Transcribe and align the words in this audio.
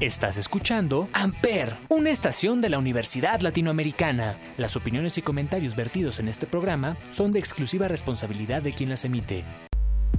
Estás 0.00 0.38
escuchando 0.38 1.10
Amper, 1.12 1.76
una 1.90 2.08
estación 2.08 2.62
de 2.62 2.70
la 2.70 2.78
Universidad 2.78 3.40
Latinoamericana. 3.40 4.38
Las 4.56 4.74
opiniones 4.74 5.18
y 5.18 5.22
comentarios 5.22 5.76
vertidos 5.76 6.20
en 6.20 6.28
este 6.28 6.46
programa 6.46 6.96
son 7.10 7.32
de 7.32 7.38
exclusiva 7.38 7.86
responsabilidad 7.86 8.62
de 8.62 8.72
quien 8.72 8.88
las 8.88 9.04
emite. 9.04 9.44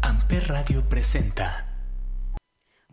Amper 0.04 0.50
Radio 0.50 0.88
presenta. 0.88 1.66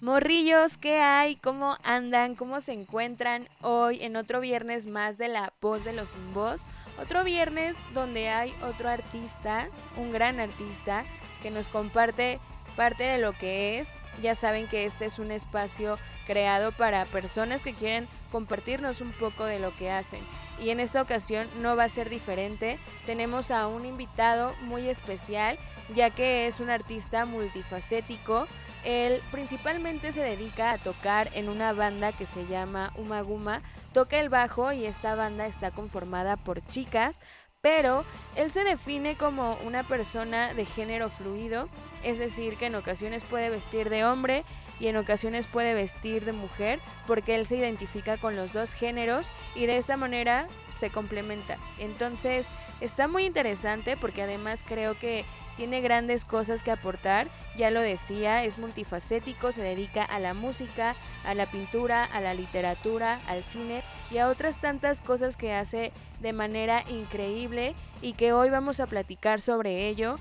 Morrillos, 0.00 0.78
¿qué 0.78 1.00
hay? 1.00 1.36
¿Cómo 1.36 1.76
andan? 1.84 2.34
¿Cómo 2.34 2.62
se 2.62 2.72
encuentran 2.72 3.50
hoy 3.60 4.02
en 4.02 4.16
otro 4.16 4.40
viernes 4.40 4.86
más 4.86 5.18
de 5.18 5.28
la 5.28 5.52
voz 5.60 5.84
de 5.84 5.92
los 5.92 6.08
sin 6.08 6.32
voz? 6.32 6.64
Otro 6.98 7.22
viernes 7.22 7.76
donde 7.92 8.30
hay 8.30 8.54
otro 8.62 8.88
artista, 8.88 9.68
un 9.98 10.10
gran 10.10 10.40
artista, 10.40 11.04
que 11.42 11.50
nos 11.50 11.68
comparte 11.68 12.40
parte 12.76 13.04
de 13.04 13.18
lo 13.18 13.34
que 13.34 13.78
es. 13.78 13.92
Ya 14.22 14.34
saben 14.34 14.66
que 14.66 14.84
este 14.84 15.04
es 15.04 15.18
un 15.18 15.30
espacio 15.30 15.98
creado 16.26 16.72
para 16.72 17.06
personas 17.06 17.62
que 17.62 17.74
quieren 17.74 18.08
compartirnos 18.30 19.00
un 19.00 19.12
poco 19.12 19.44
de 19.44 19.58
lo 19.58 19.74
que 19.76 19.90
hacen. 19.90 20.20
Y 20.58 20.70
en 20.70 20.80
esta 20.80 21.00
ocasión 21.00 21.48
no 21.60 21.76
va 21.76 21.84
a 21.84 21.88
ser 21.88 22.10
diferente. 22.10 22.78
Tenemos 23.06 23.50
a 23.50 23.66
un 23.68 23.86
invitado 23.86 24.54
muy 24.62 24.88
especial, 24.88 25.58
ya 25.94 26.10
que 26.10 26.46
es 26.46 26.60
un 26.60 26.70
artista 26.70 27.24
multifacético. 27.26 28.46
Él 28.84 29.22
principalmente 29.30 30.12
se 30.12 30.22
dedica 30.22 30.72
a 30.72 30.78
tocar 30.78 31.30
en 31.34 31.48
una 31.48 31.72
banda 31.72 32.12
que 32.12 32.26
se 32.26 32.46
llama 32.46 32.92
Umaguma. 32.96 33.62
Toca 33.92 34.20
el 34.20 34.28
bajo 34.28 34.72
y 34.72 34.86
esta 34.86 35.14
banda 35.14 35.46
está 35.46 35.70
conformada 35.70 36.36
por 36.36 36.64
chicas, 36.66 37.20
pero 37.60 38.04
él 38.36 38.52
se 38.52 38.62
define 38.62 39.16
como 39.16 39.58
una 39.64 39.82
persona 39.82 40.54
de 40.54 40.64
género 40.64 41.08
fluido, 41.08 41.68
es 42.04 42.18
decir, 42.18 42.56
que 42.56 42.66
en 42.66 42.76
ocasiones 42.76 43.24
puede 43.24 43.50
vestir 43.50 43.90
de 43.90 44.04
hombre 44.04 44.44
y 44.78 44.86
en 44.86 44.96
ocasiones 44.96 45.46
puede 45.46 45.74
vestir 45.74 46.24
de 46.24 46.32
mujer, 46.32 46.78
porque 47.08 47.34
él 47.34 47.46
se 47.46 47.56
identifica 47.56 48.16
con 48.16 48.36
los 48.36 48.52
dos 48.52 48.74
géneros 48.74 49.28
y 49.56 49.66
de 49.66 49.76
esta 49.76 49.96
manera 49.96 50.46
se 50.76 50.90
complementa. 50.90 51.58
Entonces, 51.78 52.46
está 52.80 53.08
muy 53.08 53.24
interesante 53.24 53.96
porque 53.96 54.22
además 54.22 54.64
creo 54.64 54.96
que 54.96 55.24
tiene 55.58 55.80
grandes 55.80 56.24
cosas 56.24 56.62
que 56.62 56.70
aportar, 56.70 57.26
ya 57.56 57.72
lo 57.72 57.80
decía, 57.80 58.44
es 58.44 58.58
multifacético, 58.58 59.50
se 59.50 59.60
dedica 59.60 60.04
a 60.04 60.20
la 60.20 60.32
música, 60.32 60.94
a 61.24 61.34
la 61.34 61.46
pintura, 61.46 62.04
a 62.04 62.20
la 62.20 62.32
literatura, 62.32 63.20
al 63.26 63.42
cine 63.42 63.82
y 64.12 64.18
a 64.18 64.28
otras 64.28 64.60
tantas 64.60 65.02
cosas 65.02 65.36
que 65.36 65.52
hace 65.52 65.92
de 66.20 66.32
manera 66.32 66.84
increíble 66.88 67.74
y 68.00 68.12
que 68.12 68.32
hoy 68.32 68.50
vamos 68.50 68.78
a 68.78 68.86
platicar 68.86 69.40
sobre 69.40 69.88
ello. 69.88 70.20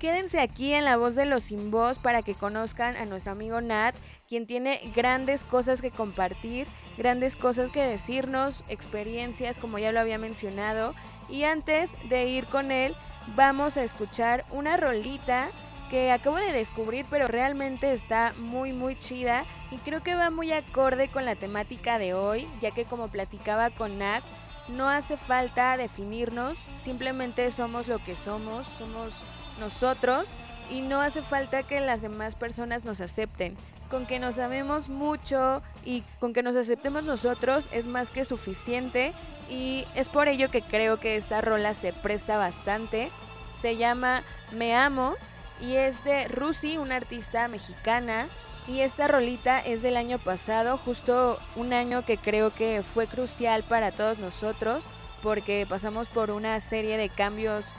Quédense 0.00 0.38
aquí 0.38 0.74
en 0.74 0.84
la 0.84 0.98
voz 0.98 1.14
de 1.14 1.24
los 1.24 1.44
sin 1.44 1.70
voz 1.70 1.98
para 1.98 2.20
que 2.20 2.34
conozcan 2.34 2.94
a 2.96 3.06
nuestro 3.06 3.32
amigo 3.32 3.62
Nat, 3.62 3.94
quien 4.28 4.46
tiene 4.46 4.92
grandes 4.94 5.44
cosas 5.44 5.80
que 5.80 5.90
compartir, 5.90 6.66
grandes 6.98 7.36
cosas 7.36 7.70
que 7.70 7.80
decirnos, 7.80 8.64
experiencias 8.68 9.56
como 9.56 9.78
ya 9.78 9.92
lo 9.92 10.00
había 10.00 10.18
mencionado. 10.18 10.94
Y 11.30 11.44
antes 11.44 11.90
de 12.10 12.26
ir 12.26 12.44
con 12.48 12.70
él, 12.70 12.94
vamos 13.36 13.76
a 13.76 13.82
escuchar 13.82 14.44
una 14.50 14.76
rolita 14.76 15.50
que 15.90 16.12
acabo 16.12 16.36
de 16.36 16.52
descubrir, 16.52 17.06
pero 17.10 17.26
realmente 17.26 17.92
está 17.92 18.32
muy 18.38 18.72
muy 18.72 18.98
chida 18.98 19.44
y 19.70 19.76
creo 19.78 20.02
que 20.02 20.14
va 20.14 20.30
muy 20.30 20.52
acorde 20.52 21.08
con 21.08 21.24
la 21.24 21.36
temática 21.36 21.98
de 21.98 22.14
hoy, 22.14 22.48
ya 22.60 22.70
que 22.70 22.84
como 22.84 23.08
platicaba 23.08 23.70
con 23.70 23.98
Nat, 23.98 24.22
no 24.68 24.88
hace 24.88 25.16
falta 25.16 25.76
definirnos, 25.76 26.58
simplemente 26.76 27.50
somos 27.50 27.86
lo 27.86 27.98
que 27.98 28.16
somos, 28.16 28.66
somos 28.66 29.14
nosotros 29.60 30.30
y 30.70 30.80
no 30.80 31.00
hace 31.00 31.22
falta 31.22 31.62
que 31.62 31.80
las 31.80 32.02
demás 32.02 32.34
personas 32.34 32.84
nos 32.84 33.00
acepten. 33.00 33.56
Con 33.94 34.06
que 34.06 34.18
nos 34.18 34.40
amemos 34.40 34.88
mucho 34.88 35.62
y 35.84 36.02
con 36.18 36.32
que 36.32 36.42
nos 36.42 36.56
aceptemos 36.56 37.04
nosotros 37.04 37.68
es 37.70 37.86
más 37.86 38.10
que 38.10 38.24
suficiente 38.24 39.12
y 39.48 39.86
es 39.94 40.08
por 40.08 40.26
ello 40.26 40.50
que 40.50 40.62
creo 40.62 40.98
que 40.98 41.14
esta 41.14 41.40
rola 41.40 41.74
se 41.74 41.92
presta 41.92 42.36
bastante. 42.36 43.12
Se 43.54 43.76
llama 43.76 44.24
Me 44.50 44.74
Amo 44.74 45.14
y 45.60 45.76
es 45.76 46.02
de 46.02 46.26
Rusi, 46.26 46.76
una 46.76 46.96
artista 46.96 47.46
mexicana. 47.46 48.26
Y 48.66 48.80
esta 48.80 49.06
rolita 49.06 49.60
es 49.60 49.80
del 49.80 49.96
año 49.96 50.18
pasado, 50.18 50.76
justo 50.76 51.38
un 51.54 51.72
año 51.72 52.04
que 52.04 52.18
creo 52.18 52.52
que 52.52 52.82
fue 52.82 53.06
crucial 53.06 53.62
para 53.62 53.92
todos 53.92 54.18
nosotros 54.18 54.82
porque 55.22 55.66
pasamos 55.68 56.08
por 56.08 56.32
una 56.32 56.58
serie 56.58 56.96
de 56.96 57.10
cambios 57.10 57.72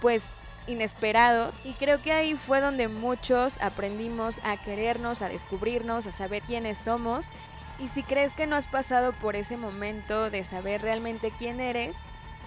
pues 0.00 0.30
inesperado 0.70 1.52
y 1.64 1.72
creo 1.72 2.00
que 2.00 2.12
ahí 2.12 2.34
fue 2.34 2.60
donde 2.60 2.88
muchos 2.88 3.60
aprendimos 3.60 4.40
a 4.44 4.56
querernos, 4.56 5.22
a 5.22 5.28
descubrirnos, 5.28 6.06
a 6.06 6.12
saber 6.12 6.42
quiénes 6.42 6.78
somos. 6.78 7.30
Y 7.78 7.88
si 7.88 8.02
crees 8.02 8.32
que 8.32 8.46
no 8.46 8.56
has 8.56 8.66
pasado 8.66 9.12
por 9.12 9.36
ese 9.36 9.56
momento 9.56 10.30
de 10.30 10.44
saber 10.44 10.82
realmente 10.82 11.32
quién 11.38 11.60
eres, 11.60 11.96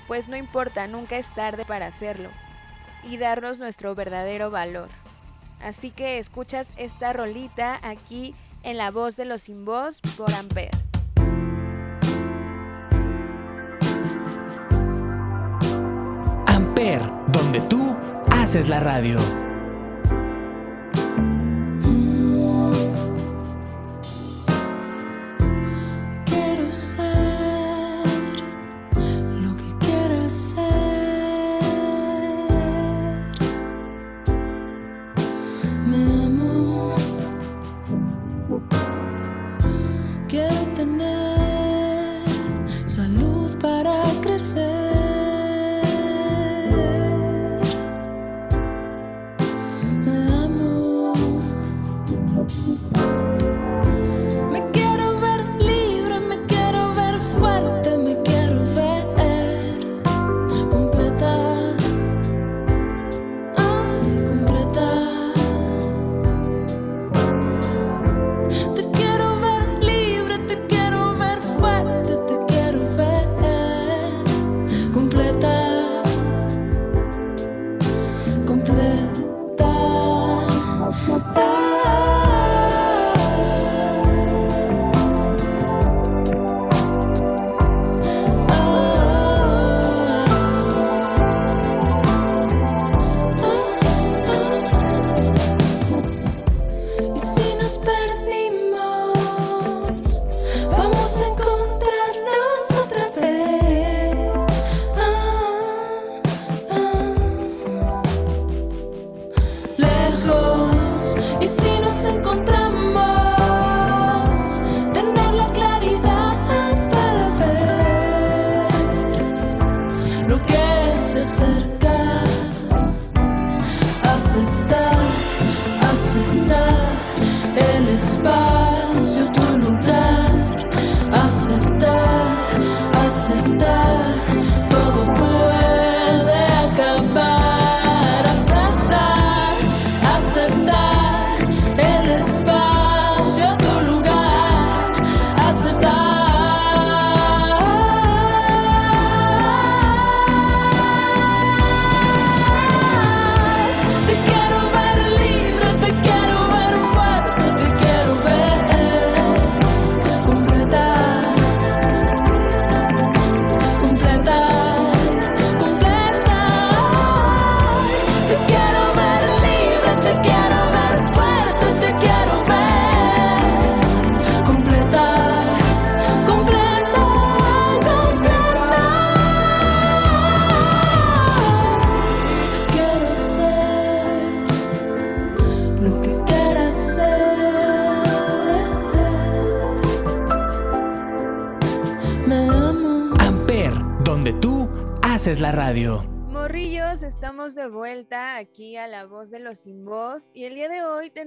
pues 0.07 0.27
no 0.27 0.37
importa, 0.37 0.87
nunca 0.87 1.17
es 1.17 1.33
tarde 1.33 1.65
para 1.65 1.87
hacerlo 1.87 2.29
y 3.03 3.17
darnos 3.17 3.59
nuestro 3.59 3.95
verdadero 3.95 4.51
valor. 4.51 4.89
Así 5.61 5.91
que 5.91 6.19
escuchas 6.19 6.71
esta 6.77 7.13
rolita 7.13 7.79
aquí 7.81 8.35
en 8.63 8.77
la 8.77 8.91
voz 8.91 9.15
de 9.15 9.25
los 9.25 9.43
sin 9.43 9.65
voz 9.65 10.01
por 10.17 10.33
Ampere. 10.33 10.71
Ampere, 16.47 17.05
donde 17.29 17.61
tú 17.61 17.95
haces 18.43 18.67
la 18.67 18.81
radio. 18.81 19.42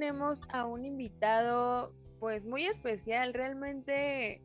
Tenemos 0.06 0.42
a 0.50 0.66
un 0.66 0.86
invitado 0.86 1.92
pues 2.20 2.44
muy 2.44 2.64
especial, 2.64 3.34
realmente 3.34 4.40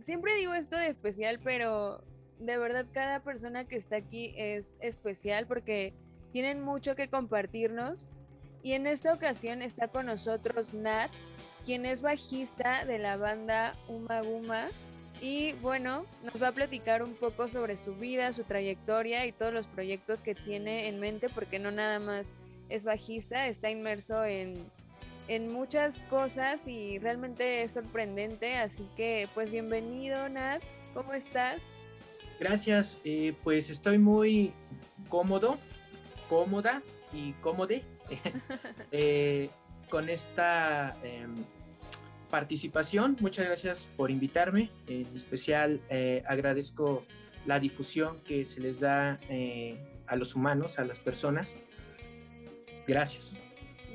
siempre 0.00 0.34
digo 0.34 0.54
esto 0.54 0.76
de 0.76 0.86
especial, 0.86 1.40
pero 1.44 2.02
de 2.38 2.56
verdad 2.56 2.86
cada 2.90 3.20
persona 3.20 3.66
que 3.66 3.76
está 3.76 3.96
aquí 3.96 4.32
es 4.34 4.78
especial 4.80 5.46
porque 5.46 5.92
tienen 6.32 6.62
mucho 6.62 6.96
que 6.96 7.10
compartirnos. 7.10 8.10
Y 8.62 8.72
en 8.72 8.86
esta 8.86 9.12
ocasión 9.12 9.60
está 9.60 9.88
con 9.88 10.06
nosotros 10.06 10.72
Nat, 10.72 11.10
quien 11.66 11.84
es 11.84 12.00
bajista 12.00 12.86
de 12.86 12.98
la 12.98 13.18
banda 13.18 13.76
Umaguma 13.88 14.70
y 15.20 15.52
bueno, 15.60 16.06
nos 16.24 16.42
va 16.42 16.48
a 16.48 16.52
platicar 16.52 17.02
un 17.02 17.14
poco 17.14 17.46
sobre 17.48 17.76
su 17.76 17.94
vida, 17.94 18.32
su 18.32 18.44
trayectoria 18.44 19.26
y 19.26 19.32
todos 19.32 19.52
los 19.52 19.66
proyectos 19.66 20.22
que 20.22 20.34
tiene 20.34 20.88
en 20.88 20.98
mente, 20.98 21.28
porque 21.28 21.58
no 21.58 21.70
nada 21.70 21.98
más 21.98 22.32
es 22.68 22.84
bajista, 22.84 23.46
está 23.46 23.70
inmerso 23.70 24.24
en, 24.24 24.70
en 25.28 25.52
muchas 25.52 26.02
cosas 26.10 26.66
y 26.66 26.98
realmente 26.98 27.62
es 27.62 27.72
sorprendente. 27.72 28.56
Así 28.56 28.88
que 28.96 29.28
pues 29.34 29.50
bienvenido, 29.50 30.28
Nat, 30.28 30.62
¿cómo 30.94 31.12
estás? 31.14 31.64
Gracias, 32.40 32.98
eh, 33.04 33.34
pues 33.44 33.70
estoy 33.70 33.98
muy 33.98 34.52
cómodo, 35.08 35.58
cómoda 36.28 36.82
y 37.12 37.32
cómode 37.34 37.84
eh, 38.92 39.50
con 39.88 40.08
esta... 40.08 40.96
Em, 41.02 41.34
participación. 42.28 43.16
Muchas 43.20 43.46
gracias 43.46 43.88
por 43.96 44.10
invitarme. 44.10 44.70
En 44.86 45.14
especial 45.14 45.80
eh, 45.88 46.22
agradezco 46.26 47.04
la 47.46 47.58
difusión 47.58 48.20
que 48.20 48.44
se 48.44 48.60
les 48.60 48.80
da 48.80 49.18
eh, 49.28 49.78
a 50.06 50.16
los 50.16 50.34
humanos, 50.34 50.78
a 50.78 50.84
las 50.84 50.98
personas. 50.98 51.56
Gracias. 52.86 53.38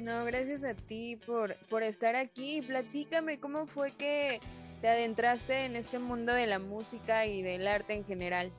No, 0.04 0.26
gracias 0.26 0.66
a 0.66 0.74
ti 0.74 1.16
por, 1.16 1.56
por 1.70 1.82
estar 1.82 2.18
aquí. 2.18 2.62
Platícame 2.62 3.40
cómo 3.40 3.68
fue 3.68 3.94
que 3.94 4.42
te 4.82 4.90
adentraste 4.90 5.64
en 5.64 5.78
este 5.78 5.98
mundo 5.98 6.34
de 6.34 6.46
la 6.46 6.60
música 6.60 7.26
y 7.26 7.42
del 7.42 7.66
arte 7.66 7.94
en 7.94 8.04
general. 8.04 8.52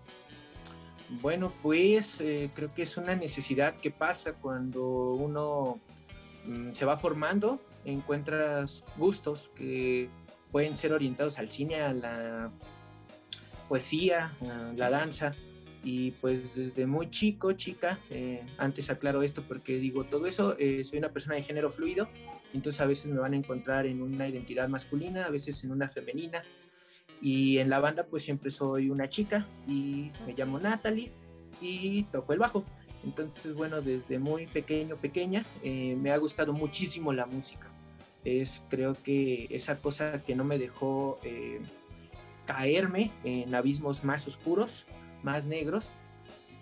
Bueno, 1.20 1.52
pues 1.62 2.18
eh, 2.22 2.50
creo 2.54 2.72
que 2.72 2.82
es 2.82 2.96
una 2.96 3.14
necesidad 3.14 3.74
que 3.76 3.90
pasa 3.90 4.32
cuando 4.32 5.12
uno 5.12 5.80
mm, 6.46 6.72
se 6.72 6.86
va 6.86 6.96
formando 6.96 7.60
encuentras 7.84 8.82
gustos 8.96 9.50
que 9.54 10.08
pueden 10.50 10.74
ser 10.74 10.94
orientados 10.94 11.38
al 11.38 11.50
cine, 11.50 11.82
a 11.82 11.92
la 11.92 12.50
poesía, 13.68 14.32
a 14.40 14.72
la 14.72 14.88
danza. 14.88 15.34
Y 15.84 16.12
pues 16.12 16.56
desde 16.56 16.86
muy 16.86 17.10
chico, 17.10 17.52
chica, 17.52 18.00
eh, 18.08 18.42
antes 18.56 18.88
aclaro 18.88 19.22
esto 19.22 19.44
porque 19.46 19.76
digo 19.76 20.04
todo 20.04 20.26
eso, 20.26 20.56
eh, 20.58 20.82
soy 20.82 20.98
una 20.98 21.12
persona 21.12 21.34
de 21.34 21.42
género 21.42 21.68
fluido, 21.68 22.08
entonces 22.54 22.80
a 22.80 22.86
veces 22.86 23.12
me 23.12 23.18
van 23.20 23.34
a 23.34 23.36
encontrar 23.36 23.84
en 23.84 24.00
una 24.00 24.26
identidad 24.26 24.66
masculina, 24.68 25.26
a 25.26 25.30
veces 25.30 25.62
en 25.62 25.70
una 25.70 25.88
femenina. 25.88 26.42
Y 27.20 27.58
en 27.58 27.68
la 27.70 27.80
banda 27.80 28.06
pues 28.06 28.22
siempre 28.22 28.50
soy 28.50 28.90
una 28.90 29.08
chica 29.08 29.46
y 29.68 30.10
me 30.26 30.34
llamo 30.34 30.58
Natalie 30.58 31.12
y 31.60 32.04
toco 32.04 32.32
el 32.32 32.38
bajo. 32.38 32.64
Entonces, 33.04 33.54
bueno, 33.54 33.82
desde 33.82 34.18
muy 34.18 34.46
pequeño, 34.46 34.96
pequeña, 34.96 35.44
eh, 35.62 35.94
me 36.00 36.10
ha 36.10 36.16
gustado 36.16 36.54
muchísimo 36.54 37.12
la 37.12 37.26
música 37.26 37.70
es 38.24 38.62
creo 38.70 38.94
que 38.94 39.48
esa 39.50 39.76
cosa 39.82 40.22
que 40.22 40.34
no 40.34 40.44
me 40.44 40.56
dejó 40.58 41.20
caerme 42.46 43.10
en 43.22 43.54
abismos 43.54 44.02
más 44.02 44.26
oscuros, 44.26 44.86
más 45.24 45.46
negros, 45.46 45.92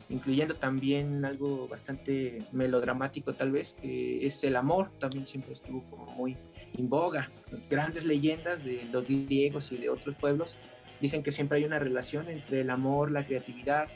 incluyendo 0.09 0.55
también 0.57 1.25
algo 1.25 1.69
bastante 1.69 2.45
melodramático 2.53 3.35
tal 3.35 3.51
vez, 3.51 3.75
que 3.75 4.27
es 4.27 4.43
el 4.45 4.57
amor, 4.57 4.91
también 4.99 5.27
siempre 5.27 5.53
estuvo 5.53 5.83
como 5.91 6.07
muy 6.07 6.37
en 6.75 6.89
boga. 6.89 7.31
Grandes 7.69 8.05
leyendas 8.05 8.65
de 8.65 8.85
los 8.93 9.07
griegos 9.07 9.73
y 9.73 9.77
de 9.79 9.89
otros 9.89 10.15
pueblos 10.15 10.57
dicen 11.01 11.23
que 11.23 11.33
siempre 11.33 11.59
hay 11.59 11.65
una 11.65 11.79
relación 11.79 12.29
entre 12.29 12.61
el 12.61 12.71
amor, 12.71 13.11
la 13.11 13.27
creatividad, 13.27 13.89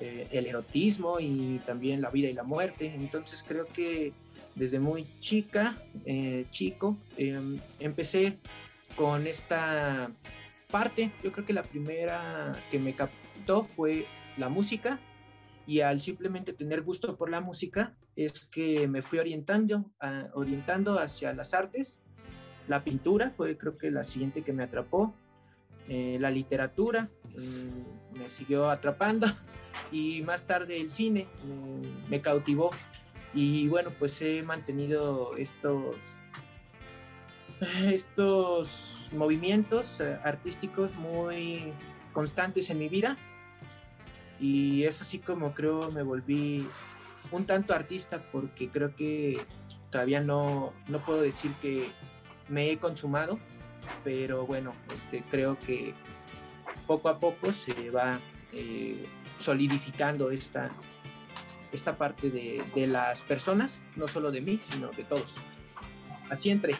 eh, 0.00 0.26
el 0.32 0.46
erotismo 0.46 1.18
y 1.20 1.60
también 1.64 2.00
la 2.00 2.10
vida 2.10 2.28
y 2.28 2.32
la 2.34 2.42
muerte. 2.42 2.92
Entonces 2.94 3.44
creo 3.46 3.66
que 3.66 4.12
desde 4.54 4.78
muy 4.78 5.06
chica, 5.20 5.76
eh, 6.04 6.46
chico, 6.50 6.96
em, 7.16 7.58
empecé 7.80 8.38
con 8.96 9.26
esta 9.26 10.10
parte. 10.70 11.10
Yo 11.22 11.32
creo 11.32 11.46
que 11.46 11.52
la 11.52 11.62
primera 11.62 12.52
que 12.70 12.78
me 12.78 12.92
captó 12.92 13.21
fue 13.64 14.06
la 14.36 14.48
música 14.48 14.98
y 15.66 15.80
al 15.80 16.00
simplemente 16.00 16.52
tener 16.52 16.82
gusto 16.82 17.16
por 17.16 17.30
la 17.30 17.40
música 17.40 17.94
es 18.16 18.46
que 18.46 18.88
me 18.88 19.02
fui 19.02 19.18
orientando, 19.18 19.90
orientando 20.34 20.98
hacia 20.98 21.32
las 21.32 21.54
artes. 21.54 22.00
La 22.68 22.84
pintura 22.84 23.30
fue 23.30 23.56
creo 23.56 23.76
que 23.76 23.90
la 23.90 24.02
siguiente 24.02 24.42
que 24.42 24.52
me 24.52 24.64
atrapó. 24.64 25.14
Eh, 25.88 26.16
la 26.20 26.30
literatura 26.30 27.10
mm, 27.36 28.18
me 28.18 28.28
siguió 28.28 28.70
atrapando 28.70 29.26
y 29.90 30.22
más 30.22 30.46
tarde 30.46 30.80
el 30.80 30.92
cine 30.92 31.26
me 32.08 32.22
cautivó 32.22 32.70
y 33.34 33.66
bueno, 33.68 33.90
pues 33.98 34.20
he 34.22 34.42
mantenido 34.42 35.36
estos, 35.36 36.16
estos 37.84 39.10
movimientos 39.12 40.00
eh, 40.00 40.18
artísticos 40.22 40.94
muy 40.94 41.72
constantes 42.12 42.70
en 42.70 42.78
mi 42.78 42.88
vida. 42.88 43.16
Y 44.42 44.82
es 44.82 45.00
así 45.00 45.20
como 45.20 45.54
creo 45.54 45.92
me 45.92 46.02
volví 46.02 46.66
un 47.30 47.46
tanto 47.46 47.74
artista 47.74 48.20
porque 48.32 48.68
creo 48.68 48.92
que 48.96 49.40
todavía 49.88 50.20
no, 50.20 50.72
no 50.88 50.98
puedo 50.98 51.22
decir 51.22 51.54
que 51.62 51.86
me 52.48 52.68
he 52.68 52.78
consumado, 52.78 53.38
pero 54.02 54.44
bueno, 54.44 54.74
este, 54.92 55.22
creo 55.30 55.60
que 55.60 55.94
poco 56.88 57.08
a 57.08 57.20
poco 57.20 57.52
se 57.52 57.90
va 57.90 58.18
eh, 58.52 59.06
solidificando 59.38 60.32
esta, 60.32 60.72
esta 61.70 61.96
parte 61.96 62.28
de, 62.28 62.64
de, 62.74 62.88
las 62.88 63.22
personas, 63.22 63.80
no 63.94 64.08
solo 64.08 64.32
de 64.32 64.40
mí, 64.40 64.58
sino 64.60 64.90
de 64.90 65.04
todos. 65.04 65.36
Así 66.30 66.50
entré. 66.50 66.74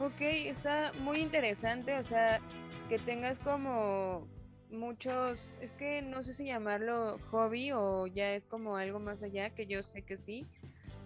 Ok, 0.00 0.20
está 0.20 0.92
muy 0.98 1.20
interesante, 1.20 1.96
o 1.96 2.02
sea, 2.02 2.40
que 2.88 2.98
tengas 2.98 3.38
como 3.38 4.26
muchos, 4.70 5.38
es 5.60 5.74
que 5.74 6.02
no 6.02 6.22
sé 6.22 6.34
si 6.34 6.46
llamarlo 6.46 7.18
hobby 7.30 7.72
o 7.72 8.06
ya 8.06 8.32
es 8.32 8.46
como 8.46 8.76
algo 8.76 8.98
más 8.98 9.22
allá, 9.22 9.50
que 9.50 9.66
yo 9.66 9.82
sé 9.82 10.02
que 10.02 10.16
sí, 10.16 10.46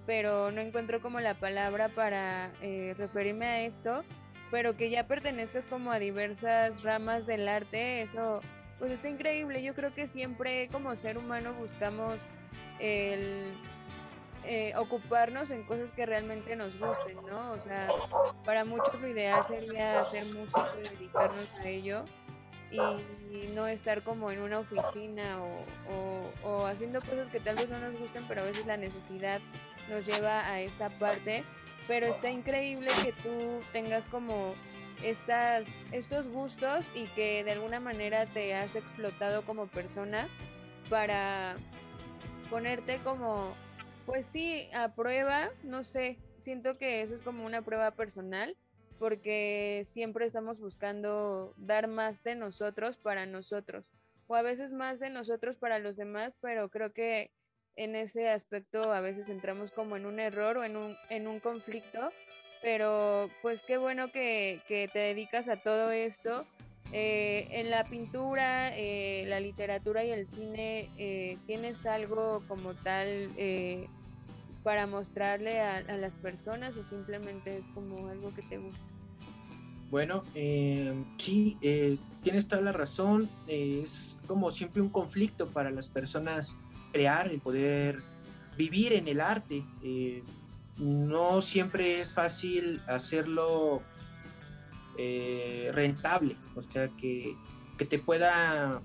pero 0.07 0.51
no 0.51 0.61
encuentro 0.61 1.01
como 1.01 1.21
la 1.21 1.35
palabra 1.35 1.89
para 1.89 2.53
eh, 2.63 2.95
referirme 2.97 3.47
a 3.47 3.61
esto, 3.63 4.05
pero 4.51 4.77
que 4.77 4.91
ya 4.91 5.07
pertenezcas 5.07 5.67
como 5.67 5.93
a 5.93 5.99
diversas 5.99 6.83
ramas 6.83 7.27
del 7.27 7.49
arte, 7.49 8.03
eso 8.03 8.41
pues 8.79 8.93
está 8.93 9.09
increíble. 9.09 9.63
Yo 9.63 9.75
creo 9.75 9.95
que 9.95 10.07
siempre 10.07 10.69
como 10.69 10.97
ser 10.97 11.19
humano 11.19 11.53
buscamos 11.55 12.27
el 12.81 13.53
eh, 14.45 14.73
ocuparnos 14.77 15.51
en 15.51 15.65
cosas 15.65 15.93
que 15.93 16.07
realmente 16.07 16.57
nos 16.57 16.79
gusten, 16.81 17.19
¿no? 17.27 17.53
O 17.53 17.61
sea, 17.61 17.89
para 18.45 18.65
muchos 18.65 18.99
lo 18.99 19.07
ideal 19.07 19.45
sería 19.45 20.03
ser 20.07 20.25
músicos 20.35 20.75
y 20.79 20.89
dedicarnos 20.89 21.61
a 21.61 21.69
ello 21.69 22.05
y, 22.71 23.47
no 23.55 23.67
estar 23.67 24.03
como 24.03 24.31
en 24.31 24.41
una 24.41 24.61
oficina 24.61 25.39
o, 25.43 26.67
haciendo 26.67 27.01
cosas 27.01 27.29
que 27.29 27.41
tal 27.41 27.57
vez 27.57 27.69
no 27.69 27.79
nos 27.79 27.99
gusten, 27.99 28.25
pero 28.29 28.43
a 28.43 28.45
veces 28.45 28.67
la 28.67 28.77
necesidad 28.77 29.41
nos 29.89 30.07
lleva 30.07 30.47
a 30.47 30.61
esa 30.61 30.91
parte. 30.99 31.45
Pero 31.89 32.07
está 32.07 32.31
increíble 32.31 32.89
que 33.03 33.13
tú 33.13 33.61
tengas 33.73 34.07
como 34.07 34.55
estas, 35.03 35.69
estos 35.93 36.29
gustos 36.29 36.89
y 36.95 37.07
que 37.09 37.43
de 37.43 37.53
alguna 37.53 37.81
manera 37.81 38.27
te 38.27 38.55
has 38.55 38.77
explotado 38.77 39.45
como 39.45 39.67
persona 39.67 40.29
para 40.89 41.57
ponerte 42.51 42.99
como, 42.99 43.55
pues 44.07 44.27
sí, 44.27 44.69
a 44.75 44.95
prueba, 44.95 45.51
no 45.63 45.85
sé, 45.85 46.19
siento 46.39 46.77
que 46.77 47.03
eso 47.03 47.15
es 47.15 47.23
como 47.23 47.47
una 47.47 47.63
prueba 47.63 47.93
personal, 47.93 48.57
porque 49.01 49.83
siempre 49.87 50.27
estamos 50.27 50.61
buscando 50.61 51.55
dar 51.57 51.89
más 51.89 52.23
de 52.23 52.35
nosotros 52.35 52.99
para 52.99 53.25
nosotros, 53.25 53.91
o 54.27 54.35
a 54.35 54.43
veces 54.43 54.73
más 54.73 55.01
de 55.01 55.09
nosotros 55.09 55.57
para 55.57 55.79
los 55.79 55.97
demás, 55.97 56.37
pero 56.43 56.69
creo 56.69 56.93
que 56.93 57.31
en 57.77 57.97
ese 57.97 58.29
aspecto 58.29 58.93
a 58.93 59.01
veces 59.01 59.31
entramos 59.31 59.73
como 59.73 59.97
en 59.97 60.05
un 60.05 60.21
error 60.21 60.59
o 60.59 60.65
en 60.65 60.77
un, 60.77 60.97
en 61.09 61.27
un 61.27 61.41
conflicto, 61.41 62.11
pero 62.61 63.31
pues 63.41 63.63
qué 63.67 63.79
bueno 63.79 64.13
que, 64.13 64.61
que 64.69 64.87
te 64.93 64.99
dedicas 64.99 65.49
a 65.49 65.57
todo 65.57 65.91
esto 65.91 66.47
eh, 66.93 67.49
en 67.53 67.71
la 67.71 67.85
pintura, 67.85 68.77
eh, 68.77 69.25
la 69.29 69.41
literatura 69.41 70.05
y 70.05 70.11
el 70.11 70.27
cine, 70.27 70.91
eh, 70.99 71.39
¿tienes 71.47 71.87
algo 71.87 72.43
como 72.49 72.75
tal 72.75 73.31
para 74.63 74.87
mostrarle 74.87 75.61
a, 75.61 75.83
las 75.97 76.17
personas 76.17 76.77
o 76.77 76.85
simplemente 76.85 77.57
es 77.57 77.69
como 77.69 78.09
algo 78.09 78.35
que 78.35 78.43
te 78.43 78.59
gusta? 78.59 78.81
Bueno, 79.91 80.23
eh, 80.35 80.95
sí, 81.19 81.57
eh, 81.63 81.99
tienes 82.23 82.47
toda 82.47 82.63
la 82.63 82.73
razón. 82.73 83.29
es 83.49 84.17
como 84.27 84.51
siempre 84.51 84.81
un 84.83 84.91
conflicto 84.91 85.49
para 85.49 85.71
las 85.71 85.89
personas 85.89 86.57
crear, 86.93 87.29
el 87.29 87.41
poder 87.41 88.03
vivir 88.57 88.93
en 88.93 89.09
el 89.09 89.21
arte. 89.21 89.65
Eh, 89.83 90.23
no 90.77 91.41
siempre 91.41 92.01
es 92.01 92.13
fácil 92.13 92.81
hacerlo 92.87 93.83
rentable, 95.73 96.37
o 96.55 96.61
sea, 96.61 96.89
que, 96.89 97.35
que 97.79 97.87
te 97.87 97.99
pueda 97.99 98.83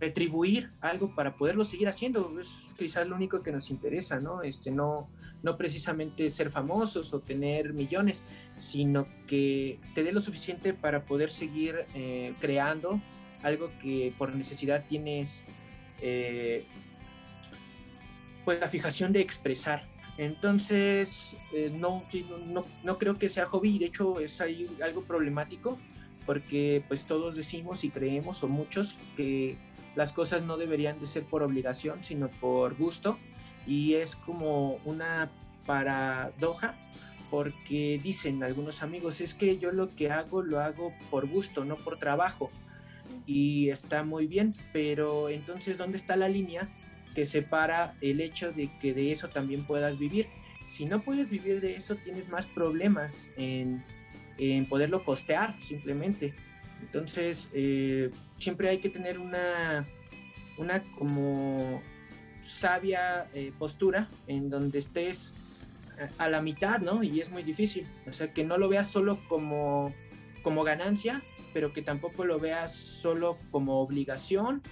retribuir 0.00 0.70
algo 0.80 1.14
para 1.14 1.36
poderlo 1.36 1.64
seguir 1.64 1.88
haciendo. 1.88 2.38
Es 2.40 2.70
quizás 2.76 3.06
lo 3.06 3.16
único 3.16 3.42
que 3.42 3.52
nos 3.52 3.70
interesa, 3.70 4.20
¿no? 4.20 4.42
Este, 4.42 4.70
no, 4.70 5.08
no 5.42 5.56
precisamente 5.56 6.28
ser 6.30 6.50
famosos 6.50 7.12
o 7.12 7.20
tener 7.20 7.72
millones, 7.72 8.24
sino 8.56 9.06
que 9.26 9.78
te 9.94 10.02
dé 10.02 10.12
lo 10.12 10.20
suficiente 10.20 10.74
para 10.74 11.04
poder 11.04 11.30
seguir 11.30 11.86
eh, 11.94 12.34
creando 12.40 13.00
algo 13.42 13.70
que 13.80 14.14
por 14.16 14.34
necesidad 14.34 14.84
tienes, 14.88 15.44
eh, 16.00 16.64
pues 18.44 18.58
la 18.58 18.68
fijación 18.68 19.12
de 19.12 19.20
expresar. 19.20 19.86
Entonces, 20.16 21.36
eh, 21.52 21.70
no, 21.74 22.04
no, 22.46 22.64
no, 22.82 22.98
creo 22.98 23.18
que 23.18 23.28
sea 23.28 23.46
hobby, 23.46 23.78
de 23.78 23.86
hecho 23.86 24.20
es 24.20 24.40
ahí 24.40 24.68
algo 24.82 25.02
problemático, 25.02 25.78
porque 26.24 26.84
pues 26.88 27.04
todos 27.04 27.36
decimos 27.36 27.84
y 27.84 27.90
creemos, 27.90 28.42
o 28.42 28.48
muchos, 28.48 28.96
que 29.16 29.58
las 29.94 30.12
cosas 30.12 30.42
no 30.42 30.56
deberían 30.56 30.98
de 30.98 31.06
ser 31.06 31.24
por 31.24 31.42
obligación, 31.42 32.02
sino 32.02 32.28
por 32.28 32.76
gusto. 32.76 33.18
Y 33.66 33.94
es 33.94 34.16
como 34.16 34.78
una 34.84 35.30
paradoja, 35.66 36.74
porque 37.30 38.00
dicen 38.02 38.42
algunos 38.42 38.82
amigos, 38.82 39.20
es 39.20 39.34
que 39.34 39.58
yo 39.58 39.72
lo 39.72 39.94
que 39.94 40.10
hago 40.10 40.42
lo 40.42 40.60
hago 40.60 40.92
por 41.10 41.26
gusto, 41.28 41.64
no 41.64 41.76
por 41.76 41.98
trabajo. 41.98 42.50
Y 43.26 43.70
está 43.70 44.04
muy 44.04 44.26
bien, 44.26 44.54
pero 44.72 45.28
entonces, 45.28 45.78
¿dónde 45.78 45.96
está 45.96 46.16
la 46.16 46.28
línea 46.28 46.68
que 47.14 47.26
separa 47.26 47.96
el 48.00 48.20
hecho 48.20 48.52
de 48.52 48.70
que 48.80 48.92
de 48.92 49.12
eso 49.12 49.28
también 49.28 49.64
puedas 49.64 49.98
vivir? 49.98 50.28
Si 50.66 50.84
no 50.84 51.00
puedes 51.00 51.30
vivir 51.30 51.60
de 51.60 51.76
eso, 51.76 51.96
tienes 51.96 52.28
más 52.28 52.46
problemas 52.46 53.30
en, 53.36 53.82
en 54.38 54.66
poderlo 54.66 55.04
costear 55.04 55.60
simplemente. 55.62 56.34
Entonces, 56.84 57.48
eh, 57.54 58.10
siempre 58.38 58.68
hay 58.68 58.78
que 58.78 58.90
tener 58.90 59.18
una, 59.18 59.86
una 60.58 60.82
como 60.98 61.82
sabia 62.42 63.26
eh, 63.32 63.52
postura 63.58 64.08
en 64.26 64.50
donde 64.50 64.78
estés 64.78 65.32
eh, 65.98 66.08
a 66.18 66.28
la 66.28 66.42
mitad, 66.42 66.80
¿no? 66.80 67.02
Y 67.02 67.20
es 67.20 67.30
muy 67.30 67.42
difícil. 67.42 67.86
O 68.06 68.12
sea, 68.12 68.32
que 68.34 68.44
no 68.44 68.58
lo 68.58 68.68
veas 68.68 68.90
solo 68.90 69.18
como, 69.28 69.94
como 70.42 70.62
ganancia, 70.62 71.22
pero 71.54 71.72
que 71.72 71.80
tampoco 71.80 72.26
lo 72.26 72.38
veas 72.38 72.74
solo 72.74 73.38
como 73.50 73.80
obligación 73.80 74.62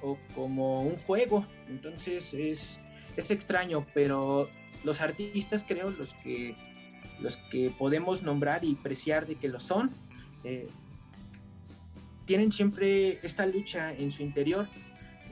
o 0.00 0.16
como 0.34 0.82
un 0.82 0.96
juego. 0.96 1.46
Entonces 1.68 2.32
es, 2.32 2.80
es 3.16 3.30
extraño, 3.30 3.84
pero 3.92 4.48
los 4.84 5.02
artistas 5.02 5.66
creo, 5.68 5.90
los 5.90 6.14
que, 6.14 6.54
los 7.20 7.36
que 7.36 7.70
podemos 7.78 8.22
nombrar 8.22 8.64
y 8.64 8.74
preciar 8.74 9.26
de 9.26 9.34
que 9.34 9.48
lo 9.48 9.60
son, 9.60 9.90
tienen 12.30 12.52
siempre 12.52 13.18
esta 13.24 13.44
lucha 13.44 13.92
en 13.92 14.12
su 14.12 14.22
interior. 14.22 14.68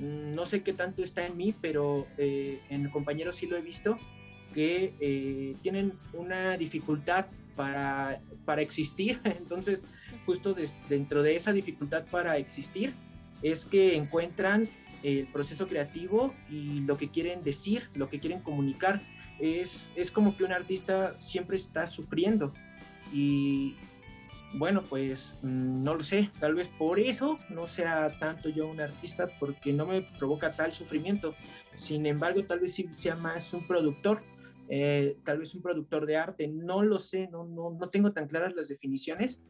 Mm, 0.00 0.34
no 0.34 0.46
sé 0.46 0.64
qué 0.64 0.72
tanto 0.72 1.04
está 1.04 1.24
en 1.24 1.36
mí, 1.36 1.54
pero 1.60 2.08
eh, 2.16 2.58
en 2.70 2.90
compañeros 2.90 3.36
sí 3.36 3.46
lo 3.46 3.56
he 3.56 3.60
visto, 3.60 3.96
que 4.52 4.94
eh, 4.98 5.54
tienen 5.62 5.92
una 6.12 6.56
dificultad 6.56 7.26
para, 7.54 8.18
para 8.44 8.62
existir. 8.62 9.20
Entonces, 9.24 9.84
justo 10.26 10.56
dentro 10.88 11.22
de 11.22 11.36
esa 11.36 11.52
dificultad 11.52 12.04
para 12.10 12.36
existir, 12.36 12.92
es 13.42 13.64
que 13.64 13.94
encuentran 13.94 14.68
el 15.04 15.28
proceso 15.28 15.68
creativo 15.68 16.34
y 16.50 16.80
lo 16.80 16.98
que 16.98 17.10
quieren 17.10 17.44
decir, 17.44 17.90
lo 17.94 18.08
que 18.08 18.18
quieren 18.18 18.40
comunicar. 18.40 19.02
Es, 19.38 19.92
es 19.94 20.10
como 20.10 20.36
que 20.36 20.42
un 20.42 20.50
artista 20.50 21.16
siempre 21.16 21.54
está 21.54 21.86
sufriendo 21.86 22.52
y, 23.12 23.76
bueno, 24.54 24.82
pues 24.82 25.36
mm, 25.42 25.78
no 25.78 25.94
lo 25.94 26.02
sé, 26.02 26.30
tal 26.40 26.54
vez 26.54 26.68
por 26.68 26.98
eso 26.98 27.38
no 27.50 27.66
sea 27.66 28.18
tanto 28.18 28.48
yo 28.48 28.66
un 28.66 28.80
artista, 28.80 29.28
porque 29.38 29.72
no 29.72 29.86
me 29.86 30.02
provoca 30.18 30.52
tal 30.52 30.72
sufrimiento. 30.72 31.34
Sin 31.74 32.06
embargo, 32.06 32.44
tal 32.44 32.60
vez 32.60 32.74
sí 32.74 32.88
sea 32.94 33.14
más 33.14 33.52
un 33.52 33.66
productor, 33.66 34.22
eh, 34.68 35.16
tal 35.24 35.38
vez 35.38 35.54
un 35.54 35.62
productor 35.62 36.06
de 36.06 36.16
arte, 36.16 36.48
no 36.48 36.82
lo 36.82 36.98
sé, 36.98 37.28
no, 37.28 37.44
no, 37.44 37.70
no 37.70 37.88
tengo 37.90 38.12
tan 38.12 38.28
claras 38.28 38.54
las 38.54 38.68
definiciones, 38.68 39.42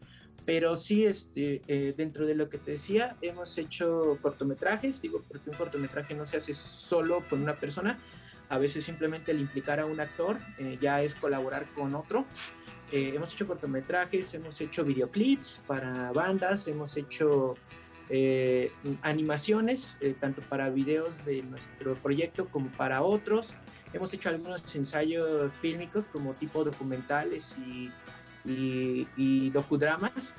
pero 0.44 0.76
sí, 0.76 1.04
este, 1.04 1.62
eh, 1.68 1.94
dentro 1.96 2.26
de 2.26 2.34
lo 2.34 2.48
que 2.48 2.58
te 2.58 2.72
decía, 2.72 3.16
hemos 3.20 3.56
hecho 3.58 4.18
cortometrajes, 4.22 5.02
digo, 5.02 5.22
porque 5.28 5.50
un 5.50 5.56
cortometraje 5.56 6.14
no 6.14 6.24
se 6.24 6.38
hace 6.38 6.54
solo 6.54 7.22
con 7.28 7.42
una 7.42 7.58
persona, 7.58 7.98
a 8.48 8.58
veces 8.58 8.84
simplemente 8.84 9.30
el 9.30 9.40
implicar 9.40 9.78
a 9.80 9.86
un 9.86 10.00
actor 10.00 10.38
eh, 10.58 10.78
ya 10.80 11.02
es 11.02 11.14
colaborar 11.14 11.66
con 11.74 11.94
otro. 11.94 12.26
Eh, 12.90 13.12
hemos 13.14 13.34
hecho 13.34 13.46
cortometrajes, 13.46 14.32
hemos 14.32 14.60
hecho 14.60 14.82
videoclips 14.82 15.60
para 15.66 16.10
bandas, 16.12 16.66
hemos 16.68 16.96
hecho 16.96 17.54
eh, 18.08 18.72
animaciones, 19.02 19.98
eh, 20.00 20.14
tanto 20.18 20.40
para 20.40 20.70
videos 20.70 21.22
de 21.26 21.42
nuestro 21.42 21.96
proyecto 21.96 22.46
como 22.46 22.70
para 22.70 23.02
otros. 23.02 23.54
Hemos 23.92 24.12
hecho 24.14 24.30
algunos 24.30 24.74
ensayos 24.74 25.52
fílmicos 25.52 26.06
como 26.06 26.32
tipo 26.34 26.64
documentales 26.64 27.56
y, 27.58 27.90
y, 28.46 29.50
docudramas. 29.50 30.34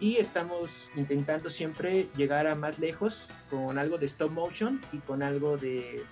Y 0.00 0.16
estamos 0.16 0.90
intentando 0.94 1.48
siempre 1.50 2.08
llegar 2.16 2.46
a 2.46 2.54
más 2.54 2.78
lejos 2.78 3.26
con 3.50 3.78
algo 3.78 3.98
de 3.98 4.06
stop 4.06 4.30
motion 4.30 4.80
y 4.92 4.98
con 4.98 5.24
algo 5.24 5.56
de, 5.56 6.04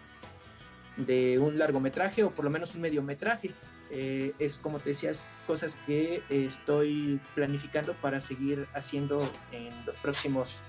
de 0.96 1.38
un 1.38 1.56
largometraje 1.56 2.24
o 2.24 2.32
por 2.32 2.44
lo 2.44 2.50
menos 2.50 2.74
un 2.74 2.80
mediometraje. 2.80 3.52
Eh, 3.90 4.32
es 4.38 4.58
como 4.58 4.78
te 4.78 4.90
decías, 4.90 5.26
cosas 5.46 5.76
que 5.86 6.22
estoy 6.28 7.20
planificando 7.34 7.94
para 7.94 8.20
seguir 8.20 8.66
haciendo 8.74 9.18
en 9.52 9.72
los 9.86 9.96
próximos 9.96 10.60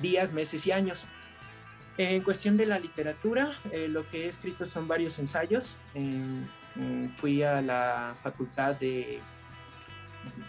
días, 0.00 0.32
meses 0.32 0.66
y 0.66 0.72
años. 0.72 1.06
En 1.98 2.22
cuestión 2.22 2.56
de 2.56 2.66
la 2.66 2.78
literatura, 2.78 3.52
eh, 3.70 3.86
lo 3.88 4.08
que 4.08 4.24
he 4.24 4.28
escrito 4.28 4.66
son 4.66 4.88
varios 4.88 5.18
ensayos. 5.18 5.76
fui 7.16 7.42
a 7.42 7.60
la 7.60 8.16
Facultad 8.22 8.76
de, 8.76 9.20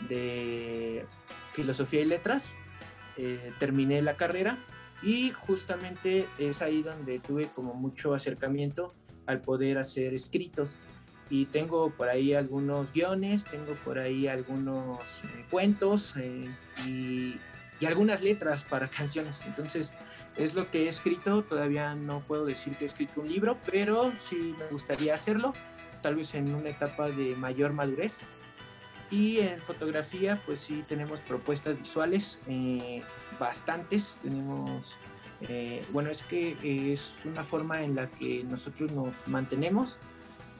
de 0.07 1.05
Filosofía 1.53 2.01
y 2.01 2.05
Letras, 2.05 2.55
eh, 3.17 3.53
terminé 3.59 4.01
la 4.01 4.17
carrera 4.17 4.57
y 5.01 5.31
justamente 5.31 6.27
es 6.37 6.61
ahí 6.61 6.81
donde 6.81 7.19
tuve 7.19 7.47
como 7.47 7.73
mucho 7.73 8.13
acercamiento 8.13 8.93
al 9.25 9.41
poder 9.41 9.77
hacer 9.77 10.13
escritos 10.13 10.77
y 11.29 11.45
tengo 11.45 11.89
por 11.91 12.09
ahí 12.09 12.33
algunos 12.33 12.91
guiones, 12.93 13.45
tengo 13.45 13.73
por 13.83 13.99
ahí 13.99 14.27
algunos 14.27 15.23
eh, 15.23 15.45
cuentos 15.49 16.13
eh, 16.17 16.47
y, 16.85 17.39
algunas 17.85 18.21
letras 18.21 18.63
para 18.63 18.87
canciones. 18.97 19.41
Entonces 19.45 19.93
es 20.37 20.53
lo 20.53 20.71
que 20.71 20.85
he 20.85 20.87
escrito, 20.87 21.43
todavía 21.43 21.95
no 21.95 22.21
puedo 22.21 22.45
decir 22.45 22.77
que 22.77 22.85
he 22.85 22.87
escrito 22.87 23.19
un 23.19 23.27
libro, 23.27 23.57
pero 23.69 24.13
sí 24.17 24.55
me 24.57 24.67
gustaría 24.67 25.13
hacerlo, 25.13 25.53
tal 26.01 26.15
vez 26.15 26.33
en 26.33 26.55
una 26.55 26.69
etapa 26.69 27.09
de 27.09 27.35
mayor 27.35 27.73
madurez. 27.73 28.21
Y 29.11 29.39
en 29.39 29.61
fotografía, 29.61 30.41
pues 30.45 30.61
sí 30.61 30.85
tenemos 30.87 31.19
propuestas 31.19 31.77
visuales, 31.77 32.41
eh, 32.47 33.03
bastantes, 33.37 34.17
tenemos... 34.23 34.97
bueno, 35.91 36.09
es 36.09 36.23
que 36.23 36.93
es 36.93 37.13
una 37.25 37.43
forma 37.43 37.83
en 37.83 37.95
la 37.95 38.09
que 38.09 38.45
nosotros 38.45 38.93
nos 38.93 39.27
mantenemos 39.27 39.99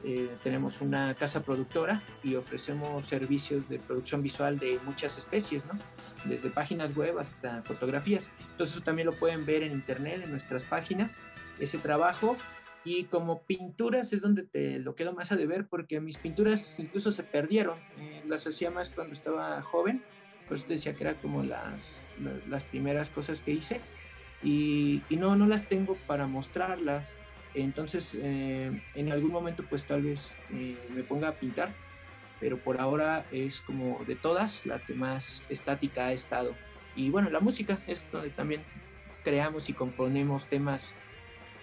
eh, 0.06 0.36
tenemos 0.42 0.82
una 0.82 1.14
casa 1.14 1.42
productora 1.42 2.02
y 2.22 2.34
ofrecemos 2.34 3.06
servicios 3.06 3.68
de 3.70 3.78
producción 3.78 4.22
visual 4.22 4.58
de 4.58 4.78
muchas 4.84 5.16
especies, 5.16 5.64
¿no? 5.64 5.78
Desde 6.26 6.50
páginas 6.50 6.94
web 6.94 7.18
hasta 7.18 7.62
fotografías. 7.62 8.30
Entonces 8.50 8.76
eso 8.76 8.84
también 8.84 9.06
lo 9.06 9.18
pueden 9.18 9.46
ver 9.46 9.62
en 9.62 9.72
internet, 9.72 10.20
en 10.22 10.30
nuestras 10.30 10.64
páginas, 10.64 11.22
ese 11.58 11.78
trabajo. 11.78 12.36
Y 12.84 13.04
como 13.04 13.42
pinturas 13.44 14.12
es 14.12 14.20
donde 14.20 14.42
te 14.42 14.78
lo 14.78 14.94
quedo 14.94 15.14
más 15.14 15.32
a 15.32 15.36
deber 15.36 15.66
porque 15.66 16.00
mis 16.00 16.18
pinturas 16.18 16.78
incluso 16.78 17.10
se 17.10 17.22
perdieron. 17.22 17.78
Eh, 17.98 18.22
las 18.26 18.46
hacía 18.46 18.70
más 18.70 18.90
cuando 18.90 19.14
estaba 19.14 19.62
joven, 19.62 20.02
te 20.48 20.74
decía 20.74 20.94
que 20.94 21.04
era 21.04 21.14
como 21.14 21.42
las, 21.42 22.02
las 22.48 22.64
primeras 22.64 23.08
cosas 23.08 23.40
que 23.40 23.52
hice. 23.52 23.80
Y, 24.42 25.02
y 25.08 25.16
no, 25.16 25.34
no 25.34 25.46
las 25.46 25.66
tengo 25.66 25.96
para 26.06 26.26
mostrarlas 26.26 27.16
entonces, 27.54 28.16
eh, 28.20 28.70
en 28.94 29.12
algún 29.12 29.30
momento, 29.30 29.64
pues 29.68 29.84
tal 29.84 30.02
vez 30.02 30.34
eh, 30.52 30.76
me 30.90 31.02
ponga 31.02 31.28
a 31.28 31.32
pintar, 31.32 31.72
pero 32.40 32.58
por 32.58 32.80
ahora 32.80 33.24
es 33.30 33.60
como 33.60 34.04
de 34.04 34.16
todas 34.16 34.66
la 34.66 34.80
que 34.80 34.94
más 34.94 35.44
estática 35.48 36.06
ha 36.06 36.12
estado. 36.12 36.54
Y 36.96 37.10
bueno, 37.10 37.30
la 37.30 37.40
música 37.40 37.78
es 37.86 38.06
donde 38.10 38.30
también 38.30 38.62
creamos 39.22 39.68
y 39.68 39.72
componemos 39.72 40.46
temas 40.46 40.92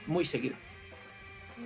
muy 0.08 0.26
seguido. 0.26 0.56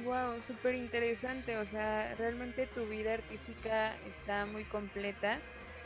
Wow, 0.04 0.42
súper 0.42 0.76
interesante. 0.76 1.58
O 1.58 1.66
sea, 1.66 2.14
realmente 2.16 2.68
tu 2.68 2.86
vida 2.88 3.14
artística 3.14 3.96
está 4.08 4.46
muy 4.46 4.64
completa. 4.66 5.40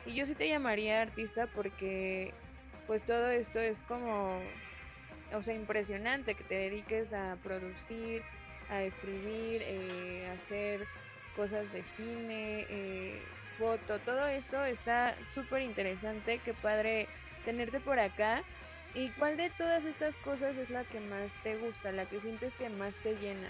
Y 0.05 0.15
yo 0.15 0.25
sí 0.25 0.33
te 0.33 0.47
llamaría 0.47 1.01
artista 1.01 1.47
porque 1.47 2.33
pues 2.87 3.03
todo 3.03 3.29
esto 3.29 3.59
es 3.59 3.83
como, 3.83 4.41
o 5.33 5.41
sea, 5.41 5.53
impresionante 5.53 6.35
que 6.35 6.43
te 6.43 6.55
dediques 6.55 7.13
a 7.13 7.37
producir, 7.43 8.23
a 8.69 8.83
escribir, 8.83 9.61
eh, 9.63 10.29
hacer 10.35 10.85
cosas 11.35 11.71
de 11.71 11.83
cine, 11.83 12.65
eh, 12.69 13.21
foto, 13.57 13.99
todo 13.99 14.25
esto 14.27 14.63
está 14.63 15.15
súper 15.25 15.61
interesante. 15.61 16.39
Qué 16.43 16.53
padre 16.53 17.07
tenerte 17.45 17.79
por 17.79 17.99
acá. 17.99 18.43
¿Y 18.95 19.09
cuál 19.09 19.37
de 19.37 19.51
todas 19.51 19.85
estas 19.85 20.15
cosas 20.17 20.57
es 20.57 20.69
la 20.69 20.83
que 20.83 20.99
más 20.99 21.35
te 21.43 21.57
gusta, 21.57 21.91
la 21.91 22.05
que 22.05 22.19
sientes 22.19 22.55
que 22.55 22.69
más 22.69 22.97
te 22.99 23.15
llena? 23.15 23.47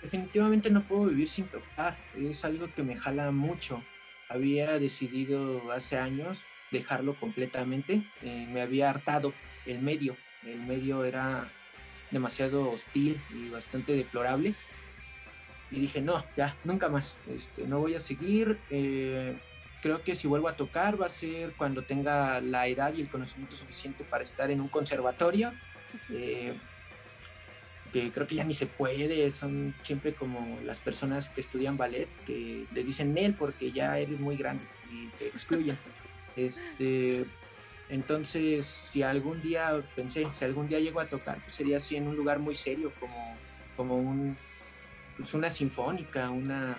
Definitivamente 0.00 0.70
no 0.70 0.82
puedo 0.82 1.06
vivir 1.06 1.28
sin 1.28 1.46
tocar, 1.46 1.96
es 2.16 2.44
algo 2.44 2.72
que 2.74 2.82
me 2.82 2.96
jala 2.96 3.30
mucho. 3.30 3.82
Había 4.28 4.78
decidido 4.78 5.70
hace 5.70 5.98
años 5.98 6.44
dejarlo 6.70 7.14
completamente, 7.14 8.02
eh, 8.22 8.46
me 8.50 8.62
había 8.62 8.88
hartado 8.90 9.34
el 9.66 9.80
medio, 9.80 10.16
el 10.46 10.60
medio 10.60 11.04
era 11.04 11.48
demasiado 12.10 12.70
hostil 12.70 13.20
y 13.30 13.48
bastante 13.48 13.92
deplorable. 13.92 14.54
Y 15.70 15.80
dije, 15.80 16.00
no, 16.00 16.24
ya, 16.36 16.56
nunca 16.64 16.88
más, 16.88 17.16
este, 17.28 17.66
no 17.66 17.80
voy 17.80 17.94
a 17.94 18.00
seguir. 18.00 18.58
Eh, 18.70 19.36
creo 19.82 20.02
que 20.02 20.14
si 20.14 20.28
vuelvo 20.28 20.48
a 20.48 20.56
tocar 20.56 21.00
va 21.00 21.06
a 21.06 21.10
ser 21.10 21.52
cuando 21.52 21.82
tenga 21.82 22.40
la 22.40 22.66
edad 22.66 22.94
y 22.94 23.00
el 23.00 23.08
conocimiento 23.08 23.56
suficiente 23.56 24.04
para 24.04 24.22
estar 24.22 24.50
en 24.50 24.60
un 24.60 24.68
conservatorio. 24.68 25.52
Eh, 26.10 26.54
que 27.92 28.10
creo 28.10 28.26
que 28.26 28.34
ya 28.34 28.44
ni 28.44 28.52
se 28.52 28.66
puede, 28.66 29.30
son 29.30 29.74
siempre 29.82 30.12
como 30.12 30.58
las 30.64 30.80
personas 30.80 31.30
que 31.30 31.40
estudian 31.40 31.76
ballet, 31.76 32.08
que 32.26 32.66
les 32.74 32.84
dicen 32.84 33.16
él 33.16 33.34
porque 33.34 33.72
ya 33.72 33.98
eres 33.98 34.20
muy 34.20 34.36
grande 34.36 34.64
y 34.92 35.06
te 35.18 35.28
excluyen. 35.28 35.78
este, 36.36 37.26
entonces, 37.88 38.66
si 38.66 39.02
algún 39.02 39.40
día, 39.40 39.82
pensé, 39.94 40.26
si 40.32 40.44
algún 40.44 40.68
día 40.68 40.80
llego 40.80 41.00
a 41.00 41.06
tocar, 41.06 41.38
pues 41.40 41.54
sería 41.54 41.76
así 41.76 41.96
en 41.96 42.08
un 42.08 42.16
lugar 42.16 42.38
muy 42.40 42.54
serio, 42.54 42.92
como, 42.98 43.36
como 43.76 43.96
un, 43.96 44.36
pues 45.16 45.32
una 45.34 45.50
sinfónica, 45.50 46.30
una, 46.30 46.76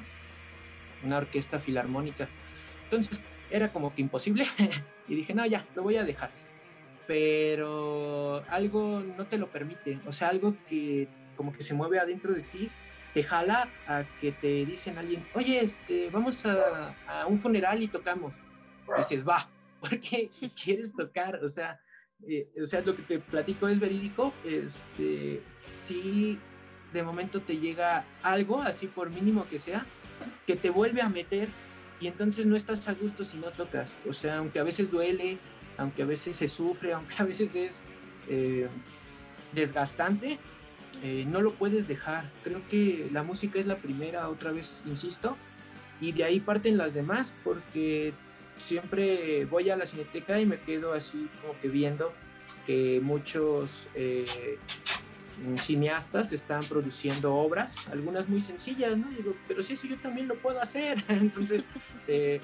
una 1.04 1.18
orquesta 1.18 1.60
filarmónica. 1.60 2.28
Entonces, 2.84 3.22
era 3.50 3.72
como 3.72 3.94
que 3.96 4.02
imposible 4.02 4.46
y 5.08 5.16
dije, 5.16 5.34
no, 5.34 5.46
ya, 5.46 5.66
lo 5.76 5.84
voy 5.84 5.96
a 5.96 6.04
dejar. 6.04 6.30
Pero 7.08 8.44
algo 8.50 9.00
no 9.00 9.26
te 9.28 9.38
lo 9.38 9.48
permite, 9.48 10.00
o 10.06 10.12
sea, 10.12 10.28
algo 10.28 10.56
que 10.68 11.08
como 11.38 11.54
que 11.54 11.62
se 11.62 11.74
mueve 11.74 12.00
adentro 12.00 12.34
de 12.34 12.42
ti, 12.42 12.70
te 13.14 13.24
jala 13.24 13.70
a 13.88 14.04
que 14.20 14.34
te 14.34 14.66
dicen 14.66 14.98
a 14.98 15.02
alguien, 15.02 15.26
oye, 15.34 15.64
este, 15.64 16.10
vamos 16.10 16.46
a, 16.46 16.96
a 17.08 17.28
un 17.28 17.38
funeral 17.38 17.82
y 17.82 17.88
tocamos. 17.88 18.36
Y 18.96 19.00
dices, 19.00 19.26
va, 19.26 19.48
porque 19.90 20.30
quieres 20.62 20.94
tocar, 20.94 21.44
o 21.44 21.50
sea, 21.50 21.80
eh, 22.28 22.50
o 22.62 22.66
sea, 22.66 22.82
lo 22.82 22.96
que 22.96 23.04
te 23.04 23.20
platico 23.20 23.68
es 23.68 23.80
verídico, 23.80 24.34
este, 24.44 25.42
si 25.54 26.40
de 26.94 27.04
momento 27.04 27.42
te 27.42 27.58
llega 27.58 28.06
algo, 28.24 28.62
así 28.62 28.88
por 28.88 29.10
mínimo 29.10 29.48
que 29.48 29.60
sea, 29.60 29.86
que 30.46 30.56
te 30.56 30.70
vuelve 30.70 31.02
a 31.02 31.10
meter 31.10 31.50
y 32.00 32.08
entonces 32.08 32.46
no 32.46 32.56
estás 32.56 32.88
a 32.88 32.94
gusto 32.94 33.24
si 33.24 33.38
no 33.38 33.52
tocas, 33.52 34.00
o 34.08 34.14
sea, 34.14 34.38
aunque 34.38 34.60
a 34.60 34.64
veces 34.64 34.90
duele, 34.90 35.38
aunque 35.78 36.04
a 36.04 36.06
veces 36.06 36.36
se 36.36 36.48
sufre, 36.48 36.94
aunque 36.94 37.16
a 37.20 37.24
veces 37.24 37.56
es 37.56 37.84
eh, 38.28 38.68
desgastante, 39.54 40.40
eh, 41.04 41.26
no 41.28 41.42
lo 41.42 41.54
puedes 41.54 41.88
dejar. 41.88 42.32
Creo 42.44 42.68
que 42.68 43.10
la 43.12 43.24
música 43.24 43.60
es 43.60 43.68
la 43.68 43.78
primera, 43.78 44.30
otra 44.30 44.52
vez 44.52 44.84
insisto, 44.86 45.38
y 46.00 46.12
de 46.12 46.24
ahí 46.24 46.40
parten 46.40 46.78
las 46.78 46.94
demás, 46.94 47.34
porque 47.44 48.14
siempre 48.58 49.46
voy 49.46 49.70
a 49.70 49.76
la 49.76 49.86
cineteca 49.86 50.40
y 50.40 50.46
me 50.46 50.60
quedo 50.60 50.94
así 50.94 51.30
como 51.42 51.60
que 51.60 51.70
viendo 51.70 52.14
que 52.66 53.00
muchos 53.02 53.88
eh, 53.96 54.58
cineastas 55.58 56.34
están 56.34 56.62
produciendo 56.64 57.36
obras, 57.36 57.88
algunas 57.90 58.28
muy 58.28 58.42
sencillas, 58.42 58.98
¿no? 58.98 59.10
Digo, 59.10 59.36
pero 59.48 59.62
sí, 59.64 59.74
eso 59.74 59.88
yo 59.88 59.98
también 59.98 60.28
lo 60.28 60.36
puedo 60.36 60.62
hacer. 60.62 61.04
Entonces, 61.10 61.64
eh, 62.08 62.42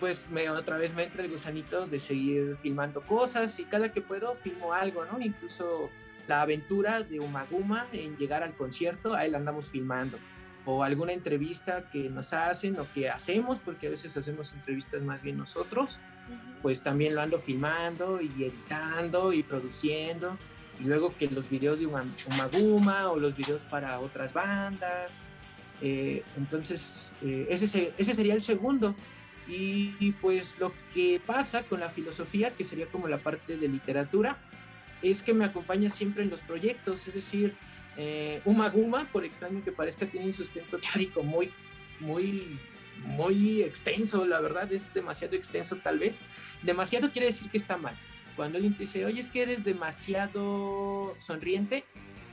pues 0.00 0.28
me, 0.30 0.48
otra 0.50 0.76
vez 0.76 0.94
me 0.94 1.04
entra 1.04 1.22
el 1.22 1.30
gusanito 1.30 1.86
de 1.86 1.98
seguir 1.98 2.56
filmando 2.60 3.00
cosas 3.02 3.58
y 3.58 3.64
cada 3.64 3.92
que 3.92 4.00
puedo 4.00 4.34
filmo 4.34 4.72
algo, 4.72 5.04
¿no? 5.04 5.20
Incluso 5.20 5.90
la 6.26 6.42
aventura 6.42 7.02
de 7.02 7.20
Umaguma 7.20 7.86
en 7.92 8.16
llegar 8.16 8.42
al 8.42 8.54
concierto, 8.54 9.14
a 9.14 9.24
él 9.24 9.34
andamos 9.34 9.68
filmando 9.68 10.18
o 10.66 10.82
alguna 10.82 11.12
entrevista 11.12 11.88
que 11.90 12.08
nos 12.08 12.32
hacen 12.32 12.78
o 12.78 12.90
que 12.92 13.10
hacemos, 13.10 13.58
porque 13.58 13.88
a 13.88 13.90
veces 13.90 14.16
hacemos 14.16 14.54
entrevistas 14.54 15.02
más 15.02 15.22
bien 15.22 15.36
nosotros, 15.36 16.00
pues 16.62 16.82
también 16.82 17.14
lo 17.14 17.20
ando 17.20 17.38
filmando 17.38 18.20
y 18.20 18.44
editando 18.44 19.32
y 19.32 19.42
produciendo. 19.42 20.38
Y 20.80 20.84
luego 20.84 21.14
que 21.16 21.28
los 21.28 21.50
videos 21.50 21.78
de 21.78 21.86
Umaguma 21.86 23.10
o 23.10 23.18
los 23.18 23.36
videos 23.36 23.64
para 23.64 24.00
otras 24.00 24.32
bandas. 24.32 25.22
Eh, 25.80 26.24
entonces, 26.36 27.12
eh, 27.22 27.46
ese, 27.48 27.92
ese 27.96 28.14
sería 28.14 28.34
el 28.34 28.42
segundo. 28.42 28.94
Y, 29.46 29.94
y, 30.00 30.12
pues 30.12 30.58
lo 30.58 30.72
que 30.94 31.20
pasa 31.24 31.64
con 31.64 31.78
la 31.78 31.90
filosofía, 31.90 32.54
que 32.54 32.64
sería 32.64 32.86
como 32.86 33.08
la 33.08 33.18
parte 33.18 33.58
de 33.58 33.68
literatura, 33.68 34.38
es 35.02 35.22
que 35.22 35.34
me 35.34 35.44
acompaña 35.44 35.90
siempre 35.90 36.22
en 36.22 36.30
los 36.30 36.40
proyectos, 36.40 37.06
es 37.06 37.14
decir, 37.14 37.54
eh, 37.96 38.40
Umaguma, 38.44 39.08
por 39.12 39.24
extraño 39.24 39.62
que 39.62 39.72
parezca, 39.72 40.06
tiene 40.06 40.26
un 40.26 40.32
sustento 40.32 40.78
teórico 40.78 41.22
muy, 41.22 41.50
muy, 42.00 42.58
muy 43.06 43.62
extenso, 43.62 44.24
la 44.26 44.40
verdad, 44.40 44.72
es 44.72 44.92
demasiado 44.92 45.36
extenso 45.36 45.76
tal 45.76 45.98
vez. 45.98 46.20
Demasiado 46.62 47.10
quiere 47.10 47.26
decir 47.26 47.50
que 47.50 47.56
está 47.56 47.76
mal. 47.76 47.96
Cuando 48.36 48.56
alguien 48.56 48.74
te 48.74 48.80
dice, 48.80 49.04
oye, 49.04 49.20
es 49.20 49.28
que 49.28 49.42
eres 49.42 49.64
demasiado 49.64 51.14
sonriente, 51.18 51.84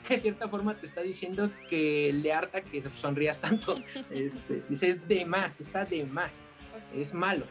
de 0.10 0.18
cierta 0.18 0.48
forma 0.48 0.76
te 0.76 0.86
está 0.86 1.02
diciendo 1.02 1.52
que 1.70 2.12
le 2.12 2.34
harta 2.34 2.62
que 2.62 2.82
sonrías 2.82 3.40
tanto. 3.40 3.80
Este, 4.10 4.64
dice, 4.68 4.90
es 4.90 5.08
de 5.08 5.26
más, 5.26 5.62
está 5.62 5.86
de 5.86 6.06
más, 6.06 6.42
es 6.96 7.14
malo. 7.14 7.46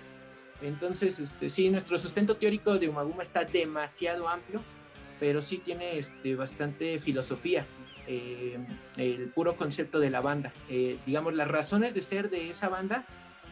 Entonces, 0.63 1.19
este, 1.21 1.49
sí, 1.49 1.71
nuestro 1.71 1.99
sustento 1.99 2.37
teórico 2.37 2.79
de 2.79 2.89
Umaguma 2.89 3.23
está 3.23 3.45
demasiado 3.45 4.29
amplio, 4.29 4.63
pero 5.19 5.41
sí 5.41 5.59
tiene 5.59 5.99
este, 5.99 6.35
bastante 6.35 6.99
filosofía. 6.99 7.67
Eh, 8.07 8.59
el 8.97 9.29
puro 9.29 9.57
concepto 9.57 10.01
de 10.01 10.11
la 10.11 10.21
banda. 10.21 10.53
Eh, 10.69 10.99
digamos, 11.07 11.35
las 11.35 11.49
razones 11.49 11.95
de 11.95 12.03
ser 12.03 12.31
de 12.31 12.51
esa 12.51 12.69
banda, 12.69 13.05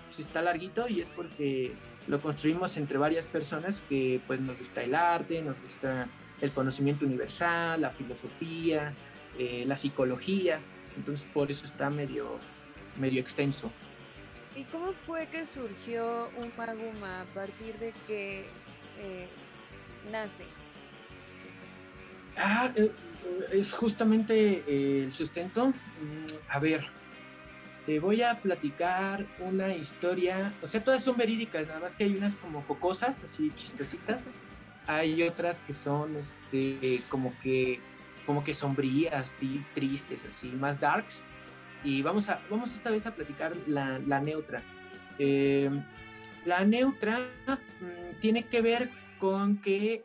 pues 0.06 0.20
está 0.20 0.42
larguito 0.42 0.88
y 0.88 1.00
es 1.00 1.10
porque 1.10 1.72
lo 2.06 2.20
construimos 2.20 2.76
entre 2.76 2.98
varias 2.98 3.26
personas 3.26 3.82
que 3.88 4.20
pues 4.26 4.40
nos 4.40 4.56
gusta 4.58 4.82
el 4.82 4.94
arte, 4.94 5.42
nos 5.42 5.60
gusta 5.60 6.08
el 6.40 6.52
conocimiento 6.52 7.04
universal, 7.04 7.80
la 7.80 7.90
filosofía, 7.90 8.94
eh, 9.38 9.64
la 9.66 9.76
psicología, 9.76 10.60
entonces 10.96 11.28
por 11.32 11.50
eso 11.50 11.64
está 11.64 11.90
medio, 11.90 12.38
medio 12.98 13.20
extenso. 13.20 13.70
¿Y 14.56 14.64
cómo 14.64 14.92
fue 15.06 15.26
que 15.26 15.46
surgió 15.46 16.30
un 16.36 16.52
Maguma 16.56 17.20
a 17.20 17.24
partir 17.26 17.78
de 17.78 17.92
que 18.06 18.46
nace? 20.10 20.44
Ah, 22.36 22.70
es 23.52 23.72
justamente 23.74 24.64
eh, 24.66 25.04
el 25.04 25.12
sustento. 25.12 25.68
Mm, 25.68 26.26
a 26.48 26.58
ver, 26.58 26.86
te 27.86 28.00
voy 28.00 28.22
a 28.22 28.40
platicar 28.40 29.26
una 29.40 29.74
historia, 29.74 30.52
o 30.62 30.66
sea, 30.66 30.82
todas 30.82 31.02
son 31.02 31.16
verídicas, 31.16 31.66
nada 31.66 31.80
más 31.80 31.96
que 31.96 32.04
hay 32.04 32.14
unas 32.14 32.36
como 32.36 32.62
jocosas, 32.62 33.22
así 33.22 33.52
chistositas. 33.54 34.30
Hay 34.86 35.22
otras 35.22 35.60
que 35.60 35.72
son 35.72 36.16
este, 36.16 37.00
como 37.08 37.32
que 37.42 37.80
como 38.28 38.44
que 38.44 38.52
sombrías, 38.52 39.34
tristes, 39.74 40.26
así, 40.26 40.48
más 40.48 40.78
darks. 40.78 41.22
Y 41.82 42.02
vamos, 42.02 42.28
a, 42.28 42.38
vamos 42.50 42.74
esta 42.74 42.90
vez 42.90 43.06
a 43.06 43.14
platicar 43.14 43.56
la, 43.66 43.98
la 44.00 44.20
neutra. 44.20 44.60
Em, 45.18 45.82
la 46.44 46.62
neutra 46.62 47.20
mm, 47.48 48.20
tiene 48.20 48.42
que 48.44 48.60
ver 48.60 48.90
con 49.18 49.56
que 49.62 50.04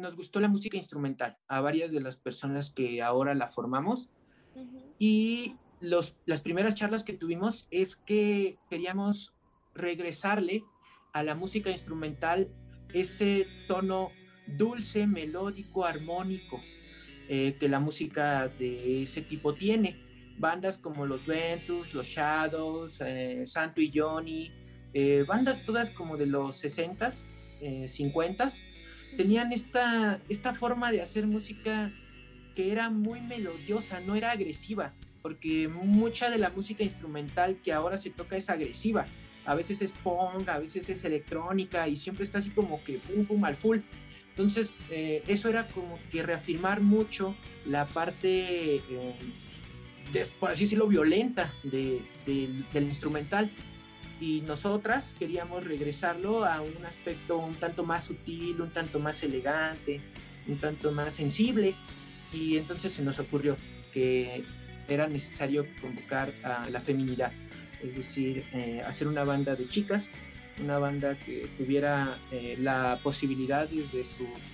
nos 0.00 0.16
gustó 0.16 0.40
la 0.40 0.48
música 0.48 0.76
instrumental 0.76 1.38
a 1.46 1.60
varias 1.60 1.92
de 1.92 2.00
las 2.00 2.16
personas 2.16 2.70
que 2.70 3.02
ahora 3.02 3.34
la 3.34 3.48
formamos. 3.48 4.10
Y 4.98 5.56
los, 5.80 6.16
las 6.26 6.40
primeras 6.40 6.74
charlas 6.74 7.04
que 7.04 7.12
tuvimos 7.12 7.66
es 7.70 7.96
que 7.96 8.58
queríamos 8.68 9.34
regresarle 9.74 10.64
a 11.12 11.22
la 11.22 11.34
música 11.34 11.70
instrumental 11.70 12.50
ese 12.92 13.46
tono 13.68 14.10
dulce, 14.46 15.06
melódico, 15.06 15.84
armónico 15.84 16.60
eh, 17.28 17.56
que 17.58 17.68
la 17.68 17.80
música 17.80 18.48
de 18.48 19.02
ese 19.02 19.22
tipo 19.22 19.54
tiene. 19.54 19.96
Bandas 20.38 20.78
como 20.78 21.06
los 21.06 21.26
Ventus, 21.26 21.94
los 21.94 22.06
Shadows, 22.06 23.00
eh, 23.00 23.46
Santo 23.46 23.80
y 23.80 23.92
Johnny, 23.94 24.50
eh, 24.92 25.24
bandas 25.28 25.64
todas 25.64 25.90
como 25.90 26.16
de 26.16 26.26
los 26.26 26.64
60s, 26.64 27.26
50s, 27.60 28.62
tenían 29.16 29.52
esta, 29.52 30.20
esta 30.28 30.54
forma 30.54 30.92
de 30.92 31.02
hacer 31.02 31.26
música 31.26 31.92
que 32.54 32.72
era 32.72 32.90
muy 32.90 33.20
melodiosa, 33.20 34.00
no 34.00 34.14
era 34.14 34.32
agresiva, 34.32 34.92
porque 35.22 35.68
mucha 35.68 36.30
de 36.30 36.38
la 36.38 36.50
música 36.50 36.82
instrumental 36.82 37.58
que 37.62 37.72
ahora 37.72 37.96
se 37.96 38.10
toca 38.10 38.36
es 38.36 38.50
agresiva. 38.50 39.06
A 39.44 39.54
veces 39.54 39.82
es 39.82 39.92
punk, 39.92 40.48
a 40.48 40.58
veces 40.58 40.88
es 40.90 41.04
electrónica 41.04 41.88
y 41.88 41.96
siempre 41.96 42.24
está 42.24 42.38
así 42.38 42.50
como 42.50 42.82
que 42.84 42.98
pum 42.98 43.24
pum 43.24 43.44
al 43.44 43.56
full. 43.56 43.78
Entonces, 44.30 44.72
eh, 44.90 45.22
eso 45.26 45.48
era 45.48 45.68
como 45.68 45.98
que 46.10 46.22
reafirmar 46.22 46.80
mucho 46.80 47.36
la 47.66 47.88
parte, 47.88 48.76
eh, 48.76 49.14
por 50.38 50.50
así 50.50 50.64
decirlo, 50.64 50.86
violenta 50.86 51.52
del 51.62 52.64
instrumental. 52.74 53.50
Y 54.20 54.42
nosotras 54.42 55.14
queríamos 55.18 55.64
regresarlo 55.64 56.44
a 56.44 56.60
un 56.60 56.84
aspecto 56.84 57.38
un 57.38 57.54
tanto 57.54 57.84
más 57.84 58.04
sutil, 58.04 58.60
un 58.60 58.70
tanto 58.70 59.00
más 59.00 59.22
elegante, 59.22 60.00
un 60.46 60.58
tanto 60.58 60.92
más 60.92 61.14
sensible. 61.14 61.74
Y 62.32 62.58
entonces 62.58 62.92
se 62.92 63.02
nos 63.02 63.18
ocurrió 63.18 63.56
que 63.92 64.44
era 64.88 65.06
necesario 65.06 65.66
convocar 65.80 66.32
a 66.42 66.68
la 66.68 66.80
feminidad, 66.80 67.32
es 67.82 67.96
decir, 67.96 68.44
eh, 68.52 68.82
hacer 68.84 69.08
una 69.08 69.24
banda 69.24 69.56
de 69.56 69.68
chicas, 69.68 70.10
una 70.60 70.78
banda 70.78 71.18
que 71.18 71.48
tuviera 71.56 72.16
eh, 72.32 72.56
la 72.58 72.98
posibilidad 73.02 73.68
desde 73.68 74.04
sus 74.04 74.52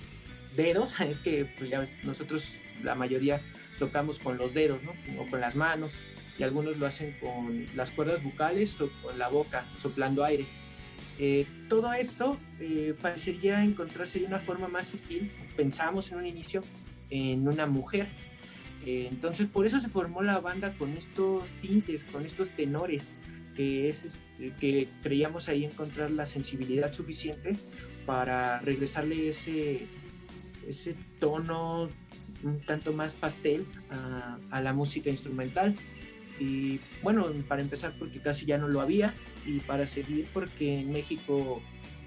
dedos, 0.55 0.99
es 1.01 1.19
que 1.19 1.45
pues 1.57 1.69
ya 1.69 1.85
nosotros 2.03 2.53
la 2.83 2.95
mayoría 2.95 3.41
tocamos 3.79 4.19
con 4.19 4.37
los 4.37 4.53
dedos, 4.53 4.81
¿no? 4.83 4.93
O 5.21 5.25
con 5.25 5.41
las 5.41 5.55
manos, 5.55 6.01
y 6.37 6.43
algunos 6.43 6.77
lo 6.77 6.85
hacen 6.85 7.15
con 7.19 7.65
las 7.75 7.91
cuerdas 7.91 8.23
bucales 8.23 8.79
o 8.81 8.89
con 9.01 9.17
la 9.17 9.27
boca, 9.27 9.65
soplando 9.79 10.23
aire. 10.23 10.45
Eh, 11.19 11.47
todo 11.67 11.93
esto 11.93 12.37
parecería 13.01 13.63
encontrarse 13.63 14.19
de 14.19 14.25
una 14.25 14.39
forma 14.39 14.67
más 14.67 14.87
sutil, 14.87 15.31
pensamos 15.55 16.11
en 16.11 16.19
un 16.19 16.25
inicio, 16.27 16.61
en 17.09 17.47
una 17.47 17.65
mujer, 17.65 18.07
eh, 18.87 19.09
entonces 19.11 19.47
por 19.47 19.65
eso 19.65 19.81
se 19.81 19.89
formó 19.89 20.21
la 20.21 20.39
banda 20.39 20.73
con 20.77 20.93
estos 20.93 21.51
tintes, 21.61 22.05
con 22.05 22.25
estos 22.25 22.51
tenores, 22.51 23.09
que, 23.53 23.89
es, 23.89 24.05
este, 24.05 24.53
que 24.61 24.87
creíamos 25.03 25.49
ahí 25.49 25.65
encontrar 25.65 26.09
la 26.09 26.25
sensibilidad 26.25 26.93
suficiente 26.93 27.57
para 28.05 28.59
regresarle 28.59 29.27
ese, 29.27 29.87
ese 30.65 30.95
tono 31.19 31.89
un 32.43 32.61
tanto 32.61 32.93
más 32.93 33.15
pastel 33.15 33.65
a, 33.89 34.37
a, 34.51 34.61
la 34.61 34.73
música 34.73 35.09
instrumental. 35.09 35.75
Y 36.39 36.79
bueno, 37.01 37.27
para 37.47 37.61
empezar 37.61 37.95
porque 37.97 38.19
casi 38.19 38.45
ya 38.45 38.57
no 38.57 38.67
lo 38.67 38.81
había 38.81 39.13
y 39.45 39.59
para 39.59 39.85
seguir 39.85 40.27
porque 40.33 40.81
en 40.81 40.91
México 40.91 41.61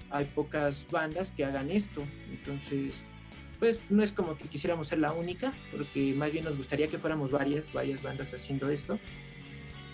hay 0.09 0.25
pocas 0.25 0.87
bandas 0.89 1.31
que 1.31 1.43
hagan 1.43 1.69
esto. 1.69 2.03
Entonces 2.29 3.05
pues 3.61 3.85
no 3.91 4.01
es 4.01 4.11
como 4.11 4.35
que 4.37 4.45
quisiéramos 4.45 4.87
ser 4.87 4.97
la 4.97 5.13
única, 5.13 5.53
porque 5.71 6.15
más 6.15 6.31
bien 6.31 6.45
nos 6.45 6.57
gustaría 6.57 6.87
que 6.87 6.97
fuéramos 6.97 7.29
varias, 7.29 7.71
varias 7.71 8.01
bandas 8.01 8.33
haciendo 8.33 8.71
esto, 8.71 8.97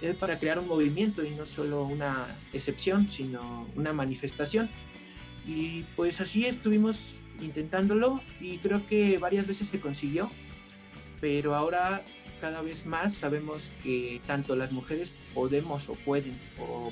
es 0.01 0.15
para 0.15 0.39
crear 0.39 0.57
un 0.57 0.69
movimiento 0.69 1.21
y 1.25 1.31
no 1.31 1.45
solo 1.45 1.83
una 1.83 2.27
excepción, 2.53 3.09
sino 3.09 3.67
una 3.75 3.91
manifestación. 3.91 4.69
Y 5.47 5.83
pues 5.95 6.19
así 6.19 6.45
estuvimos 6.45 7.15
intentándolo 7.41 8.21
y 8.41 8.57
creo 8.57 8.85
que 8.85 9.17
varias 9.17 9.47
veces 9.47 9.69
se 9.69 9.79
consiguió, 9.79 10.29
pero 11.21 11.55
ahora 11.55 12.03
cada 12.41 12.61
vez 12.61 12.85
más 12.85 13.15
sabemos 13.15 13.71
que 13.83 14.21
tanto 14.27 14.55
las 14.55 14.71
mujeres 14.71 15.13
podemos 15.33 15.89
o 15.89 15.93
pueden 15.93 16.37
o 16.59 16.91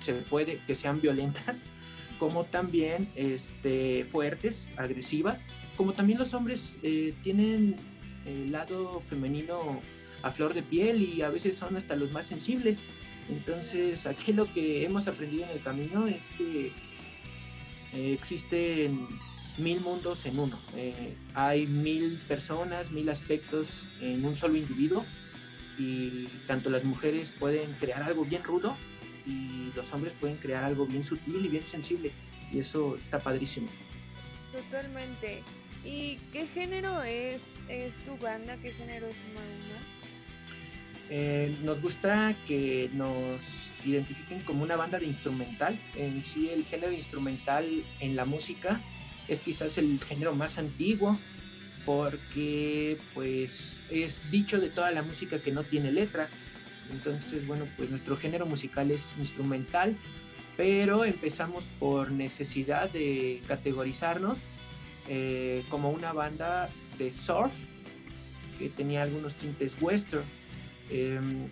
se 0.00 0.14
puede 0.14 0.60
que 0.66 0.74
sean 0.74 1.00
violentas 1.00 1.64
como 2.18 2.44
también 2.44 3.08
este, 3.16 4.04
fuertes, 4.04 4.70
agresivas, 4.76 5.46
como 5.76 5.94
también 5.94 6.18
los 6.18 6.34
hombres 6.34 6.76
eh, 6.82 7.14
tienen 7.22 7.76
el 8.26 8.52
lado 8.52 9.00
femenino 9.00 9.80
a 10.22 10.30
flor 10.30 10.52
de 10.52 10.62
piel 10.62 11.02
y 11.02 11.22
a 11.22 11.30
veces 11.30 11.56
son 11.56 11.76
hasta 11.76 11.96
los 11.96 12.12
más 12.12 12.26
sensibles. 12.26 12.82
Entonces, 13.30 14.06
aquí 14.06 14.34
lo 14.34 14.52
que 14.52 14.84
hemos 14.84 15.08
aprendido 15.08 15.44
en 15.44 15.50
el 15.50 15.62
camino 15.62 16.06
es 16.06 16.28
que 16.30 16.72
eh, 17.92 18.12
existen 18.12 19.08
mil 19.58 19.80
mundos 19.80 20.24
en 20.26 20.38
uno. 20.38 20.58
Eh, 20.76 21.16
hay 21.34 21.66
mil 21.66 22.18
personas, 22.28 22.90
mil 22.90 23.08
aspectos 23.08 23.86
en 24.00 24.24
un 24.24 24.36
solo 24.36 24.56
individuo 24.56 25.04
y 25.78 26.26
tanto 26.46 26.70
las 26.70 26.84
mujeres 26.84 27.32
pueden 27.38 27.72
crear 27.74 28.02
algo 28.02 28.24
bien 28.24 28.42
rudo 28.42 28.76
y 29.26 29.72
los 29.74 29.92
hombres 29.92 30.12
pueden 30.14 30.36
crear 30.36 30.64
algo 30.64 30.86
bien 30.86 31.04
sutil 31.04 31.44
y 31.44 31.48
bien 31.48 31.66
sensible 31.66 32.12
y 32.52 32.58
eso 32.58 32.96
está 32.96 33.20
padrísimo. 33.20 33.68
Totalmente. 34.52 35.42
¿Y 35.84 36.16
qué 36.32 36.46
género 36.48 37.02
es, 37.02 37.50
es 37.68 37.94
tu 38.04 38.16
banda? 38.18 38.56
¿Qué 38.58 38.72
género 38.72 39.06
es 39.06 39.16
Mauna? 39.34 39.99
Eh, 41.12 41.52
nos 41.64 41.82
gusta 41.82 42.36
que 42.46 42.88
nos 42.94 43.72
identifiquen 43.84 44.42
como 44.42 44.62
una 44.62 44.76
banda 44.76 45.00
de 45.00 45.06
instrumental. 45.06 45.78
En 45.96 46.24
sí, 46.24 46.48
el 46.48 46.64
género 46.64 46.92
instrumental 46.92 47.84
en 47.98 48.14
la 48.14 48.24
música 48.24 48.80
es 49.26 49.40
quizás 49.40 49.76
el 49.76 50.00
género 50.00 50.36
más 50.36 50.56
antiguo 50.56 51.18
porque 51.84 52.96
pues 53.12 53.82
es 53.90 54.22
dicho 54.30 54.60
de 54.60 54.70
toda 54.70 54.92
la 54.92 55.02
música 55.02 55.42
que 55.42 55.50
no 55.50 55.64
tiene 55.64 55.90
letra. 55.90 56.28
Entonces, 56.92 57.44
bueno, 57.44 57.66
pues 57.76 57.90
nuestro 57.90 58.16
género 58.16 58.46
musical 58.46 58.92
es 58.92 59.12
instrumental, 59.18 59.96
pero 60.56 61.04
empezamos 61.04 61.64
por 61.80 62.12
necesidad 62.12 62.88
de 62.88 63.42
categorizarnos 63.48 64.40
eh, 65.08 65.64
como 65.70 65.90
una 65.90 66.12
banda 66.12 66.68
de 66.98 67.10
surf 67.10 67.52
que 68.60 68.68
tenía 68.68 69.02
algunos 69.02 69.34
tintes 69.34 69.76
western. 69.80 70.24
Em, 70.90 71.48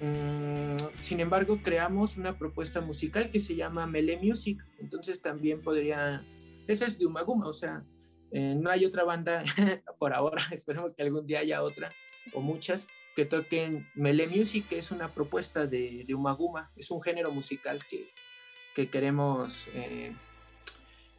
mm, 0.00 0.76
sin 1.00 1.20
embargo, 1.20 1.60
creamos 1.62 2.16
una 2.16 2.36
propuesta 2.36 2.80
musical 2.80 3.30
que 3.30 3.40
se 3.40 3.56
llama 3.56 3.86
Melee 3.86 4.18
Music, 4.22 4.64
entonces 4.78 5.20
también 5.20 5.62
podría, 5.62 6.22
esa 6.66 6.86
es 6.86 6.98
de 6.98 7.06
Umaguma, 7.06 7.48
o 7.48 7.52
sea, 7.52 7.84
eh, 8.32 8.54
no 8.54 8.70
hay 8.70 8.84
otra 8.84 9.04
banda 9.04 9.42
por 9.98 10.12
ahora, 10.12 10.42
esperemos 10.52 10.94
que 10.94 11.02
algún 11.02 11.26
día 11.26 11.40
haya 11.40 11.62
otra 11.62 11.92
o 12.32 12.40
muchas 12.40 12.86
que 13.16 13.24
toquen 13.24 13.88
Melee 13.94 14.28
Music, 14.28 14.68
que 14.68 14.78
es 14.78 14.90
una 14.90 15.12
propuesta 15.12 15.66
de, 15.66 16.04
de 16.06 16.14
Umaguma, 16.14 16.70
es 16.76 16.90
un 16.90 17.02
género 17.02 17.32
musical 17.32 17.80
que, 17.88 18.12
que 18.74 18.88
queremos 18.88 19.66
eh, 19.74 20.14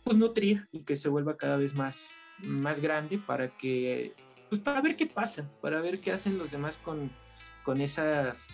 pues 0.03 0.17
nutrir 0.17 0.67
y 0.71 0.81
que 0.81 0.95
se 0.95 1.09
vuelva 1.09 1.37
cada 1.37 1.57
vez 1.57 1.73
más, 1.73 2.11
más 2.39 2.79
grande 2.79 3.17
para 3.17 3.49
que, 3.49 4.13
pues 4.49 4.61
para 4.61 4.81
ver 4.81 4.95
qué 4.95 5.05
pasa, 5.05 5.49
para 5.61 5.81
ver 5.81 5.99
qué 5.99 6.11
hacen 6.11 6.37
los 6.37 6.51
demás 6.51 6.77
con, 6.77 7.11
con 7.63 7.81
esas, 7.81 8.47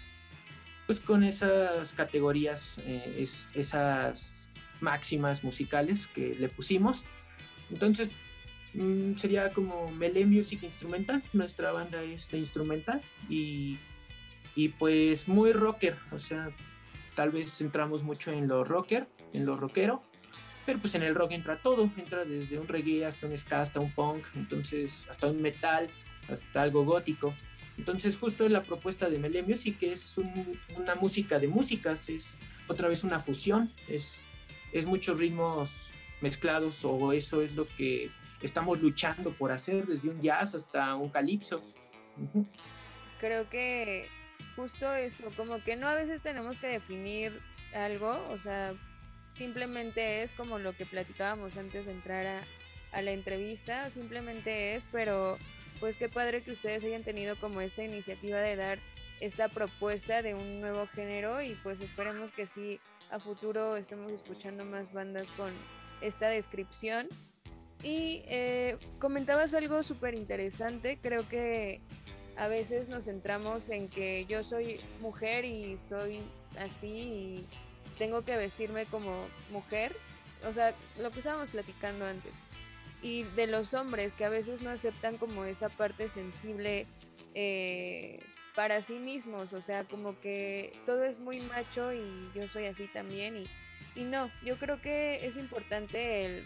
pues 0.86 1.00
con 1.00 1.24
esas 1.24 1.94
categorías, 1.94 2.80
eh, 2.86 3.26
esas 3.54 4.50
máximas 4.80 5.44
musicales 5.44 6.08
que 6.08 6.36
le 6.36 6.50
pusimos. 6.50 7.06
Entonces, 7.70 8.10
mm, 8.74 9.16
sería 9.16 9.52
como 9.54 9.92
Melee 9.92 10.26
Music 10.26 10.64
Instrumental, 10.64 11.24
nuestra 11.34 11.72
banda 11.72 12.02
es 12.04 12.30
de 12.30 12.40
instrumental 12.40 13.02
y, 13.30 13.78
y 14.56 14.70
pues 14.70 15.28
muy 15.28 15.52
rocker, 15.52 15.98
o 16.12 16.20
sea, 16.20 16.50
tal 17.16 17.32
vez 17.32 17.60
entramos 17.62 18.04
mucho 18.04 18.32
en 18.32 18.48
lo 18.48 18.64
rocker, 18.64 19.08
en 19.34 19.46
lo 19.46 19.58
rockero, 19.58 20.04
pero 20.68 20.80
pues 20.80 20.96
en 20.96 21.04
el 21.04 21.16
rock 21.16 21.32
entra 21.32 21.62
todo, 21.62 21.90
entra 21.98 22.26
desde 22.26 22.60
un 22.60 22.68
reggae 22.68 23.06
hasta 23.06 23.26
un 23.26 23.38
ska, 23.38 23.62
hasta 23.62 23.80
un 23.80 23.92
punk, 23.92 24.26
entonces 24.36 25.08
hasta 25.10 25.28
un 25.28 25.42
metal, 25.42 25.90
hasta 26.30 26.62
algo 26.62 26.84
gótico. 26.84 27.34
Entonces 27.78 28.18
justo 28.18 28.48
la 28.50 28.64
propuesta 28.64 29.10
de 29.10 29.20
Melee 29.20 29.44
Music 29.44 29.78
es 29.82 30.16
una 30.76 30.96
música 30.96 31.40
de 31.40 31.48
músicas, 31.48 32.10
es 32.10 32.38
otra 32.68 32.88
vez 32.88 33.04
una 33.04 33.20
fusión, 33.20 33.70
es, 33.88 34.18
es 34.72 34.86
muchos 34.86 35.18
ritmos 35.20 35.92
mezclados 36.22 36.84
o 36.84 37.14
eso 37.14 37.42
es 37.42 37.54
lo 37.54 37.68
que 37.68 38.12
estamos 38.42 38.82
luchando 38.82 39.32
por 39.32 39.52
hacer, 39.52 39.86
desde 39.86 40.10
un 40.10 40.22
jazz 40.22 40.56
hasta 40.56 40.96
un 40.96 41.10
calipso. 41.10 41.64
Creo 43.20 43.48
que 43.50 44.08
justo 44.56 44.94
eso, 44.94 45.32
como 45.36 45.64
que 45.64 45.76
no 45.76 45.88
a 45.88 45.96
veces 45.96 46.22
tenemos 46.22 46.60
que 46.60 46.68
definir 46.68 47.40
algo, 47.74 48.28
o 48.30 48.40
sea, 48.40 48.74
simplemente 49.32 50.24
es 50.24 50.34
como 50.34 50.60
lo 50.60 50.76
que 50.76 50.86
platicábamos 50.86 51.58
antes 51.58 51.86
de 51.86 51.92
entrar 51.92 52.26
a, 52.26 53.02
la 53.02 53.12
entrevista, 53.12 53.92
simplemente 53.92 54.76
es, 54.76 54.84
pero 54.92 55.38
pues 55.80 55.96
qué 55.96 56.10
padre 56.10 56.42
que 56.42 56.52
ustedes 56.52 56.84
hayan 56.84 57.04
tenido 57.04 57.40
como 57.40 57.62
esta 57.62 57.84
iniciativa 57.84 58.40
de 58.40 58.56
dar 58.56 58.80
esta 59.20 59.50
propuesta 59.50 60.22
de 60.22 60.34
un 60.34 60.62
nuevo 60.62 60.88
género 60.88 61.42
y 61.42 61.56
pues 61.64 61.80
esperemos 61.82 62.32
que 62.32 62.48
sí 62.48 62.80
a 63.10 63.20
futuro 63.20 63.78
estemos 63.78 64.12
escuchando 64.12 64.66
más 64.66 64.94
bandas 64.94 65.32
con 65.32 65.52
esta 66.02 66.30
descripción. 66.30 67.08
Y 67.84 68.24
eh, 68.26 68.78
comentabas 69.00 69.54
algo 69.54 69.84
súper 69.84 70.16
interesante, 70.16 70.98
creo 71.02 71.28
que 71.30 71.80
a 72.36 72.48
veces 72.48 72.90
nos 72.90 73.06
centramos 73.06 73.70
en 73.70 73.88
que 73.88 74.26
yo 74.26 74.44
soy 74.44 74.80
mujer 75.00 75.46
y 75.46 75.78
soy 75.78 76.22
así 76.58 76.88
y 76.88 77.46
tengo 77.98 78.24
que 78.24 78.36
vestirme 78.36 78.86
como 78.86 79.26
mujer. 79.52 79.96
O 80.48 80.54
sea, 80.54 80.74
lo 81.00 81.12
que 81.12 81.20
estábamos 81.20 81.50
platicando 81.50 82.06
antes. 82.06 82.34
Y 83.02 83.24
de 83.24 83.48
los 83.48 83.74
hombres 83.74 84.14
que 84.16 84.26
a 84.26 84.30
veces 84.30 84.62
no 84.62 84.70
aceptan 84.70 85.18
como 85.18 85.46
esa 85.46 85.70
parte 85.70 86.10
sensible 86.10 86.88
eh, 87.36 88.20
para 88.56 88.82
sí 88.82 88.96
mismos, 88.96 89.54
o 89.54 89.62
sea, 89.62 89.84
como 89.84 90.20
que 90.20 90.74
todo 90.86 91.04
es 91.04 91.20
muy 91.20 91.42
macho 91.42 91.94
y 91.94 92.32
yo 92.34 92.50
soy 92.50 92.66
así 92.66 92.88
también 92.88 93.38
y, 93.38 93.48
y 93.96 94.04
no, 94.04 94.32
yo 94.44 94.58
creo 94.58 94.82
que 94.82 95.26
es 95.26 95.38
importante 95.38 96.26
el 96.26 96.44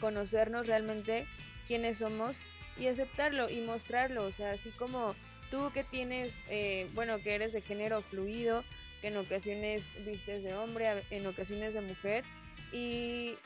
conocernos 0.00 0.66
realmente 0.66 1.26
quiénes 1.66 1.98
somos 1.98 2.40
y 2.78 2.86
aceptarlo 2.86 3.48
y 3.48 3.60
mostrarlo, 3.60 4.24
o 4.24 4.32
sea, 4.32 4.52
así 4.52 4.70
como 4.70 5.14
tú 5.50 5.70
que 5.72 5.84
tienes, 5.84 6.42
eh, 6.48 6.88
bueno, 6.94 7.18
que 7.20 7.34
eres 7.34 7.52
de 7.52 7.60
género 7.60 8.02
fluido, 8.02 8.64
que 9.00 9.08
en 9.08 9.16
ocasiones 9.16 9.88
vistes 10.04 10.42
de 10.42 10.54
hombre, 10.54 11.02
en 11.10 11.26
ocasiones 11.26 11.74
de 11.74 11.80
mujer, 11.80 12.24
y, 12.72 13.38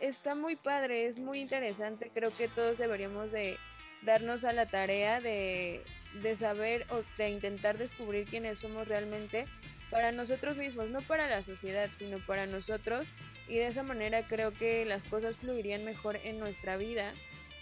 está 0.00 0.34
muy 0.34 0.56
padre, 0.56 1.06
es 1.06 1.18
muy 1.18 1.40
interesante, 1.40 2.10
creo 2.14 2.34
que 2.36 2.48
todos 2.48 2.78
deberíamos 2.78 3.30
de 3.32 3.58
darnos 4.02 4.44
a 4.44 4.52
la 4.52 4.66
tarea 4.66 5.20
de, 5.20 5.82
de 6.22 6.36
saber 6.36 6.86
o 6.90 7.02
de 7.16 7.30
intentar 7.30 7.76
descubrir 7.78 8.26
quiénes 8.26 8.60
somos 8.60 8.88
realmente 8.88 9.46
para 9.90 10.12
nosotros 10.12 10.56
mismos, 10.56 10.88
no 10.88 11.00
para 11.02 11.28
la 11.28 11.42
sociedad, 11.42 11.88
sino 11.96 12.18
para 12.26 12.46
nosotros. 12.46 13.06
Y 13.48 13.56
de 13.56 13.68
esa 13.68 13.82
manera 13.82 14.26
creo 14.26 14.52
que 14.52 14.84
las 14.84 15.04
cosas 15.04 15.36
fluirían 15.36 15.84
mejor 15.84 16.16
en 16.16 16.38
nuestra 16.38 16.76
vida. 16.76 17.14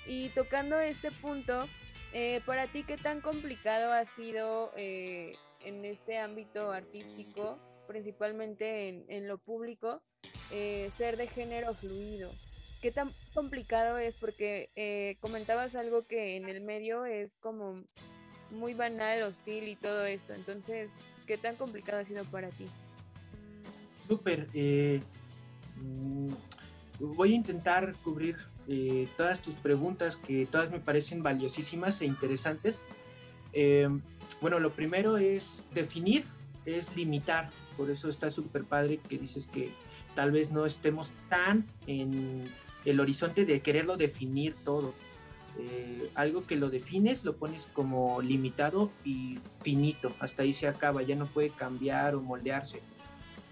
Y 0.06 0.30
tocando 0.30 0.78
este 0.80 1.10
punto, 1.12 1.68
eh, 2.12 2.40
para 2.44 2.66
ti, 2.66 2.84
¿qué 2.84 2.96
tan 2.96 3.20
complicado 3.20 3.92
ha 3.92 4.04
sido 4.04 4.72
eh, 4.76 5.34
en 5.60 5.84
este 5.84 6.18
ámbito 6.18 6.72
artístico, 6.72 7.58
principalmente 7.86 8.88
en, 8.88 9.04
en 9.08 9.28
lo 9.28 9.38
público, 9.38 10.02
eh, 10.50 10.90
ser 10.96 11.16
de 11.16 11.26
género 11.26 11.74
fluido? 11.74 12.30
¿Qué 12.82 12.90
tan 12.90 13.10
complicado 13.34 13.98
es? 13.98 14.14
Porque 14.14 14.68
eh, 14.76 15.16
comentabas 15.20 15.74
algo 15.74 16.02
que 16.02 16.36
en 16.36 16.48
el 16.48 16.60
medio 16.60 17.04
es 17.04 17.36
como 17.38 17.82
muy 18.50 18.74
banal, 18.74 19.22
hostil 19.22 19.68
y 19.68 19.76
todo 19.76 20.04
esto. 20.04 20.34
Entonces, 20.34 20.90
¿qué 21.26 21.38
tan 21.38 21.56
complicado 21.56 22.00
ha 22.00 22.04
sido 22.04 22.24
para 22.24 22.50
ti? 22.50 22.66
Súper. 24.08 24.48
Eh, 24.54 25.00
mm, 25.76 26.28
voy 27.00 27.32
a 27.32 27.36
intentar 27.36 27.94
cubrir 28.04 28.36
eh, 28.68 29.08
todas 29.16 29.40
tus 29.40 29.54
preguntas 29.54 30.16
que 30.16 30.46
todas 30.46 30.70
me 30.70 30.80
parecen 30.80 31.22
valiosísimas 31.22 32.00
e 32.00 32.06
interesantes. 32.06 32.84
Eh, 33.52 33.88
bueno, 34.40 34.58
lo 34.58 34.70
primero 34.72 35.16
es 35.16 35.62
definir, 35.72 36.24
es 36.64 36.94
limitar. 36.96 37.50
Por 37.76 37.90
eso 37.90 38.08
está 38.08 38.30
súper 38.30 38.64
padre 38.64 38.98
que 38.98 39.18
dices 39.18 39.46
que 39.46 39.70
tal 40.16 40.32
vez 40.32 40.50
no 40.50 40.66
estemos 40.66 41.12
tan 41.28 41.64
en 41.86 42.50
el 42.84 42.98
horizonte 42.98 43.44
de 43.44 43.60
quererlo 43.60 43.96
definir 43.96 44.56
todo. 44.64 44.94
Eh, 45.58 46.10
algo 46.14 46.44
que 46.46 46.56
lo 46.56 46.68
defines, 46.68 47.24
lo 47.24 47.36
pones 47.36 47.68
como 47.72 48.20
limitado 48.20 48.90
y 49.04 49.38
finito, 49.62 50.12
hasta 50.18 50.42
ahí 50.42 50.52
se 50.52 50.66
acaba, 50.66 51.02
ya 51.02 51.14
no 51.14 51.26
puede 51.26 51.50
cambiar 51.50 52.14
o 52.14 52.20
moldearse. 52.20 52.80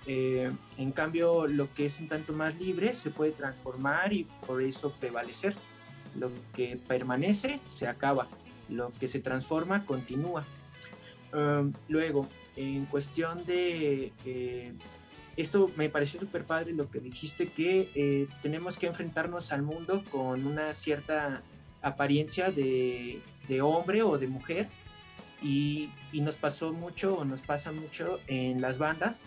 Eh, 0.06 0.50
en 0.76 0.92
cambio, 0.92 1.46
lo 1.46 1.72
que 1.72 1.86
es 1.86 1.98
un 2.00 2.08
tanto 2.08 2.32
más 2.32 2.58
libre 2.58 2.92
se 2.92 3.10
puede 3.10 3.32
transformar 3.32 4.12
y 4.12 4.24
por 4.46 4.62
eso 4.62 4.92
prevalecer. 4.92 5.54
Lo 6.18 6.30
que 6.54 6.78
permanece 6.86 7.58
se 7.66 7.88
acaba, 7.88 8.28
lo 8.68 8.92
que 8.92 9.08
se 9.08 9.20
transforma 9.20 9.84
continúa. 9.86 10.44
Um, 11.32 11.72
luego, 11.88 12.28
en 12.56 12.86
cuestión 12.86 13.44
de... 13.44 14.12
Eh, 14.24 14.72
esto 15.36 15.70
me 15.76 15.88
pareció 15.88 16.20
súper 16.20 16.44
padre 16.44 16.72
lo 16.72 16.90
que 16.90 17.00
dijiste, 17.00 17.48
que 17.48 17.90
eh, 17.94 18.28
tenemos 18.42 18.78
que 18.78 18.86
enfrentarnos 18.86 19.52
al 19.52 19.62
mundo 19.62 20.04
con 20.10 20.46
una 20.46 20.72
cierta 20.74 21.42
apariencia 21.82 22.50
de, 22.50 23.20
de 23.48 23.62
hombre 23.62 24.02
o 24.02 24.18
de 24.18 24.26
mujer. 24.26 24.68
Y, 25.42 25.90
y, 26.10 26.22
nos 26.22 26.36
pasó 26.36 26.72
mucho 26.72 27.18
o 27.18 27.24
nos 27.26 27.42
pasa 27.42 27.70
mucho 27.70 28.18
en 28.28 28.62
las 28.62 28.78
bandas, 28.78 29.24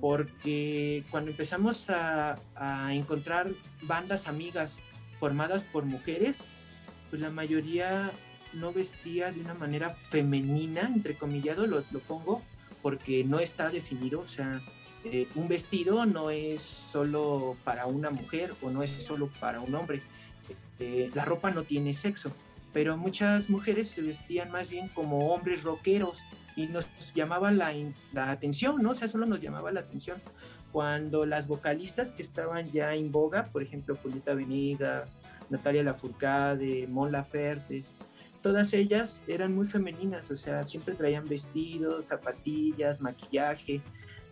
porque 0.00 1.04
cuando 1.10 1.30
empezamos 1.30 1.90
a, 1.90 2.38
a 2.54 2.94
encontrar 2.94 3.50
bandas 3.82 4.28
amigas 4.28 4.80
formadas 5.18 5.64
por 5.64 5.84
mujeres, 5.84 6.46
pues 7.10 7.20
la 7.20 7.28
mayoría 7.28 8.12
no 8.54 8.72
vestía 8.72 9.30
de 9.30 9.40
una 9.40 9.52
manera 9.52 9.90
femenina, 9.90 10.82
entrecomillado 10.82 11.66
lo, 11.66 11.84
lo 11.90 11.98
pongo, 12.00 12.42
porque 12.80 13.22
no 13.24 13.38
está 13.38 13.68
definido, 13.68 14.20
o 14.20 14.26
sea, 14.26 14.62
eh, 15.04 15.26
un 15.34 15.48
vestido 15.48 16.06
no 16.06 16.30
es 16.30 16.62
solo 16.62 17.56
para 17.64 17.86
una 17.86 18.10
mujer 18.10 18.54
o 18.62 18.70
no 18.70 18.82
es 18.82 18.90
solo 18.90 19.28
para 19.40 19.60
un 19.60 19.74
hombre. 19.74 20.02
Eh, 20.78 21.10
la 21.14 21.24
ropa 21.24 21.50
no 21.50 21.62
tiene 21.62 21.94
sexo, 21.94 22.32
pero 22.72 22.96
muchas 22.96 23.50
mujeres 23.50 23.88
se 23.88 24.02
vestían 24.02 24.50
más 24.50 24.68
bien 24.68 24.88
como 24.88 25.32
hombres 25.32 25.62
rockeros 25.62 26.22
y 26.56 26.66
nos 26.66 26.88
llamaba 27.14 27.50
la, 27.50 27.72
la 28.12 28.30
atención, 28.30 28.82
¿no? 28.82 28.90
O 28.90 28.94
sea, 28.94 29.08
solo 29.08 29.26
nos 29.26 29.40
llamaba 29.40 29.72
la 29.72 29.80
atención 29.80 30.20
cuando 30.72 31.26
las 31.26 31.46
vocalistas 31.46 32.12
que 32.12 32.22
estaban 32.22 32.72
ya 32.72 32.94
en 32.94 33.12
boga, 33.12 33.46
por 33.52 33.62
ejemplo, 33.62 33.94
Julieta 33.96 34.34
Venegas, 34.34 35.18
Natalia 35.50 35.82
Lafourcade, 35.82 36.86
Mon 36.88 37.12
Laferte, 37.12 37.84
todas 38.40 38.72
ellas 38.72 39.22
eran 39.28 39.54
muy 39.54 39.66
femeninas, 39.66 40.30
o 40.30 40.36
sea, 40.36 40.64
siempre 40.64 40.94
traían 40.94 41.28
vestidos, 41.28 42.06
zapatillas, 42.06 43.00
maquillaje, 43.00 43.82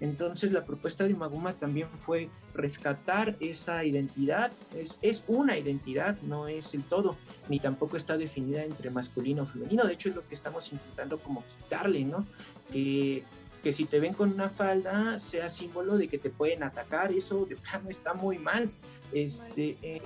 entonces 0.00 0.52
la 0.52 0.64
propuesta 0.64 1.04
de 1.04 1.14
Maguma 1.14 1.52
también 1.52 1.88
fue 1.96 2.30
rescatar 2.54 3.36
esa 3.40 3.84
identidad. 3.84 4.50
Es, 4.74 5.24
una 5.28 5.58
identidad, 5.58 6.18
no 6.22 6.48
es 6.48 6.74
el 6.74 6.82
todo, 6.82 7.16
ni 7.48 7.60
tampoco 7.60 7.96
está 7.96 8.16
definida 8.16 8.64
entre 8.64 8.90
masculino 8.90 9.42
o 9.42 9.46
femenino. 9.46 9.84
De 9.84 9.92
hecho 9.92 10.08
es 10.08 10.16
lo 10.16 10.26
que 10.26 10.34
estamos 10.34 10.72
intentando 10.72 11.18
como 11.18 11.44
quitarle, 11.44 12.04
¿no? 12.04 12.26
Que, 12.72 13.24
que 13.62 13.72
si 13.74 13.84
te 13.84 14.00
ven 14.00 14.14
con 14.14 14.32
una 14.32 14.48
falda 14.48 15.18
sea 15.18 15.50
símbolo 15.50 15.98
de 15.98 16.08
que 16.08 16.18
te 16.18 16.30
pueden 16.30 16.62
atacar, 16.62 17.12
eso 17.12 17.44
de 17.44 17.56
plano 17.56 17.90
está 17.90 18.14
muy 18.14 18.38
mal. 18.38 18.70
Este, 19.12 19.76
eh, 19.82 20.02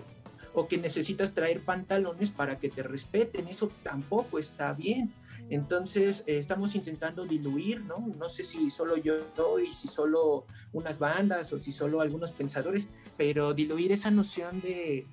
o 0.55 0.69
que 0.69 0.79
necesitas 0.79 1.35
traer 1.35 1.61
pantalones 1.61 2.31
para 2.31 2.59
que 2.59 2.69
te 2.69 2.83
respeten, 2.83 3.49
eso 3.49 3.71
tampoco 3.83 4.39
está 4.39 4.73
bien. 4.73 5.13
Entonces, 5.51 6.25
eh, 6.27 6.39
estamos 6.39 6.75
intentando 6.75 7.25
diluir, 7.27 7.83
¿no? 7.83 8.29
Sé 8.29 8.45
si 8.45 8.71
solo 8.71 8.97
yo 8.97 9.15
y 9.61 9.73
si 9.73 9.89
solo 9.89 10.47
unas 10.73 10.99
bandas 10.99 11.53
o 11.53 11.59
si 11.59 11.71
solo 11.71 12.01
algunos 12.01 12.33
pensadores, 12.33 12.89
pero 13.17 13.53
diluir 13.53 13.93
esa 13.93 14.11
noción 14.11 14.61
de, 14.61 15.07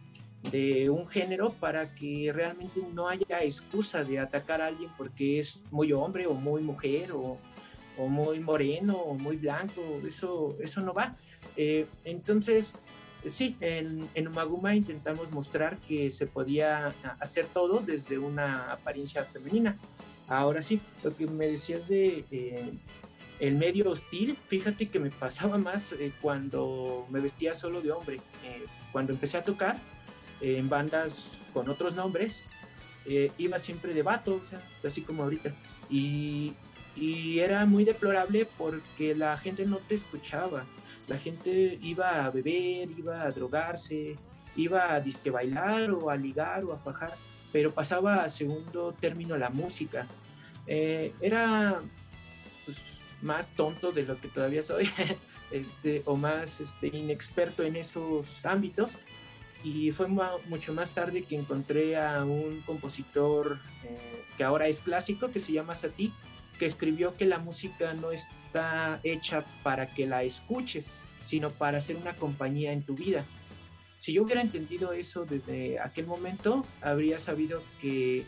de 0.49 0.89
un 0.89 1.07
género 1.07 1.53
para 1.53 1.93
que 1.93 2.31
realmente 2.33 2.81
no 2.93 3.07
haya 3.07 3.43
excusa 3.43 4.03
de 4.03 4.19
atacar 4.19 4.61
a 4.61 4.67
alguien 4.67 4.89
porque 4.97 5.39
es 5.39 5.61
muy 5.69 5.91
hombre 5.91 6.25
o 6.27 6.33
muy 6.33 6.61
mujer 6.61 7.11
o, 7.11 7.37
o 7.97 8.07
muy 8.07 8.39
moreno 8.39 8.97
o 8.97 9.13
muy 9.13 9.37
blanco, 9.37 9.81
eso, 10.05 10.55
eso 10.59 10.81
no 10.81 10.93
va. 10.93 11.15
Eh, 11.55 11.85
entonces, 12.05 12.73
sí, 13.27 13.55
en, 13.59 14.09
en 14.15 14.27
Umaguma 14.27 14.75
intentamos 14.75 15.29
mostrar 15.31 15.77
que 15.79 16.09
se 16.09 16.25
podía 16.25 16.93
hacer 17.19 17.45
todo 17.53 17.79
desde 17.79 18.17
una 18.17 18.71
apariencia 18.71 19.23
femenina. 19.25 19.77
Ahora 20.31 20.61
sí, 20.61 20.79
lo 21.03 21.13
que 21.13 21.27
me 21.27 21.45
decías 21.45 21.89
de 21.89 22.23
eh, 22.31 22.71
el 23.41 23.57
medio 23.57 23.89
hostil, 23.89 24.37
fíjate 24.47 24.87
que 24.87 24.97
me 24.97 25.09
pasaba 25.09 25.57
más 25.57 25.91
eh, 25.91 26.13
cuando 26.21 27.05
me 27.09 27.19
vestía 27.19 27.53
solo 27.53 27.81
de 27.81 27.91
hombre. 27.91 28.21
Eh, 28.45 28.65
cuando 28.93 29.11
empecé 29.11 29.37
a 29.37 29.43
tocar 29.43 29.77
en 30.39 30.69
bandas 30.69 31.37
con 31.53 31.67
otros 31.67 31.95
nombres, 31.95 32.45
iba 33.37 33.59
siempre 33.59 33.93
de 33.93 34.03
vato, 34.03 34.35
o 34.35 34.43
sea, 34.43 34.61
así 34.85 35.01
como 35.01 35.23
ahorita. 35.23 35.53
Y, 35.89 36.53
y 36.95 37.39
era 37.39 37.65
muy 37.65 37.83
deplorable 37.83 38.47
porque 38.57 39.13
la 39.13 39.37
gente 39.37 39.65
no 39.65 39.79
te 39.79 39.95
escuchaba. 39.95 40.63
La 41.09 41.17
gente 41.17 41.77
iba 41.81 42.23
a 42.23 42.29
beber, 42.29 42.89
iba 42.97 43.23
a 43.23 43.31
drogarse, 43.31 44.15
iba 44.55 44.93
a 44.93 45.01
disque 45.01 45.29
bailar 45.29 45.91
o 45.91 46.09
a 46.09 46.15
ligar 46.15 46.63
o 46.63 46.71
a 46.71 46.77
fajar, 46.77 47.17
pero 47.51 47.73
pasaba 47.73 48.23
a 48.23 48.29
segundo 48.29 48.93
término 48.93 49.37
la 49.37 49.49
música. 49.49 50.07
Eh, 50.73 51.11
era 51.19 51.81
pues, 52.63 52.77
más 53.21 53.51
tonto 53.51 53.91
de 53.91 54.03
lo 54.03 54.17
que 54.21 54.29
todavía 54.29 54.61
soy, 54.61 54.89
este, 55.51 56.01
o 56.05 56.15
más 56.15 56.61
este, 56.61 56.87
inexperto 56.87 57.63
en 57.63 57.75
esos 57.75 58.45
ámbitos. 58.45 58.97
Y 59.65 59.91
fue 59.91 60.07
mucho 60.07 60.73
más 60.73 60.93
tarde 60.93 61.23
que 61.23 61.35
encontré 61.35 61.97
a 61.97 62.23
un 62.23 62.61
compositor 62.61 63.59
eh, 63.83 64.23
que 64.37 64.45
ahora 64.45 64.67
es 64.67 64.79
clásico, 64.79 65.29
que 65.29 65.41
se 65.41 65.51
llama 65.51 65.75
Satie, 65.75 66.11
que 66.57 66.67
escribió 66.67 67.17
que 67.17 67.25
la 67.25 67.37
música 67.37 67.93
no 67.93 68.13
está 68.13 69.01
hecha 69.03 69.43
para 69.63 69.87
que 69.87 70.07
la 70.07 70.23
escuches, 70.23 70.87
sino 71.21 71.51
para 71.51 71.81
ser 71.81 71.97
una 71.97 72.15
compañía 72.15 72.71
en 72.71 72.83
tu 72.83 72.95
vida. 72.95 73.25
Si 73.97 74.13
yo 74.13 74.23
hubiera 74.23 74.39
entendido 74.39 74.93
eso 74.93 75.25
desde 75.25 75.79
aquel 75.81 76.07
momento, 76.07 76.65
habría 76.81 77.19
sabido 77.19 77.61
que 77.81 78.25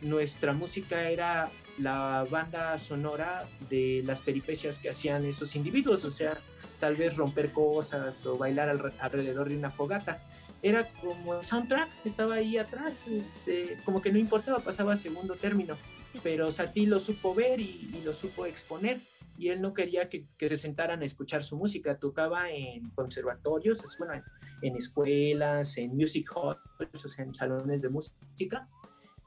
nuestra 0.00 0.52
música 0.52 1.10
era 1.10 1.50
la 1.78 2.26
banda 2.30 2.78
sonora 2.78 3.46
de 3.68 4.02
las 4.04 4.20
peripecias 4.20 4.78
que 4.78 4.90
hacían 4.90 5.24
esos 5.24 5.56
individuos, 5.56 6.04
o 6.04 6.10
sea, 6.10 6.38
tal 6.80 6.96
vez 6.96 7.16
romper 7.16 7.52
cosas 7.52 8.24
o 8.26 8.36
bailar 8.36 8.68
alrededor 9.00 9.48
de 9.48 9.56
una 9.56 9.70
fogata. 9.70 10.22
Era 10.62 10.88
como 10.88 11.34
el 11.34 11.44
soundtrack, 11.44 11.90
estaba 12.04 12.36
ahí 12.36 12.56
atrás, 12.56 13.06
este, 13.06 13.78
como 13.84 14.00
que 14.00 14.10
no 14.10 14.18
importaba, 14.18 14.60
pasaba 14.60 14.94
a 14.94 14.96
segundo 14.96 15.34
término. 15.34 15.76
Pero 16.22 16.50
Satie 16.50 16.86
lo 16.86 17.00
supo 17.00 17.34
ver 17.34 17.60
y, 17.60 17.90
y 17.92 18.02
lo 18.04 18.14
supo 18.14 18.46
exponer 18.46 19.00
y 19.36 19.48
él 19.48 19.60
no 19.60 19.74
quería 19.74 20.08
que, 20.08 20.26
se 20.38 20.56
sentaran 20.56 21.02
a 21.02 21.04
escuchar 21.04 21.42
su 21.42 21.56
música. 21.56 21.98
Tocaba 21.98 22.50
en 22.50 22.90
conservatorios, 22.90 23.82
bueno, 23.98 24.22
en 24.62 24.76
escuelas, 24.76 25.76
en 25.76 25.96
music 25.96 26.30
halls, 26.34 27.04
o 27.04 27.08
sea, 27.08 27.24
en 27.24 27.34
salones 27.34 27.82
de 27.82 27.88
música. 27.88 28.68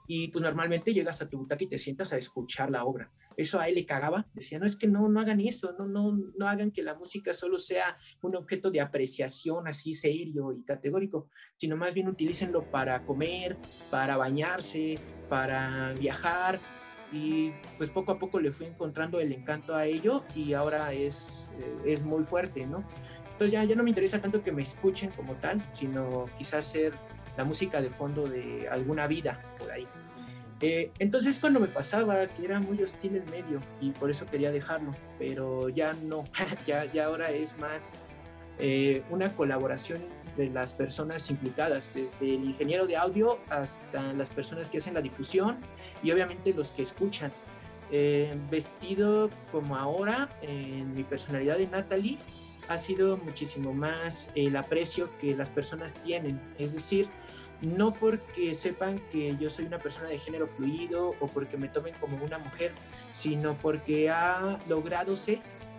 Y 0.07 0.29
pues 0.29 0.41
normalmente 0.41 0.93
llegas 0.93 1.21
a 1.21 1.29
tu 1.29 1.37
butaca 1.37 1.63
y 1.63 1.67
te 1.67 1.77
sientas 1.77 2.13
a 2.13 2.17
escuchar 2.17 2.71
la 2.71 2.85
obra. 2.85 3.11
Eso 3.35 3.59
a 3.59 3.67
él 3.67 3.75
le 3.75 3.85
cagaba. 3.85 4.25
Decía, 4.33 4.57
no 4.57 4.65
es 4.65 4.75
que 4.75 4.87
no, 4.87 5.09
no 5.09 5.19
hagan 5.19 5.39
eso, 5.41 5.75
no, 5.77 5.85
no, 5.85 6.17
no 6.37 6.47
hagan 6.47 6.71
que 6.71 6.81
la 6.81 6.95
música 6.95 7.33
solo 7.33 7.59
sea 7.59 7.97
un 8.21 8.35
objeto 8.35 8.71
de 8.71 8.81
apreciación 8.81 9.67
así 9.67 9.93
serio 9.93 10.53
y 10.53 10.63
categórico, 10.63 11.29
sino 11.57 11.75
más 11.75 11.93
bien 11.93 12.07
utilícenlo 12.07 12.71
para 12.71 13.05
comer, 13.05 13.57
para 13.91 14.17
bañarse, 14.17 14.97
para 15.29 15.93
viajar, 15.93 16.59
y 17.11 17.51
pues 17.77 17.89
poco 17.89 18.11
a 18.11 18.19
poco 18.19 18.39
le 18.39 18.51
fui 18.51 18.65
encontrando 18.65 19.19
el 19.19 19.31
encanto 19.31 19.75
a 19.75 19.85
ello 19.85 20.23
y 20.35 20.53
ahora 20.53 20.93
es, 20.93 21.49
eh, 21.59 21.93
es 21.93 22.03
muy 22.03 22.23
fuerte, 22.23 22.65
¿no? 22.65 22.83
Entonces 23.31 23.51
ya, 23.51 23.63
ya 23.63 23.75
no 23.75 23.83
me 23.83 23.89
interesa 23.89 24.19
tanto 24.19 24.43
que 24.43 24.51
me 24.51 24.63
escuchen 24.63 25.11
como 25.11 25.35
tal, 25.35 25.63
sino 25.73 26.25
quizás 26.37 26.65
ser 26.65 26.93
la 27.37 27.43
música 27.43 27.81
de 27.81 27.89
fondo 27.89 28.27
de 28.27 28.67
alguna 28.69 29.07
vida 29.07 29.39
por 29.57 29.71
ahí. 29.71 29.87
Eh, 30.59 30.91
entonces 30.97 31.39
cuando 31.39 31.59
me 31.59 31.67
pasaba 31.67 32.25
que 32.27 32.43
era 32.43 32.59
muy 32.59 32.81
hostil 32.81 33.15
en 33.15 33.29
medio 33.29 33.61
y 33.79 33.91
por 33.91 34.09
eso 34.09 34.25
quería 34.25 34.51
dejarlo, 34.51 34.95
pero 35.19 35.69
ya 35.69 35.93
no, 35.93 36.23
ya, 36.65 36.85
ya 36.85 37.05
ahora 37.05 37.29
es 37.29 37.57
más 37.59 37.93
eh, 38.59 39.03
una 39.11 39.35
colaboración 39.35 40.01
de 40.35 40.49
las 40.49 40.73
personas 40.73 41.29
implicadas, 41.29 41.91
desde 41.93 42.35
el 42.35 42.43
ingeniero 42.43 42.87
de 42.87 42.95
audio 42.95 43.39
hasta 43.49 44.13
las 44.13 44.29
personas 44.29 44.69
que 44.69 44.77
hacen 44.77 44.95
la 44.95 45.01
difusión 45.01 45.57
y 46.03 46.11
obviamente 46.11 46.53
los 46.53 46.71
que 46.71 46.83
escuchan. 46.83 47.31
Eh, 47.89 48.35
vestido 48.51 49.29
como 49.51 49.77
ahora, 49.77 50.27
en 50.41 50.93
mi 50.93 51.03
personalidad 51.03 51.57
de 51.57 51.67
Natalie, 51.67 52.17
ha 52.67 52.77
sido 52.77 53.17
muchísimo 53.17 53.73
más 53.73 54.29
el 54.35 54.55
aprecio 54.57 55.09
que 55.19 55.35
las 55.35 55.49
personas 55.49 55.93
tienen. 56.03 56.39
Es 56.59 56.73
decir, 56.73 57.07
no 57.61 57.93
porque 57.93 58.53
sepan 58.55 58.99
que 59.11 59.35
yo 59.37 59.49
soy 59.49 59.65
una 59.65 59.79
persona 59.79 60.09
de 60.09 60.19
género 60.19 60.47
fluido 60.47 61.15
o 61.19 61.27
porque 61.27 61.57
me 61.57 61.67
tomen 61.67 61.93
como 61.99 62.23
una 62.23 62.37
mujer, 62.37 62.71
sino 63.13 63.55
porque 63.55 64.09
ha 64.09 64.59
logrado 64.67 65.15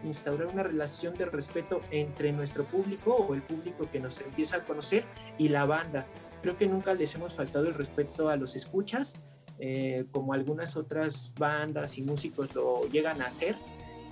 instaurar 0.05 0.49
una 0.49 0.62
relación 0.62 1.14
de 1.14 1.27
respeto 1.27 1.81
entre 1.91 2.33
nuestro 2.33 2.64
público 2.64 3.14
o 3.14 3.35
el 3.35 3.43
público 3.43 3.88
que 3.91 4.01
nos 4.01 4.21
empieza 4.21 4.57
a 4.57 4.64
conocer 4.64 5.05
y 5.38 5.49
la 5.49 5.67
banda. 5.67 6.07
Creo 6.43 6.57
que 6.57 6.67
nunca 6.67 6.95
les 6.95 7.14
hemos 7.14 7.35
faltado 7.35 7.67
el 7.67 7.75
respeto 7.75 8.29
a 8.29 8.37
los 8.37 8.55
escuchas, 8.57 9.14
eh, 9.59 10.05
como 10.12 10.33
algunas 10.33 10.77
otras 10.77 11.33
bandas 11.37 11.99
y 11.99 12.03
músicos 12.03 12.55
lo 12.55 12.88
llegan 12.88 13.21
a 13.23 13.27
hacer, 13.27 13.57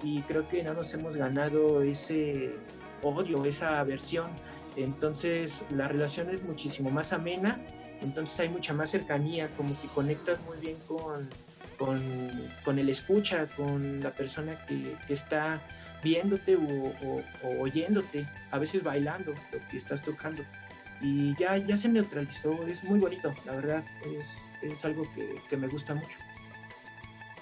y 0.03 0.23
creo 0.23 0.49
que 0.49 0.63
no 0.63 0.75
nos 0.75 0.93
hemos 0.95 1.17
ganado 1.17 1.83
ese 1.83 2.55
odio, 3.03 3.45
esa 3.45 3.81
aversión. 3.81 4.31
Entonces 4.77 5.65
la 5.71 5.89
relación 5.89 6.31
es 6.31 6.43
muchísimo 6.43 6.91
más 6.91 7.13
amena, 7.13 7.61
entonces 8.01 8.39
hay 8.41 8.49
mucha 8.51 8.75
más 8.75 8.91
cercanía, 8.91 9.49
como 9.57 9.81
que 9.81 9.89
conectas 9.89 10.39
muy 10.47 10.59
bien 10.59 10.77
con, 10.87 11.29
con, 11.79 12.79
el 12.79 12.89
escucha, 12.89 13.47
con 13.57 14.01
la 14.01 14.11
persona 14.11 14.65
que, 14.67 14.97
que 15.07 15.13
está 15.15 15.63
viéndote 16.03 16.57
o, 16.57 17.61
oyéndote, 17.61 18.27
a 18.51 18.59
veces 18.59 18.83
bailando 18.83 19.35
lo 19.53 19.69
que 19.69 19.77
estás 19.77 20.03
tocando. 20.03 20.45
Y 21.01 21.35
ya, 21.37 21.57
ya 21.57 21.77
se 21.77 21.89
neutralizó, 21.89 22.67
es 22.67 22.85
muy 22.85 22.99
bonito, 22.99 23.35
la 23.45 23.53
verdad, 23.53 23.85
es, 24.05 24.39
es 24.63 24.85
algo 24.85 25.07
que, 25.15 25.41
que, 25.49 25.57
me 25.57 25.69
gusta 25.69 25.95
mucho. 25.95 26.19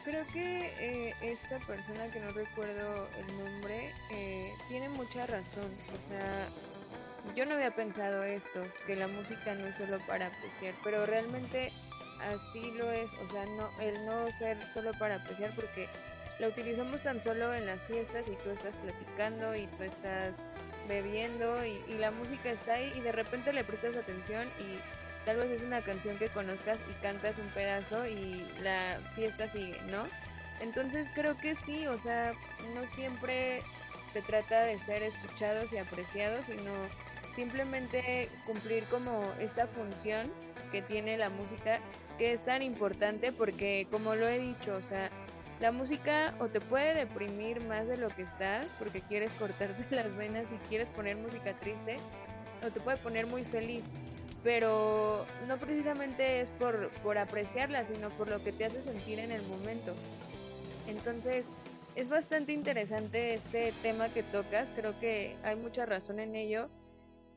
Creo 0.04 0.26
que 0.28 0.66
eh, 0.80 1.14
esta 1.22 1.58
persona 1.60 2.06
que 2.12 2.20
no 2.20 2.30
recuerdo 2.32 3.08
el 3.16 3.38
nombre 3.38 3.92
eh, 4.10 4.52
tiene 4.68 4.88
mucha 4.88 5.26
razón, 5.26 5.70
o 5.96 6.00
sea, 6.00 6.46
yo 7.34 7.46
no 7.46 7.54
había 7.54 7.70
pensado 7.70 8.22
esto, 8.22 8.62
que 8.86 8.96
la 8.96 9.08
música 9.08 9.54
no 9.54 9.66
es 9.66 9.76
solo 9.76 9.98
para 10.06 10.26
apreciar, 10.26 10.74
pero 10.82 11.06
realmente 11.06 11.72
así 12.20 12.70
lo 12.72 12.90
es, 12.90 13.12
o 13.14 13.28
sea, 13.28 13.44
no, 13.46 13.70
el 13.80 14.04
no 14.06 14.30
ser 14.32 14.58
solo 14.72 14.92
para 14.92 15.16
apreciar 15.16 15.54
porque 15.54 15.88
la 16.38 16.48
utilizamos 16.48 17.00
tan 17.02 17.20
solo 17.20 17.54
en 17.54 17.66
las 17.66 17.80
fiestas 17.82 18.28
y 18.28 18.36
tú 18.36 18.50
estás 18.50 18.74
platicando 18.76 19.54
y 19.54 19.66
tú 19.68 19.84
estás 19.84 20.42
bebiendo 20.88 21.64
y, 21.64 21.82
y, 21.88 21.94
la 21.94 22.10
música 22.10 22.50
está 22.50 22.74
ahí 22.74 22.92
y 22.96 23.00
de 23.00 23.12
repente 23.12 23.52
le 23.52 23.64
prestas 23.64 23.96
atención 23.96 24.48
y 24.58 24.78
tal 25.24 25.38
vez 25.38 25.50
es 25.50 25.62
una 25.62 25.80
canción 25.80 26.18
que 26.18 26.28
conozcas 26.28 26.80
y 26.90 26.92
cantas 27.02 27.38
un 27.38 27.48
pedazo 27.50 28.06
y 28.06 28.46
la 28.60 29.00
fiesta 29.14 29.48
sigue, 29.48 29.80
¿no? 29.82 30.06
Entonces 30.60 31.10
creo 31.14 31.36
que 31.38 31.56
sí, 31.56 31.86
o 31.86 31.98
sea, 31.98 32.34
no 32.74 32.86
siempre 32.88 33.62
se 34.12 34.22
trata 34.22 34.62
de 34.62 34.80
ser 34.80 35.02
escuchados 35.02 35.72
y 35.72 35.78
apreciados, 35.78 36.46
sino 36.46 36.70
simplemente 37.34 38.28
cumplir 38.46 38.84
como 38.84 39.24
esta 39.38 39.66
función 39.66 40.30
que 40.70 40.82
tiene 40.82 41.18
la 41.18 41.30
música 41.30 41.80
que 42.18 42.32
es 42.32 42.44
tan 42.44 42.62
importante 42.62 43.32
porque 43.32 43.88
como 43.90 44.14
lo 44.14 44.28
he 44.28 44.38
dicho, 44.38 44.74
o 44.76 44.82
sea, 44.82 45.10
la 45.60 45.72
música 45.72 46.34
o 46.40 46.46
te 46.46 46.60
puede 46.60 46.94
deprimir 46.94 47.60
más 47.62 47.86
de 47.86 47.96
lo 47.96 48.08
que 48.08 48.22
estás 48.22 48.66
porque 48.78 49.00
quieres 49.00 49.32
cortarte 49.34 49.84
las 49.94 50.14
venas 50.16 50.52
y 50.52 50.56
quieres 50.68 50.88
poner 50.90 51.16
música 51.16 51.52
triste 51.54 51.98
o 52.64 52.70
te 52.70 52.80
puede 52.80 52.96
poner 52.98 53.26
muy 53.26 53.44
feliz 53.44 53.84
pero 54.42 55.24
no 55.48 55.56
precisamente 55.56 56.40
es 56.40 56.50
por, 56.50 56.90
por 57.02 57.18
apreciarla 57.18 57.84
sino 57.84 58.10
por 58.10 58.28
lo 58.28 58.42
que 58.42 58.52
te 58.52 58.66
hace 58.66 58.82
sentir 58.82 59.18
en 59.18 59.32
el 59.32 59.42
momento. 59.46 59.94
Entonces 60.86 61.48
es 61.94 62.08
bastante 62.08 62.52
interesante 62.52 63.34
este 63.34 63.72
tema 63.82 64.08
que 64.10 64.22
tocas 64.22 64.70
creo 64.76 64.98
que 65.00 65.36
hay 65.44 65.56
mucha 65.56 65.86
razón 65.86 66.20
en 66.20 66.36
ello 66.36 66.68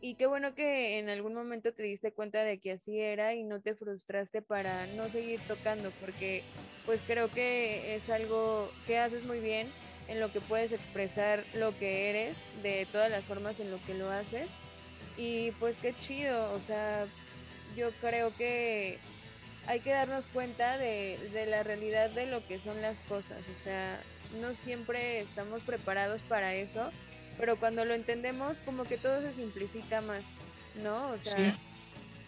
y 0.02 0.16
qué 0.16 0.28
bueno 0.28 0.54
que 0.54 1.00
en 1.00 1.10
algún 1.10 1.34
momento 1.34 1.72
te 1.72 1.84
diste 1.84 2.12
cuenta 2.12 2.44
de 2.44 2.60
que 2.60 2.72
así 2.74 3.00
era 3.00 3.34
y 3.34 3.44
no 3.44 3.62
te 3.62 3.76
frustraste 3.76 4.42
para 4.42 4.86
no 4.88 5.10
seguir 5.10 5.40
tocando, 5.48 5.92
porque 6.00 6.44
pues 6.86 7.02
creo 7.02 7.32
que 7.32 7.96
es 7.96 8.10
algo 8.10 8.72
que 8.86 9.00
haces 9.00 9.24
muy 9.24 9.40
bien, 9.40 9.72
en 10.08 10.20
lo 10.20 10.32
que 10.32 10.40
puedes 10.40 10.72
expresar 10.72 11.46
lo 11.54 11.78
que 11.78 12.10
eres, 12.10 12.38
de 12.62 12.88
todas 12.92 13.12
las 13.12 13.26
formas 13.26 13.60
en 13.60 13.72
lo 13.72 13.84
que 13.86 13.94
lo 13.94 14.10
haces. 14.10 14.50
Y 15.18 15.52
pues 15.54 15.78
qué 15.80 15.94
chido, 15.98 16.54
o 16.54 16.62
sea, 16.62 17.08
yo 17.76 17.92
creo 18.00 18.36
que 18.38 19.00
hay 19.66 19.82
que 19.82 19.92
darnos 19.92 20.28
cuenta 20.28 20.78
de, 20.78 21.18
de 21.34 21.46
la 21.46 21.64
realidad 21.64 22.10
de 22.10 22.26
lo 22.26 22.46
que 22.48 22.60
son 22.60 22.82
las 22.82 23.00
cosas, 23.02 23.44
o 23.54 23.60
sea, 23.62 24.00
no 24.40 24.54
siempre 24.54 25.20
estamos 25.20 25.62
preparados 25.64 26.22
para 26.24 26.54
eso 26.54 26.92
pero 27.38 27.58
cuando 27.58 27.86
lo 27.86 27.94
entendemos 27.94 28.58
como 28.66 28.84
que 28.84 28.98
todo 28.98 29.22
se 29.22 29.34
simplifica 29.34 30.02
más, 30.02 30.24
¿no? 30.84 31.12
O 31.12 31.20
sea, 31.20 31.58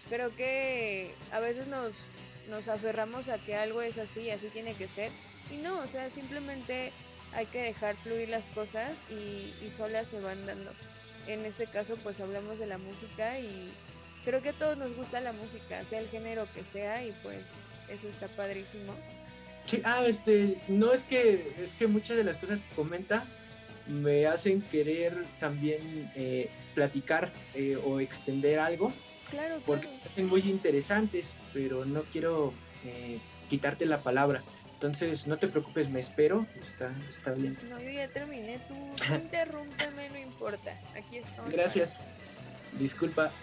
creo 0.10 0.36
que 0.36 1.14
a 1.32 1.40
veces 1.40 1.68
nos, 1.68 1.94
nos 2.50 2.68
aferramos 2.68 3.30
a 3.30 3.38
que 3.38 3.56
algo 3.56 3.82
es 3.82 3.98
así, 3.98 4.30
así 4.30 4.48
tiene 4.48 4.76
que 4.76 4.88
ser, 4.88 5.12
y 5.52 5.58
no, 5.58 5.80
o 5.80 5.88
sea, 5.88 6.10
simplemente 6.12 6.92
hay 7.34 7.46
que 7.48 7.62
dejar 7.62 7.96
fluir 7.98 8.30
las 8.30 8.46
cosas 8.48 8.92
y, 9.10 9.54
y 9.66 9.72
solas 9.76 10.08
se 10.08 10.20
van 10.20 10.46
dando. 10.46 10.72
En 11.28 11.46
este 11.46 11.68
caso, 11.68 11.96
pues 12.02 12.20
hablamos 12.20 12.58
de 12.60 12.66
la 12.66 12.78
música 12.78 13.40
y 13.40 13.72
creo 14.26 14.42
que 14.42 14.50
a 14.50 14.54
todos 14.54 14.78
nos 14.78 14.96
gusta 14.96 15.22
la 15.22 15.32
música, 15.32 15.86
sea 15.86 16.00
el 16.00 16.10
género 16.10 16.48
que 16.54 16.66
sea, 16.66 17.06
y 17.06 17.12
pues 17.24 17.40
eso 17.90 18.08
está 18.08 18.28
padrísimo. 18.28 18.94
Sí, 19.66 19.82
ah, 19.84 20.04
este, 20.06 20.60
no 20.68 20.94
es 20.94 21.04
que, 21.04 21.54
es 21.62 21.74
que 21.74 21.88
muchas 21.88 22.18
de 22.18 22.24
las 22.24 22.38
cosas 22.38 22.62
que 22.62 22.76
comentas 22.76 23.38
me 23.90 24.28
hacen 24.28 24.62
querer 24.62 25.26
también 25.40 26.12
eh, 26.16 26.50
platicar 26.76 27.32
eh, 27.56 27.76
o 27.84 28.00
extender 28.00 28.60
algo. 28.60 28.94
Claro, 29.30 29.62
porque 29.66 29.90
son 30.16 30.28
muy 30.28 30.42
interesantes, 30.42 31.36
pero 31.54 31.86
no 31.86 32.04
quiero 32.04 32.54
eh, 32.86 33.20
quitarte 33.50 33.86
la 33.86 34.02
palabra. 34.02 34.44
Entonces, 34.74 35.28
no 35.28 35.38
te 35.38 35.48
preocupes, 35.48 35.90
me 35.90 36.00
espero. 36.00 36.48
Está, 36.62 36.94
está 37.08 37.32
bien. 37.32 37.58
No, 37.70 37.80
yo 37.82 37.90
ya 37.90 38.08
terminé. 38.08 38.60
Tú, 38.68 38.76
interrúmpeme, 39.14 40.10
no 40.10 40.18
importa. 40.18 40.80
Aquí 40.96 41.18
estamos. 41.18 41.52
Gracias. 41.52 41.98
Disculpa. 42.78 43.34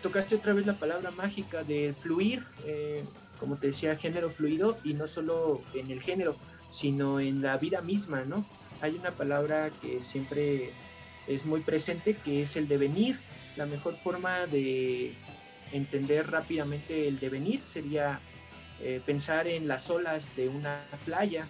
tocaste 0.00 0.36
otra 0.36 0.54
vez 0.54 0.64
la 0.64 0.78
palabra 0.78 1.10
mágica 1.10 1.64
de 1.64 1.92
fluir, 1.98 2.44
como 3.38 3.56
te 3.56 3.68
decía, 3.68 3.96
género 3.96 4.30
fluido, 4.30 4.78
y 4.84 4.94
no 4.94 5.08
solo 5.08 5.62
en 5.74 5.90
el 5.90 6.00
género, 6.00 6.36
sino 6.70 7.20
en 7.20 7.42
la 7.42 7.58
vida 7.58 7.80
misma, 7.80 8.24
¿no? 8.24 8.46
Hay 8.80 8.94
una 8.94 9.12
palabra 9.12 9.70
que 9.82 10.00
siempre 10.02 10.70
es 11.26 11.44
muy 11.44 11.60
presente, 11.60 12.14
que 12.14 12.42
es 12.42 12.56
el 12.56 12.68
devenir. 12.68 13.18
La 13.56 13.66
mejor 13.66 13.94
forma 13.94 14.46
de 14.46 15.14
entender 15.72 16.30
rápidamente 16.30 17.08
el 17.08 17.18
devenir 17.18 17.62
sería 17.64 18.20
eh, 18.80 19.00
pensar 19.04 19.46
en 19.46 19.68
las 19.68 19.90
olas 19.90 20.34
de 20.36 20.48
una 20.48 20.84
playa 21.04 21.46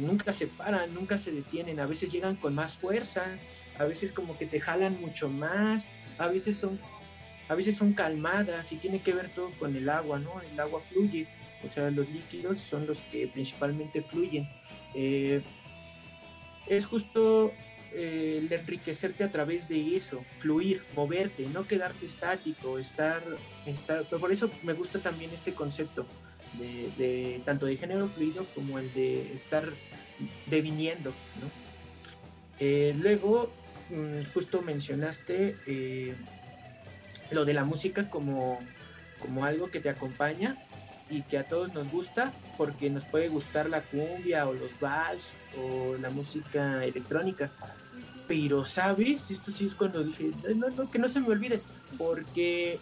nunca 0.00 0.32
se 0.32 0.46
paran, 0.46 0.94
nunca 0.94 1.18
se 1.18 1.32
detienen, 1.32 1.80
a 1.80 1.86
veces 1.86 2.10
llegan 2.12 2.36
con 2.36 2.54
más 2.54 2.76
fuerza, 2.76 3.24
a 3.78 3.84
veces 3.84 4.12
como 4.12 4.38
que 4.38 4.46
te 4.46 4.60
jalan 4.60 5.00
mucho 5.00 5.28
más, 5.28 5.90
a 6.18 6.28
veces 6.28 6.56
son, 6.56 6.80
a 7.48 7.54
veces 7.54 7.76
son 7.76 7.92
calmadas 7.92 8.72
y 8.72 8.76
tiene 8.76 9.00
que 9.00 9.12
ver 9.12 9.32
todo 9.34 9.50
con 9.58 9.76
el 9.76 9.88
agua, 9.88 10.18
¿no? 10.18 10.40
El 10.40 10.58
agua 10.58 10.80
fluye, 10.80 11.26
o 11.64 11.68
sea, 11.68 11.90
los 11.90 12.08
líquidos 12.08 12.58
son 12.58 12.86
los 12.86 13.00
que 13.02 13.26
principalmente 13.28 14.00
fluyen. 14.02 14.48
Eh, 14.94 15.42
es 16.68 16.86
justo 16.86 17.52
eh, 17.92 18.42
el 18.42 18.52
enriquecerte 18.52 19.24
a 19.24 19.32
través 19.32 19.68
de 19.68 19.96
eso, 19.96 20.24
fluir, 20.38 20.82
moverte, 20.94 21.46
no 21.46 21.66
quedarte 21.66 22.06
estático, 22.06 22.78
estar, 22.78 23.22
estar 23.64 24.04
por 24.06 24.32
eso 24.32 24.50
me 24.62 24.74
gusta 24.74 24.98
también 24.98 25.30
este 25.32 25.54
concepto 25.54 26.06
de, 26.58 27.40
tanto 27.44 27.66
de 27.66 27.76
género 27.76 28.06
fluido 28.08 28.46
como 28.54 28.78
el 28.78 28.92
de 28.92 29.32
estar 29.32 29.72
deviniendo. 30.46 31.12
Eh, 32.58 32.94
luego, 32.98 33.52
mm, 33.90 34.32
justo 34.32 34.62
mencionaste 34.62 35.56
eh, 35.66 36.14
lo 37.30 37.44
de 37.44 37.54
la 37.54 37.64
música 37.64 38.08
como, 38.08 38.58
como 39.20 39.44
algo 39.44 39.70
que 39.70 39.80
te 39.80 39.90
acompaña 39.90 40.65
y 41.08 41.22
que 41.22 41.38
a 41.38 41.46
todos 41.46 41.72
nos 41.72 41.90
gusta 41.90 42.32
porque 42.56 42.90
nos 42.90 43.04
puede 43.04 43.28
gustar 43.28 43.68
la 43.68 43.82
cumbia 43.82 44.48
o 44.48 44.54
los 44.54 44.78
vals 44.80 45.34
o 45.58 45.96
la 45.96 46.10
música 46.10 46.84
electrónica. 46.84 47.50
Pero, 48.26 48.64
¿sabes? 48.64 49.30
Esto 49.30 49.50
sí 49.50 49.66
es 49.66 49.74
cuando 49.74 50.02
dije, 50.02 50.32
no, 50.54 50.68
no, 50.70 50.90
que 50.90 50.98
no 50.98 51.08
se 51.08 51.20
me 51.20 51.28
olvide, 51.28 51.62
porque 51.96 52.80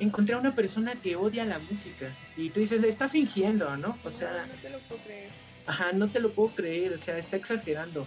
encontré 0.00 0.34
a 0.34 0.38
una 0.38 0.54
persona 0.54 0.94
que 0.96 1.14
odia 1.14 1.44
la 1.44 1.60
música 1.60 2.12
y 2.36 2.50
tú 2.50 2.60
dices, 2.60 2.82
está 2.82 3.08
fingiendo, 3.08 3.76
¿no? 3.76 3.96
O 4.04 4.10
sea, 4.10 4.46
no, 4.46 4.60
te 4.60 4.70
lo 4.70 4.78
puedo 4.80 5.02
creer. 5.02 5.30
Ajá, 5.66 5.92
no 5.92 6.08
te 6.08 6.18
lo 6.18 6.32
puedo 6.32 6.48
creer, 6.48 6.92
o 6.92 6.98
sea, 6.98 7.18
está 7.18 7.36
exagerando. 7.36 8.06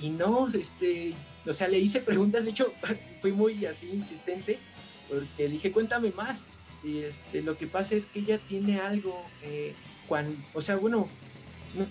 Y 0.00 0.10
no, 0.10 0.46
este, 0.46 1.14
o 1.44 1.52
sea, 1.52 1.66
le 1.66 1.78
hice 1.78 2.00
preguntas, 2.00 2.44
de 2.44 2.50
hecho, 2.50 2.72
fui 3.20 3.32
muy 3.32 3.66
así 3.66 3.90
insistente, 3.90 4.60
porque 5.08 5.48
dije, 5.48 5.72
cuéntame 5.72 6.12
más. 6.12 6.44
Y 6.84 6.98
este, 6.98 7.42
lo 7.42 7.56
que 7.56 7.66
pasa 7.66 7.94
es 7.94 8.06
que 8.06 8.20
ella 8.20 8.38
tiene 8.38 8.80
algo, 8.80 9.24
eh, 9.42 9.74
cuando, 10.08 10.36
o 10.52 10.60
sea, 10.60 10.76
bueno, 10.76 11.08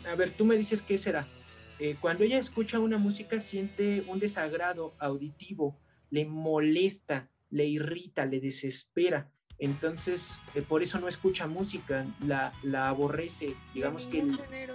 a 0.10 0.16
ver, 0.16 0.32
tú 0.32 0.46
me 0.46 0.58
dices 0.58 0.82
qué 0.82 0.98
será. 0.98 1.28
Eh, 1.80 1.96
cuando 2.00 2.24
ella 2.24 2.38
escucha 2.38 2.80
una 2.80 2.98
música 2.98 3.40
siente 3.40 4.04
un 4.08 4.20
desagrado 4.20 4.94
auditivo, 5.00 5.80
le 6.10 6.26
molesta, 6.26 7.30
le 7.50 7.66
irrita, 7.66 8.26
le 8.26 8.40
desespera. 8.40 9.32
Entonces, 9.58 10.40
eh, 10.56 10.62
por 10.62 10.84
eso 10.84 11.00
no 11.00 11.08
escucha 11.08 11.48
música, 11.48 12.06
la, 12.26 12.54
la 12.64 12.90
aborrece, 12.90 13.56
digamos 13.74 14.06
que... 14.08 14.22
Género, 14.22 14.74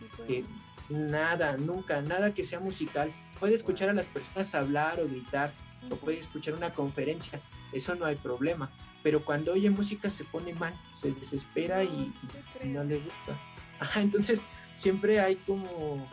tipo 0.00 0.22
de... 0.24 0.44
nada, 0.90 1.56
nunca, 1.56 2.02
nada 2.02 2.34
que 2.34 2.44
sea 2.44 2.60
musical. 2.60 3.12
Puede 3.40 3.54
escuchar 3.54 3.88
a 3.88 3.92
las 3.92 4.08
personas 4.08 4.54
hablar 4.54 5.00
o 5.00 5.08
gritar, 5.08 5.52
o 5.90 5.96
puede 5.96 6.18
escuchar 6.18 6.54
una 6.54 6.72
conferencia, 6.72 7.40
eso 7.72 7.94
no 7.94 8.04
hay 8.04 8.16
problema. 8.16 8.70
Pero 9.04 9.24
cuando 9.24 9.52
oye 9.52 9.70
música 9.70 10.10
se 10.10 10.24
pone 10.24 10.52
mal, 10.54 10.74
se 10.92 11.12
desespera 11.12 11.84
y, 11.84 12.12
no 12.64 12.82
le 12.82 12.96
gusta. 12.96 13.38
Ajá, 13.78 14.00
entonces 14.00 14.42
siempre 14.74 15.20
hay 15.20 15.36
como 15.36 16.08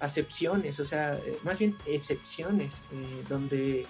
acepciones, 0.00 0.80
o 0.80 0.84
sea, 0.84 1.14
eh, 1.14 1.38
más 1.44 1.60
bien 1.60 1.76
excepciones, 1.86 2.82
eh, 2.90 3.24
donde 3.28 3.86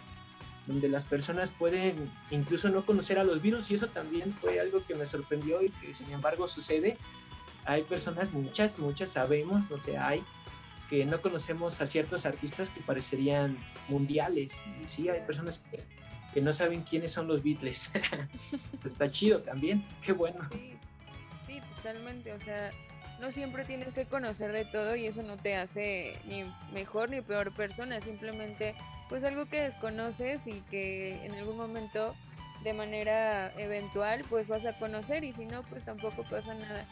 donde 0.66 0.88
las 0.88 1.04
personas 1.04 1.50
pueden 1.50 2.10
incluso 2.30 2.68
no 2.68 2.84
conocer 2.84 3.18
a 3.18 3.24
los 3.24 3.40
virus 3.40 3.70
y 3.70 3.74
eso 3.74 3.86
también 3.86 4.32
fue 4.32 4.58
algo 4.58 4.84
que 4.84 4.96
me 4.96 5.06
sorprendió 5.06 5.62
y 5.62 5.70
que 5.70 5.94
sin 5.94 6.10
embargo 6.10 6.46
sucede. 6.46 6.98
Hay 7.64 7.82
personas, 7.84 8.32
muchas, 8.32 8.78
muchas 8.78 9.10
sabemos, 9.10 9.70
o 9.70 9.78
sea, 9.78 10.08
hay 10.08 10.24
que 10.90 11.04
no 11.04 11.20
conocemos 11.20 11.80
a 11.80 11.86
ciertos 11.86 12.26
artistas 12.26 12.70
que 12.70 12.80
parecerían 12.80 13.58
mundiales. 13.88 14.60
Y 14.82 14.86
sí, 14.86 15.08
hay 15.08 15.20
personas 15.22 15.60
que, 15.70 15.82
que 16.36 16.42
no 16.42 16.52
saben 16.52 16.82
quiénes 16.82 17.12
son 17.12 17.28
los 17.28 17.42
Beatles. 17.42 17.90
Está 18.84 19.10
chido 19.10 19.40
también, 19.40 19.82
qué 20.02 20.12
bueno. 20.12 20.46
Sí, 20.52 20.76
sí, 21.46 21.62
totalmente, 21.76 22.30
o 22.34 22.40
sea, 22.42 22.72
no 23.22 23.32
siempre 23.32 23.64
tienes 23.64 23.94
que 23.94 24.04
conocer 24.04 24.52
de 24.52 24.66
todo 24.66 24.96
y 24.96 25.06
eso 25.06 25.22
no 25.22 25.38
te 25.38 25.56
hace 25.56 26.18
ni 26.26 26.44
mejor 26.74 27.08
ni 27.08 27.22
peor 27.22 27.54
persona, 27.54 28.02
simplemente 28.02 28.74
pues 29.08 29.24
algo 29.24 29.46
que 29.46 29.62
desconoces 29.62 30.46
y 30.46 30.60
que 30.70 31.24
en 31.24 31.32
algún 31.36 31.56
momento 31.56 32.14
de 32.64 32.74
manera 32.74 33.50
eventual 33.58 34.22
pues 34.28 34.46
vas 34.46 34.66
a 34.66 34.78
conocer 34.78 35.24
y 35.24 35.32
si 35.32 35.46
no 35.46 35.62
pues 35.62 35.86
tampoco 35.86 36.22
pasa 36.24 36.52
nada. 36.52 36.84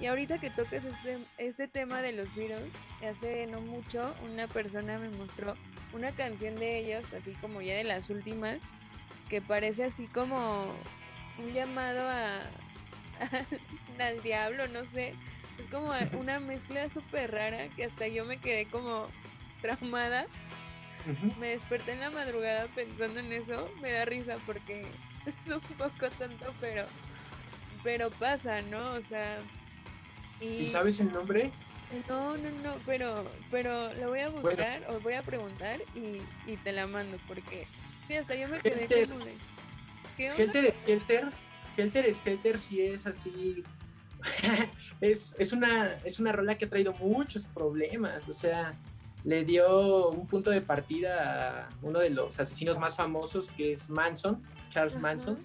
Y 0.00 0.06
ahorita 0.06 0.38
que 0.38 0.50
toques 0.50 0.84
este, 0.84 1.18
este 1.38 1.68
tema 1.68 2.02
de 2.02 2.14
los 2.14 2.34
Beatles, 2.34 2.72
hace 3.08 3.46
no 3.46 3.60
mucho 3.60 4.12
una 4.28 4.48
persona 4.48 4.98
me 4.98 5.08
mostró 5.10 5.54
una 5.92 6.10
canción 6.10 6.56
de 6.56 6.78
ellos, 6.78 7.04
así 7.14 7.30
como 7.34 7.62
ya 7.62 7.74
de 7.74 7.84
las 7.84 8.10
últimas, 8.10 8.58
que 9.28 9.40
parece 9.40 9.84
así 9.84 10.06
como 10.06 10.74
un 11.38 11.52
llamado 11.52 12.00
a, 12.08 12.40
al 13.98 14.22
diablo, 14.22 14.66
no 14.68 14.84
sé. 14.90 15.14
Es 15.58 15.66
como 15.68 15.90
una 16.18 16.38
mezcla 16.38 16.88
súper 16.88 17.32
rara 17.32 17.68
que 17.70 17.84
hasta 17.84 18.06
yo 18.06 18.24
me 18.24 18.38
quedé 18.38 18.66
como 18.66 19.08
traumada 19.60 20.26
me 21.38 21.50
desperté 21.50 21.92
en 21.92 22.00
la 22.00 22.10
madrugada 22.10 22.66
pensando 22.74 23.20
en 23.20 23.32
eso, 23.32 23.70
me 23.80 23.92
da 23.92 24.04
risa 24.04 24.36
porque 24.46 24.82
es 25.26 25.50
un 25.50 25.60
poco 25.76 26.10
tonto, 26.18 26.52
pero, 26.60 26.84
pero 27.82 28.10
pasa, 28.10 28.62
¿no? 28.62 28.92
O 28.92 29.02
sea... 29.02 29.38
¿Y, 30.40 30.68
sabes 30.68 31.00
el 31.00 31.12
nombre? 31.12 31.50
No, 32.08 32.36
no, 32.36 32.50
no, 32.62 32.74
pero, 32.84 33.24
pero 33.50 33.92
lo 33.94 34.08
voy 34.10 34.20
a 34.20 34.28
buscar 34.28 34.84
o 34.88 35.00
voy 35.00 35.14
a 35.14 35.22
preguntar 35.22 35.80
y, 35.94 36.20
y, 36.46 36.56
te 36.58 36.72
la 36.72 36.86
mando 36.86 37.18
porque 37.26 37.66
sí, 38.08 38.16
hasta 38.16 38.34
yo 38.34 38.48
me 38.48 38.58
quedé 38.58 38.82
Helter. 38.82 39.08
de... 39.08 39.34
¿Qué 40.16 40.26
Helter, 40.28 40.74
Helter, 40.86 41.28
Helter 41.76 42.12
Skelter 42.12 42.58
sí 42.58 42.80
es 42.80 43.06
así 43.06 43.62
es, 45.00 45.34
es, 45.38 45.52
una, 45.52 45.94
es 46.04 46.18
una 46.18 46.32
rola 46.32 46.56
que 46.58 46.64
ha 46.64 46.68
traído 46.68 46.92
muchos 46.94 47.46
problemas, 47.46 48.28
o 48.28 48.32
sea, 48.32 48.74
le 49.24 49.44
dio 49.44 50.10
un 50.10 50.26
punto 50.26 50.50
de 50.50 50.60
partida 50.60 51.66
a 51.66 51.68
uno 51.82 51.98
de 52.00 52.10
los 52.10 52.38
asesinos 52.40 52.78
más 52.78 52.96
famosos 52.96 53.48
que 53.48 53.72
es 53.72 53.90
Manson, 53.90 54.42
Charles 54.70 54.96
Manson, 54.98 55.38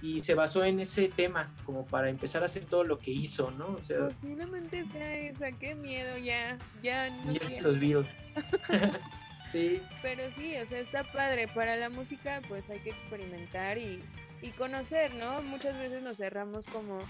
y 0.00 0.20
se 0.20 0.34
basó 0.34 0.62
en 0.62 0.80
ese 0.80 1.08
tema 1.08 1.46
como 1.64 1.84
para 1.84 2.08
empezar 2.08 2.42
a 2.42 2.46
hacer 2.46 2.64
todo 2.64 2.84
lo 2.84 2.98
que 2.98 3.10
hizo, 3.10 3.50
¿no? 3.52 3.68
O 3.72 3.80
sea, 3.80 4.08
posiblemente 4.08 4.84
sea 4.84 5.16
esa, 5.16 5.50
qué 5.52 5.74
miedo 5.74 6.16
ya, 6.18 6.56
ya 6.82 7.10
no 7.10 7.32
los 7.62 7.80
Beatles. 7.80 8.16
Pero 9.52 10.30
sí, 10.32 10.56
o 10.56 10.66
sea, 10.68 10.78
está 10.78 11.04
padre, 11.04 11.48
para 11.48 11.76
la 11.76 11.90
música 11.90 12.40
pues 12.48 12.68
hay 12.70 12.80
que 12.80 12.90
experimentar 12.90 13.78
y, 13.78 14.02
y 14.42 14.50
conocer, 14.52 15.14
¿no? 15.14 15.42
Muchas 15.42 15.78
veces 15.78 16.02
nos 16.02 16.18
cerramos 16.18 16.66
como 16.66 17.00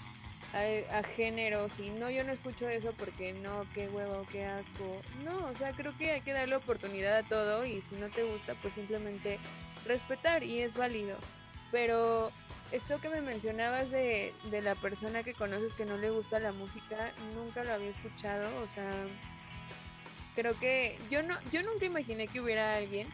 a, 0.53 1.03
géneros 1.03 1.79
y 1.79 1.91
no, 1.91 2.11
yo 2.11 2.25
no 2.25 2.33
escucho 2.33 2.69
eso 2.69 2.93
porque 2.97 3.33
no, 3.33 3.67
qué 3.75 3.89
huevo, 3.89 4.27
qué 4.31 4.47
asco. 4.47 5.01
No, 5.25 5.47
o 5.47 5.55
sea, 5.55 5.73
creo 5.73 5.97
que 5.99 6.13
hay 6.13 6.21
que 6.23 6.33
darle 6.33 6.57
oportunidad 6.57 7.17
a 7.17 7.23
todo 7.23 7.67
y 7.67 7.83
si 7.83 7.95
no 7.97 8.09
te 8.09 8.23
gusta, 8.23 8.55
pues 8.63 8.75
simplemente 8.75 9.39
respetar 9.85 10.43
y 10.43 10.61
es 10.61 10.75
válido. 10.75 11.17
Pero 11.71 12.33
esto 12.73 12.99
que 13.01 13.11
me 13.11 13.21
mencionabas 13.21 13.91
de, 13.91 14.33
de 14.45 14.63
la 14.63 14.75
persona 14.75 15.23
que 15.23 15.35
conoces 15.35 15.75
que 15.75 15.85
no 15.85 15.99
le 15.99 16.11
gusta 16.11 16.39
la 16.39 16.53
música, 16.53 17.13
nunca 17.35 17.65
lo 17.65 17.75
había 17.75 17.91
escuchado, 17.91 18.49
o 18.63 18.69
sea, 18.69 18.91
creo 20.39 20.57
que 20.61 20.97
yo 21.11 21.21
no, 21.25 21.35
yo 21.51 21.65
nunca 21.65 21.85
imaginé 21.85 22.29
que 22.29 22.41
hubiera 22.41 22.77
alguien 22.77 23.09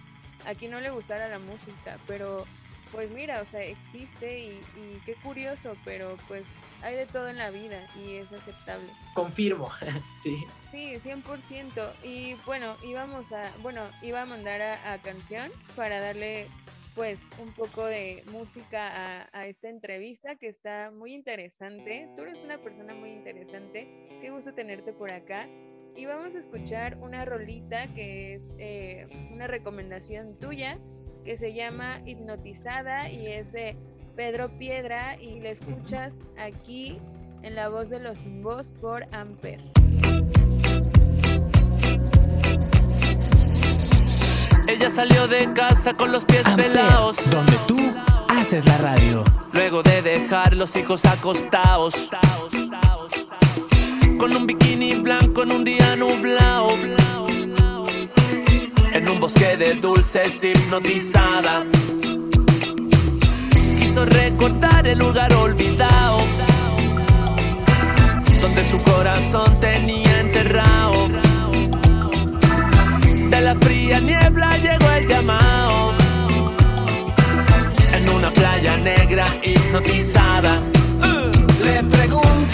a 0.44 0.54
quien 0.54 0.70
no 0.72 0.80
le 0.80 0.90
gustara 0.90 1.26
la 1.26 1.38
música, 1.38 1.96
pero 2.06 2.44
pues 2.92 3.10
mira, 3.10 3.40
o 3.40 3.46
sea, 3.46 3.62
existe 3.62 4.38
y, 4.38 4.60
y, 4.76 5.00
qué 5.06 5.14
curioso, 5.14 5.74
pero 5.86 6.18
pues 6.28 6.44
hay 6.82 6.94
de 6.96 7.06
todo 7.06 7.30
en 7.30 7.38
la 7.38 7.48
vida 7.48 7.80
y 7.96 8.16
es 8.16 8.30
aceptable. 8.30 8.86
Confirmo, 9.14 9.70
sí. 10.22 10.36
Sí, 10.60 10.96
100%. 10.96 11.92
Y 12.02 12.34
bueno, 12.44 12.76
íbamos 12.84 13.32
a, 13.32 13.50
bueno, 13.62 13.80
iba 14.02 14.20
a 14.20 14.26
mandar 14.26 14.60
a, 14.60 14.98
canción 15.00 15.50
para 15.74 16.00
darle 16.00 16.46
pues 16.94 17.26
un 17.38 17.54
poco 17.54 17.86
de 17.86 18.22
música 18.32 19.22
a, 19.22 19.28
a, 19.32 19.46
esta 19.46 19.70
entrevista 19.70 20.36
que 20.36 20.48
está 20.48 20.90
muy 20.90 21.14
interesante. 21.14 22.06
Tú 22.16 22.22
eres 22.22 22.44
una 22.44 22.58
persona 22.58 22.94
muy 22.94 23.12
interesante. 23.12 23.88
Qué 24.20 24.30
gusto 24.30 24.52
tenerte 24.52 24.92
por 24.92 25.10
acá. 25.10 25.48
Y 25.96 26.06
vamos 26.06 26.34
a 26.34 26.38
escuchar 26.40 26.98
una 27.00 27.24
rolita 27.24 27.86
que 27.94 28.34
es 28.34 28.52
eh, 28.58 29.06
una 29.32 29.46
recomendación 29.46 30.34
tuya 30.38 30.76
que 31.24 31.36
se 31.36 31.54
llama 31.54 32.00
Hipnotizada 32.04 33.10
y 33.10 33.28
es 33.28 33.52
de 33.52 33.76
Pedro 34.16 34.50
Piedra 34.58 35.16
y 35.20 35.40
la 35.40 35.50
escuchas 35.50 36.20
aquí 36.36 36.98
en 37.42 37.54
la 37.54 37.68
voz 37.68 37.90
de 37.90 38.00
los 38.00 38.20
sin 38.20 38.42
voz 38.42 38.72
por 38.80 39.06
Amper. 39.14 39.60
Ella 44.66 44.90
salió 44.90 45.28
de 45.28 45.52
casa 45.52 45.94
con 45.94 46.10
los 46.10 46.24
pies 46.24 46.48
pelados. 46.56 47.30
Donde 47.30 47.54
tú 47.68 47.78
haces 48.28 48.66
la 48.66 48.78
radio. 48.78 49.22
Luego 49.52 49.82
de 49.82 50.02
dejar 50.02 50.56
los 50.56 50.74
hijos 50.76 51.04
acostados. 51.04 52.10
Con 54.18 54.34
un 54.36 54.46
bikini 54.46 54.94
blanco 54.96 55.42
en 55.42 55.52
un 55.52 55.64
día 55.64 55.96
nublado. 55.96 56.68
En 58.92 59.08
un 59.08 59.20
bosque 59.20 59.56
de 59.56 59.74
dulces 59.74 60.44
hipnotizada. 60.44 61.64
Quiso 63.78 64.04
recordar 64.04 64.86
el 64.86 64.98
lugar 64.98 65.32
olvidado. 65.34 66.18
Donde 68.40 68.64
su 68.64 68.80
corazón 68.82 69.58
tenía 69.60 70.20
enterrado. 70.20 71.08
De 73.30 73.40
la 73.40 73.54
fría 73.54 74.00
niebla 74.00 74.56
llegó 74.58 74.90
el 74.92 75.06
llamado. 75.06 75.94
En 77.92 78.08
una 78.10 78.30
playa 78.32 78.76
negra 78.76 79.26
hipnotizada. 79.42 80.60
Le 81.64 81.82
pregunto 81.84 82.53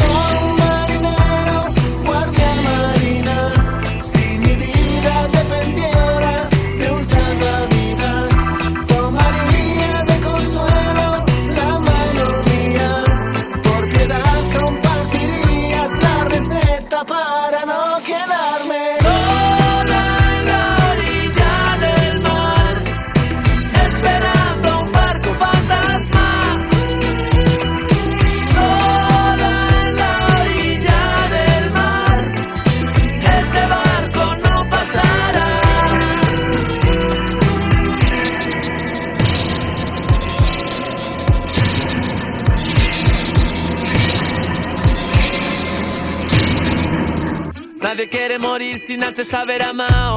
sin 48.90 49.04
antes 49.04 49.32
haber 49.34 49.62
amado. 49.62 50.16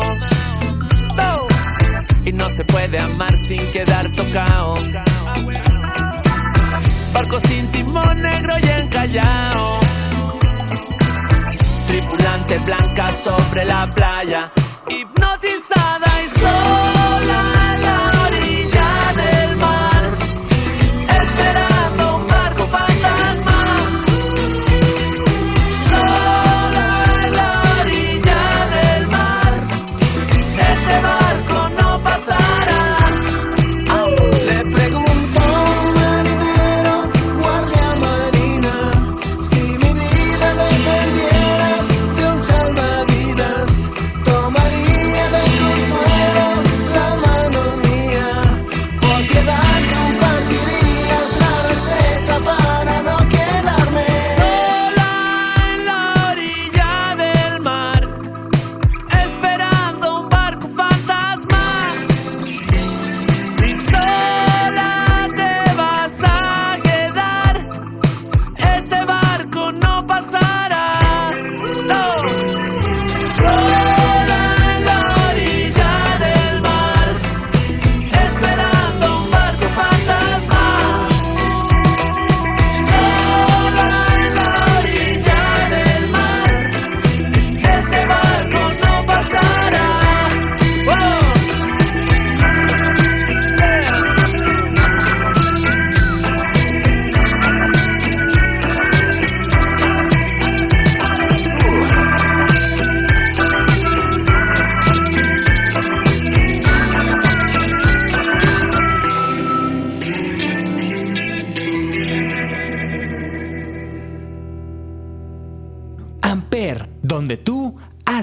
Y 2.26 2.34
no 2.34 2.49
se 2.49 2.65
puede 2.65 2.97
amar 2.97 3.38
sin 3.38 3.69
quedar 3.69 4.11
tocado. 4.15 4.74
Barco 7.13 7.39
sin 7.39 7.71
timón 7.71 8.19
negro 8.19 8.55
y 8.57 8.82
encallado. 8.82 9.80
Tripulante 11.86 12.57
blanca 12.65 13.13
sobre 13.13 13.63
la 13.63 13.93
playa. 13.93 14.51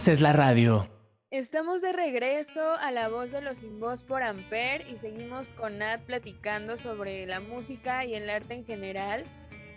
Haces 0.01 0.23
la 0.23 0.33
radio. 0.33 0.89
Estamos 1.31 1.83
de 1.83 1.93
regreso 1.93 2.73
a 2.77 2.91
La 2.91 3.11
Voz 3.11 3.33
de 3.33 3.43
los 3.43 3.59
Sin 3.59 3.81
Voz 3.81 4.03
por 4.03 4.23
Amper 4.23 4.87
y 4.89 4.97
seguimos 4.97 5.51
con 5.51 5.77
Nat 5.77 6.01
platicando 6.07 6.79
sobre 6.79 7.27
la 7.27 7.41
música 7.41 8.07
y 8.07 8.15
el 8.15 8.31
arte 8.31 8.55
en 8.55 8.65
general. 8.65 9.25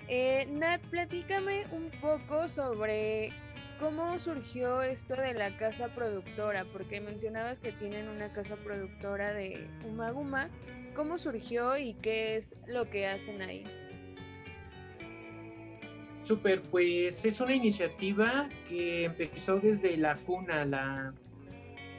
Eh, 0.07 0.45
Nat, 0.47 0.79
platícame 0.83 1.65
un 1.73 1.91
poco 1.99 2.47
sobre 2.47 3.33
cómo 3.81 4.17
surgió 4.17 4.81
esto 4.81 5.13
de 5.17 5.33
la 5.33 5.57
casa 5.57 5.89
productora, 5.89 6.63
porque 6.71 7.01
mencionabas 7.01 7.59
que 7.59 7.73
tienen 7.73 8.07
una 8.07 8.31
casa 8.31 8.55
productora 8.55 9.33
de 9.33 9.67
Umaguma. 9.85 10.49
¿Cómo 10.95 11.17
surgió 11.17 11.75
y 11.75 11.95
qué 11.95 12.37
es 12.37 12.55
lo 12.65 12.89
que 12.89 13.07
hacen 13.07 13.41
ahí? 13.41 13.65
Súper, 16.23 16.61
pues 16.61 17.25
es 17.25 17.41
una 17.41 17.53
iniciativa 17.53 18.49
que 18.67 19.03
empezó 19.05 19.59
desde 19.59 19.97
la 19.97 20.15
cuna, 20.15 20.63
la, 20.63 21.13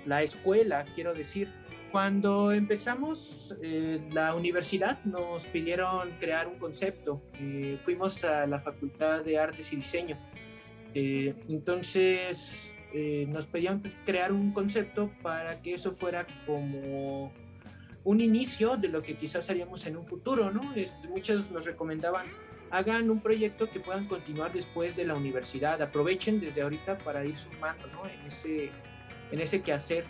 la 0.07 0.23
escuela, 0.23 0.87
quiero 0.95 1.13
decir. 1.13 1.53
Cuando 1.93 2.51
empezamos 2.51 3.55
eh, 3.63 4.01
la 4.11 4.35
universidad 4.35 5.05
nos 5.05 5.45
pidieron 5.45 6.11
crear 6.19 6.49
un 6.49 6.59
concepto. 6.59 7.23
Eh, 7.39 7.77
fuimos 7.81 8.25
a 8.25 8.47
la 8.47 8.59
Facultad 8.59 9.23
de 9.23 9.39
Artes 9.39 9.73
y 9.73 9.77
Diseño. 9.77 10.19
Eh, 10.95 11.35
entonces 11.49 12.71
nos 13.27 13.47
pedían 13.47 13.83
crear 14.05 14.33
un 14.33 14.53
concepto 14.53 15.11
para 15.21 15.61
que 15.61 15.75
eso 15.75 15.91
fuera 15.93 16.25
como 16.47 17.33
un 18.05 18.21
inicio 18.21 18.77
de 18.77 18.89
lo 18.89 19.03
que 19.03 19.17
quizás 19.17 19.51
haríamos 19.51 19.85
en 19.87 19.97
un 19.97 20.05
futuro, 20.05 20.53
¿no? 20.53 20.73
Este, 20.75 21.09
muchos 21.09 21.51
nos 21.51 21.65
recomendaban 21.65 22.27
hagan 22.75 23.09
un 23.09 23.21
proyecto 23.21 23.71
que 23.71 23.79
puedan 23.79 24.07
continuar 24.09 24.53
después 24.53 24.97
de 24.97 25.05
la 25.05 25.15
universidad, 25.15 25.81
aprovechen 25.81 26.41
desde 26.41 26.63
ahorita 26.63 26.99
para 26.99 27.25
ir 27.25 27.37
sumando 27.37 27.87
¿no? 27.87 28.05
en, 28.07 28.27
ese, 28.27 28.71
en 29.31 29.41
ese 29.41 29.63
quehacer. 29.63 30.05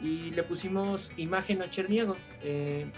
Y 0.00 0.32
le 0.32 0.42
pusimos 0.42 1.12
Imagen 1.16 1.62
a 1.62 1.70
Cherniego. 1.70 2.16
Eh, 2.42 2.90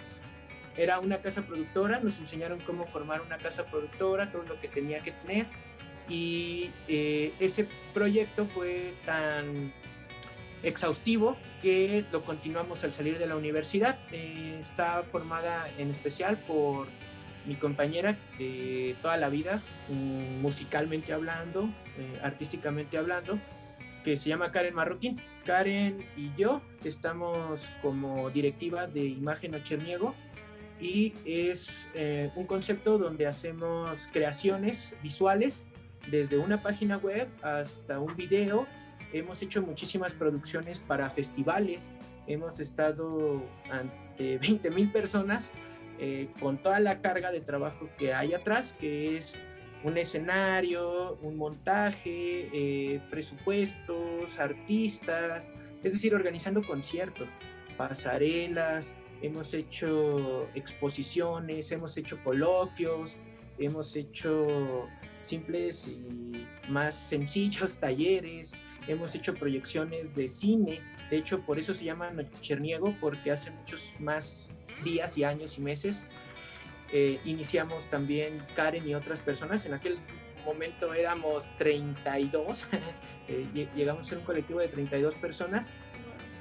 era 0.78 0.98
una 0.98 1.18
casa 1.18 1.42
productora, 1.42 2.00
nos 2.00 2.18
enseñaron 2.20 2.58
cómo 2.60 2.86
formar 2.86 3.20
una 3.20 3.36
casa 3.36 3.66
productora, 3.66 4.32
todo 4.32 4.44
lo 4.44 4.58
que 4.58 4.68
tenía 4.68 5.00
que 5.00 5.12
tener. 5.12 5.44
Y 6.08 6.70
eh, 6.88 7.34
ese 7.38 7.68
proyecto 7.92 8.46
fue 8.46 8.94
tan 9.04 9.74
exhaustivo 10.62 11.36
que 11.60 12.06
lo 12.10 12.24
continuamos 12.24 12.82
al 12.82 12.94
salir 12.94 13.18
de 13.18 13.26
la 13.26 13.36
universidad. 13.36 13.98
Eh, 14.10 14.56
está 14.58 15.02
formada 15.02 15.68
en 15.76 15.90
especial 15.90 16.38
por 16.38 16.88
mi 17.46 17.56
compañera 17.56 18.16
de 18.38 18.96
toda 19.02 19.16
la 19.16 19.28
vida, 19.28 19.62
mm, 19.88 20.40
musicalmente 20.40 21.12
hablando, 21.12 21.68
eh, 21.98 22.20
artísticamente 22.22 22.98
hablando, 22.98 23.38
que 24.04 24.16
se 24.16 24.28
llama 24.28 24.50
Karen 24.52 24.74
Marroquín. 24.74 25.20
Karen 25.44 26.04
y 26.16 26.32
yo 26.36 26.62
estamos 26.84 27.70
como 27.80 28.30
directiva 28.30 28.86
de 28.86 29.04
Imagen 29.04 29.54
Ocherniego 29.54 30.14
y 30.80 31.14
es 31.24 31.88
eh, 31.94 32.30
un 32.34 32.46
concepto 32.46 32.98
donde 32.98 33.26
hacemos 33.26 34.08
creaciones 34.12 34.94
visuales 35.02 35.64
desde 36.10 36.38
una 36.38 36.62
página 36.62 36.96
web 36.96 37.28
hasta 37.42 38.00
un 38.00 38.16
video. 38.16 38.66
Hemos 39.12 39.42
hecho 39.42 39.62
muchísimas 39.62 40.14
producciones 40.14 40.80
para 40.80 41.08
festivales. 41.10 41.90
Hemos 42.26 42.60
estado 42.60 43.42
ante 43.70 44.38
20 44.42 44.70
mil 44.70 44.90
personas 44.90 45.50
eh, 46.04 46.30
con 46.40 46.58
toda 46.58 46.80
la 46.80 47.00
carga 47.00 47.30
de 47.30 47.40
trabajo 47.40 47.88
que 47.96 48.12
hay 48.12 48.34
atrás, 48.34 48.72
que 48.72 49.16
es 49.16 49.38
un 49.84 49.96
escenario, 49.96 51.16
un 51.22 51.36
montaje, 51.36 52.48
eh, 52.52 53.00
presupuestos, 53.08 54.40
artistas, 54.40 55.52
es 55.84 55.92
decir, 55.92 56.12
organizando 56.12 56.60
conciertos, 56.66 57.28
pasarelas, 57.76 58.96
hemos 59.22 59.54
hecho 59.54 60.48
exposiciones, 60.56 61.70
hemos 61.70 61.96
hecho 61.96 62.18
coloquios, 62.24 63.16
hemos 63.56 63.94
hecho 63.94 64.88
simples 65.20 65.86
y 65.86 66.48
más 66.68 66.96
sencillos 66.96 67.78
talleres, 67.80 68.54
hemos 68.88 69.14
hecho 69.14 69.34
proyecciones 69.34 70.12
de 70.16 70.28
cine, 70.28 70.80
de 71.10 71.18
hecho 71.18 71.42
por 71.42 71.60
eso 71.60 71.72
se 71.74 71.84
llama 71.84 72.10
Nocherniego, 72.10 72.92
porque 73.00 73.30
hace 73.30 73.52
muchos 73.52 73.94
más 74.00 74.52
días 74.82 75.16
y 75.18 75.24
años 75.24 75.58
y 75.58 75.60
meses 75.60 76.04
eh, 76.92 77.20
iniciamos 77.24 77.86
también 77.86 78.44
Karen 78.54 78.86
y 78.86 78.94
otras 78.94 79.20
personas, 79.20 79.64
en 79.64 79.72
aquel 79.72 79.96
momento 80.44 80.92
éramos 80.92 81.48
32, 81.56 82.68
eh, 83.28 83.68
llegamos 83.74 84.04
a 84.04 84.08
ser 84.10 84.18
un 84.18 84.24
colectivo 84.24 84.60
de 84.60 84.68
32 84.68 85.14
personas, 85.14 85.74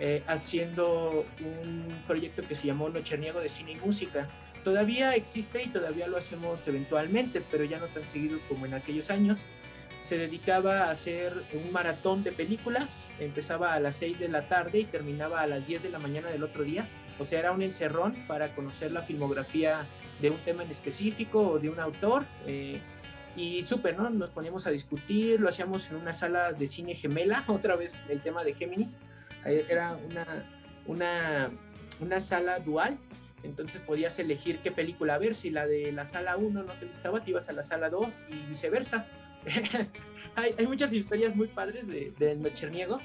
eh, 0.02 0.24
haciendo 0.28 1.26
un 1.40 2.04
proyecto 2.06 2.46
que 2.46 2.56
se 2.56 2.68
llamó 2.68 2.90
Nocherniego 2.90 3.40
de 3.40 3.48
Cine 3.48 3.74
y 3.74 3.76
Música. 3.76 4.28
Todavía 4.66 5.16
existe 5.16 5.64
y 5.64 5.68
todavía 5.68 6.08
lo 6.08 6.18
hacemos 6.18 6.68
eventualmente, 6.68 7.42
pero 7.50 7.64
ya 7.64 7.80
no 7.80 7.88
tan 7.88 8.06
seguido 8.06 8.40
como 8.50 8.66
en 8.66 8.74
aquellos 8.74 9.10
años. 9.10 9.46
Se 10.02 10.18
dedicaba 10.18 10.86
a 10.86 10.92
hacer 10.92 11.46
un 11.54 11.72
maratón 11.72 12.24
de 12.24 12.32
películas, 12.32 13.08
empezaba 13.20 13.74
a 13.74 13.80
las 13.80 13.96
6 13.98 14.20
de 14.20 14.28
la 14.28 14.50
tarde 14.50 14.80
y 14.80 14.86
terminaba 14.86 15.42
a 15.42 15.48
las 15.48 15.66
10 15.66 15.84
de 15.84 15.90
la 15.90 16.00
mañana 16.00 16.30
del 16.30 16.44
otro 16.44 16.64
día. 16.64 16.90
O 17.22 17.26
sea, 17.26 17.40
era 17.40 17.52
un 17.52 17.62
encerrón 17.62 18.16
para 18.28 18.54
conocer 18.56 18.92
la 18.92 19.02
filmografía 19.02 19.86
de 20.20 20.30
un 20.30 20.38
tema 20.40 20.64
en 20.64 20.72
específico 20.72 21.40
o 21.42 21.60
de 21.60 21.70
un 21.70 21.80
autor. 21.80 22.26
Eh, 22.46 22.82
y 23.36 23.64
súper, 23.64 23.98
¿no? 23.98 24.10
Nos 24.10 24.30
poníamos 24.30 24.68
a 24.68 24.72
discutir, 24.72 25.40
lo 25.40 25.48
hacíamos 25.48 25.90
en 25.90 25.96
una 25.96 26.12
sala 26.12 26.52
de 26.52 26.68
cine 26.68 26.96
gemela, 26.96 27.46
otra 27.48 27.76
vez 27.76 27.98
el 28.10 28.22
tema 28.22 28.44
de 28.44 28.54
Géminis. 28.54 28.98
Era 29.46 29.96
una, 29.96 30.46
una, 30.86 31.52
una 32.00 32.20
sala 32.20 32.60
dual 32.60 32.98
entonces 33.44 33.82
podías 33.82 34.18
elegir 34.20 34.60
qué 34.60 34.72
película 34.72 35.18
ver, 35.18 35.36
si 35.36 35.50
la 35.50 35.66
de 35.66 35.92
la 35.92 36.06
sala 36.06 36.38
1 36.38 36.64
no 36.64 36.74
te 36.74 36.86
gustaba, 36.86 37.24
te 37.24 37.32
ibas 37.32 37.50
a 37.50 37.54
la 37.54 37.64
sala 37.64 37.90
2 37.90 38.28
y 38.30 38.50
viceversa. 38.50 39.08
hay, 40.36 40.54
hay, 40.58 40.68
muchas 40.68 40.94
historias 40.94 41.36
muy 41.36 41.48
padres 41.48 41.88
de, 41.88 42.14
de 42.20 42.36
Nocherniego 42.36 43.00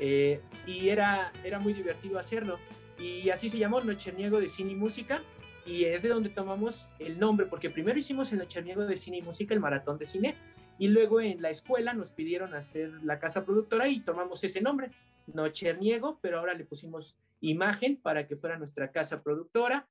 eh, 0.00 0.40
y 0.66 0.88
era, 0.88 1.32
era 1.44 1.58
muy 1.58 1.72
divertido 1.72 2.18
hacerlo. 2.18 2.58
Y 2.98 3.30
así 3.30 3.48
se 3.48 3.58
llamó 3.58 3.80
Nocherniego 3.80 4.40
de 4.40 4.48
Cine 4.48 4.72
y 4.72 4.76
Música 4.76 5.22
y 5.66 5.84
es 5.84 6.02
de 6.02 6.10
donde 6.10 6.30
tomamos 6.30 6.88
el 7.00 7.18
nombre, 7.18 7.46
porque 7.46 7.70
primero 7.70 7.98
hicimos 7.98 8.32
el 8.32 8.38
Nocherniego 8.38 8.86
de 8.86 8.96
Cine 8.96 9.18
y 9.18 9.22
Música, 9.22 9.52
el 9.52 9.60
maratón 9.60 9.98
de 9.98 10.04
cine, 10.04 10.36
y 10.78 10.88
luego 10.88 11.20
en 11.20 11.42
la 11.42 11.50
escuela 11.50 11.92
nos 11.92 12.12
pidieron 12.12 12.54
hacer 12.54 12.92
la 13.02 13.18
casa 13.18 13.44
productora 13.44 13.88
y 13.88 14.00
tomamos 14.00 14.44
ese 14.44 14.60
nombre, 14.60 14.90
Nocherniego, 15.26 16.20
pero 16.22 16.38
ahora 16.38 16.54
le 16.54 16.64
pusimos 16.64 17.16
imagen 17.40 17.96
para 17.96 18.26
que 18.28 18.36
fuera 18.36 18.56
nuestra 18.58 18.92
casa 18.92 19.22
productora 19.22 19.88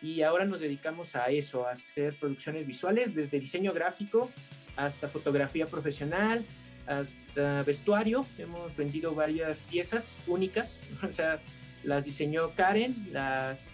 y 0.00 0.22
ahora 0.22 0.44
nos 0.44 0.60
dedicamos 0.60 1.16
a 1.16 1.26
eso, 1.30 1.66
a 1.66 1.72
hacer 1.72 2.16
producciones 2.18 2.66
visuales, 2.66 3.14
desde 3.14 3.40
diseño 3.40 3.72
gráfico 3.72 4.30
hasta 4.76 5.08
fotografía 5.08 5.66
profesional, 5.66 6.44
hasta 6.86 7.62
vestuario. 7.64 8.24
Hemos 8.38 8.76
vendido 8.76 9.14
varias 9.14 9.62
piezas 9.62 10.20
únicas, 10.28 10.84
o 11.02 11.12
sea, 11.12 11.40
las 11.88 12.04
diseñó 12.04 12.50
Karen, 12.54 12.94
las, 13.12 13.70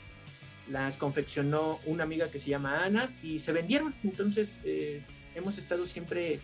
las 0.71 0.97
confeccionó 0.97 1.81
una 1.85 2.05
amiga 2.05 2.31
que 2.31 2.39
se 2.39 2.49
llama 2.49 2.85
Ana 2.85 3.11
y 3.23 3.41
se 3.41 3.53
vendieron. 3.53 3.95
Entonces, 4.05 4.61
eh, 4.65 5.03
hemos 5.35 5.59
estado 5.59 5.85
siempre, 5.85 6.41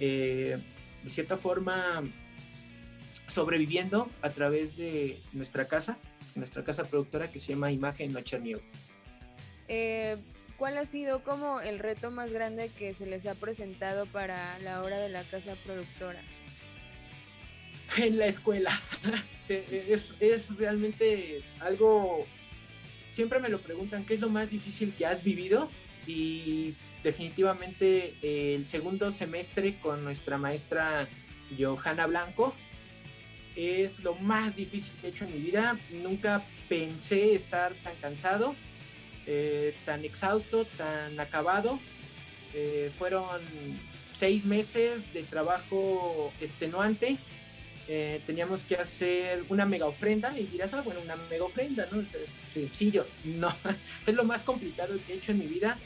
eh, 0.00 0.58
de 1.02 1.10
cierta 1.10 1.36
forma, 1.36 2.04
sobreviviendo 3.26 4.10
a 4.20 4.30
través 4.30 4.76
de 4.76 5.18
nuestra 5.32 5.66
casa 5.66 5.96
nuestra 6.34 6.64
casa 6.64 6.84
productora 6.84 7.30
que 7.30 7.38
se 7.38 7.52
llama 7.52 7.70
Imagen 7.70 8.12
Nocherniego. 8.12 8.60
Eh, 9.68 10.16
¿Cuál 10.58 10.78
ha 10.78 10.84
sido 10.84 11.22
como 11.22 11.60
el 11.60 11.78
reto 11.78 12.10
más 12.10 12.32
grande 12.32 12.70
que 12.76 12.92
se 12.94 13.06
les 13.06 13.26
ha 13.26 13.34
presentado 13.34 14.06
para 14.06 14.58
la 14.60 14.82
hora 14.82 14.98
de 14.98 15.08
la 15.08 15.22
casa 15.24 15.54
productora? 15.64 16.20
En 17.96 18.18
la 18.18 18.26
escuela. 18.26 18.70
es, 19.48 20.14
es 20.20 20.56
realmente 20.56 21.42
algo, 21.60 22.26
siempre 23.10 23.40
me 23.40 23.48
lo 23.48 23.60
preguntan, 23.60 24.04
¿qué 24.04 24.14
es 24.14 24.20
lo 24.20 24.30
más 24.30 24.50
difícil 24.50 24.92
que 24.96 25.06
has 25.06 25.22
vivido? 25.22 25.70
Y 26.06 26.74
definitivamente 27.02 28.14
el 28.22 28.66
segundo 28.66 29.10
semestre 29.10 29.78
con 29.80 30.04
nuestra 30.04 30.38
maestra 30.38 31.08
Johanna 31.58 32.06
Blanco 32.06 32.54
es 33.56 34.00
lo 34.00 34.14
más 34.16 34.56
difícil 34.56 34.92
que 35.00 35.06
he 35.06 35.10
hecho 35.10 35.24
en 35.24 35.34
mi 35.34 35.38
vida. 35.38 35.78
Nunca 35.90 36.44
pensé 36.68 37.34
estar 37.34 37.74
tan 37.84 37.94
cansado, 37.96 38.54
eh, 39.26 39.74
tan 39.84 40.04
exhausto, 40.04 40.64
tan 40.76 41.18
acabado. 41.20 41.78
Eh, 42.52 42.90
fueron 42.98 43.40
seis 44.12 44.44
meses 44.44 45.12
de 45.12 45.22
trabajo 45.24 46.32
extenuante. 46.40 47.16
Eh, 47.86 48.22
teníamos 48.26 48.64
que 48.64 48.76
hacer 48.76 49.44
una 49.48 49.66
mega 49.66 49.86
ofrenda 49.86 50.38
y 50.38 50.44
dirás, 50.46 50.72
ah, 50.74 50.82
bueno, 50.82 51.00
una 51.00 51.16
mega 51.16 51.44
ofrenda, 51.44 51.86
¿no? 51.90 52.02
Sencillo. 52.50 53.06
No, 53.24 53.54
es 54.06 54.14
lo 54.14 54.24
más 54.24 54.42
complicado 54.42 54.96
que 55.06 55.14
he 55.14 55.16
hecho 55.16 55.32
en 55.32 55.38
mi 55.38 55.46
vida. 55.46 55.78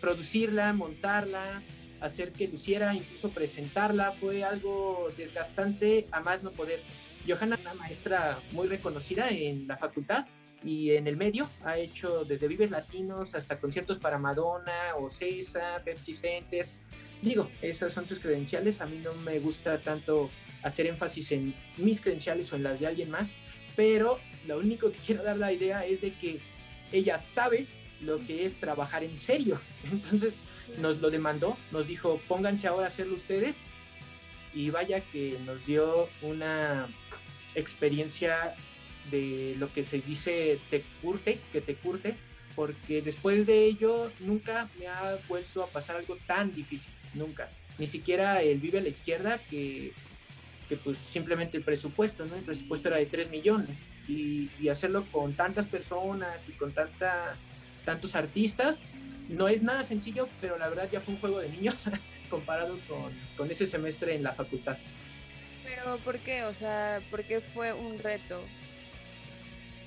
producirla, 0.00 0.72
montarla, 0.72 1.62
hacer 2.00 2.32
que 2.32 2.48
luciera, 2.48 2.94
incluso 2.94 3.30
presentarla, 3.30 4.12
fue 4.12 4.44
algo 4.44 5.08
desgastante 5.16 6.06
a 6.12 6.20
más 6.20 6.42
no 6.42 6.50
poder. 6.52 6.82
Johanna, 7.26 7.58
una 7.60 7.74
maestra 7.74 8.40
muy 8.52 8.68
reconocida 8.68 9.30
en 9.30 9.66
la 9.66 9.78
facultad 9.78 10.26
y 10.62 10.90
en 10.92 11.06
el 11.06 11.16
medio, 11.16 11.48
ha 11.64 11.78
hecho 11.78 12.24
desde 12.24 12.48
Vives 12.48 12.70
Latinos 12.70 13.34
hasta 13.34 13.58
conciertos 13.58 13.98
para 13.98 14.18
Madonna, 14.18 14.96
Ocesa, 14.98 15.82
Pepsi 15.84 16.14
Center. 16.14 16.66
Digo, 17.22 17.50
esas 17.62 17.92
son 17.92 18.06
sus 18.06 18.20
credenciales, 18.20 18.80
a 18.80 18.86
mí 18.86 19.00
no 19.02 19.14
me 19.14 19.38
gusta 19.38 19.78
tanto 19.78 20.30
hacer 20.64 20.86
énfasis 20.86 21.32
en 21.32 21.54
mis 21.76 22.00
credenciales 22.00 22.52
o 22.52 22.56
en 22.56 22.64
las 22.64 22.80
de 22.80 22.86
alguien 22.86 23.10
más, 23.10 23.34
pero 23.76 24.18
lo 24.46 24.58
único 24.58 24.90
que 24.90 24.98
quiero 24.98 25.22
dar 25.22 25.36
la 25.36 25.52
idea 25.52 25.84
es 25.86 26.00
de 26.00 26.12
que 26.14 26.40
ella 26.92 27.18
sabe 27.18 27.66
lo 28.00 28.18
que 28.20 28.44
es 28.44 28.56
trabajar 28.56 29.04
en 29.04 29.16
serio. 29.16 29.60
Entonces, 29.92 30.38
nos 30.78 31.00
lo 31.00 31.10
demandó, 31.10 31.56
nos 31.70 31.86
dijo, 31.86 32.20
pónganse 32.28 32.66
ahora 32.66 32.84
a 32.84 32.88
hacerlo 32.88 33.14
ustedes. 33.14 33.62
Y 34.52 34.70
vaya 34.70 35.00
que 35.00 35.36
nos 35.44 35.66
dio 35.66 36.08
una 36.22 36.88
experiencia 37.54 38.54
de 39.10 39.56
lo 39.58 39.72
que 39.72 39.82
se 39.82 40.00
dice 40.00 40.58
te 40.70 40.84
curte, 41.02 41.38
que 41.52 41.60
te 41.60 41.74
curte, 41.74 42.14
porque 42.54 43.02
después 43.02 43.46
de 43.46 43.64
ello 43.64 44.10
nunca 44.20 44.68
me 44.78 44.86
ha 44.86 45.18
vuelto 45.28 45.62
a 45.62 45.66
pasar 45.66 45.96
algo 45.96 46.16
tan 46.26 46.52
difícil, 46.54 46.92
nunca. 47.14 47.50
Ni 47.78 47.88
siquiera 47.88 48.42
el 48.42 48.60
Vive 48.60 48.78
a 48.78 48.82
la 48.82 48.88
Izquierda, 48.88 49.38
que, 49.50 49.92
que 50.68 50.76
pues 50.76 50.98
simplemente 50.98 51.56
el 51.56 51.62
presupuesto, 51.62 52.24
¿no? 52.26 52.34
El 52.36 52.42
presupuesto 52.42 52.88
era 52.88 52.96
de 52.96 53.06
3 53.06 53.30
millones 53.30 53.86
y, 54.08 54.50
y 54.60 54.68
hacerlo 54.68 55.04
con 55.12 55.34
tantas 55.34 55.66
personas 55.66 56.48
y 56.48 56.52
con 56.52 56.72
tanta, 56.72 57.36
tantos 57.84 58.14
artistas, 58.14 58.82
no 59.28 59.48
es 59.48 59.62
nada 59.62 59.84
sencillo, 59.84 60.28
pero 60.40 60.58
la 60.58 60.68
verdad 60.68 60.88
ya 60.90 61.00
fue 61.00 61.14
un 61.14 61.20
juego 61.20 61.40
de 61.40 61.48
niños 61.48 61.88
comparado 62.30 62.78
con, 62.88 63.12
con, 63.36 63.50
ese 63.50 63.66
semestre 63.66 64.14
en 64.14 64.22
la 64.22 64.32
facultad. 64.32 64.76
Pero 65.64 65.98
¿por 65.98 66.18
qué? 66.18 66.44
O 66.44 66.54
sea, 66.54 67.00
¿por 67.10 67.24
qué 67.24 67.40
fue 67.40 67.72
un 67.72 67.98
reto? 67.98 68.42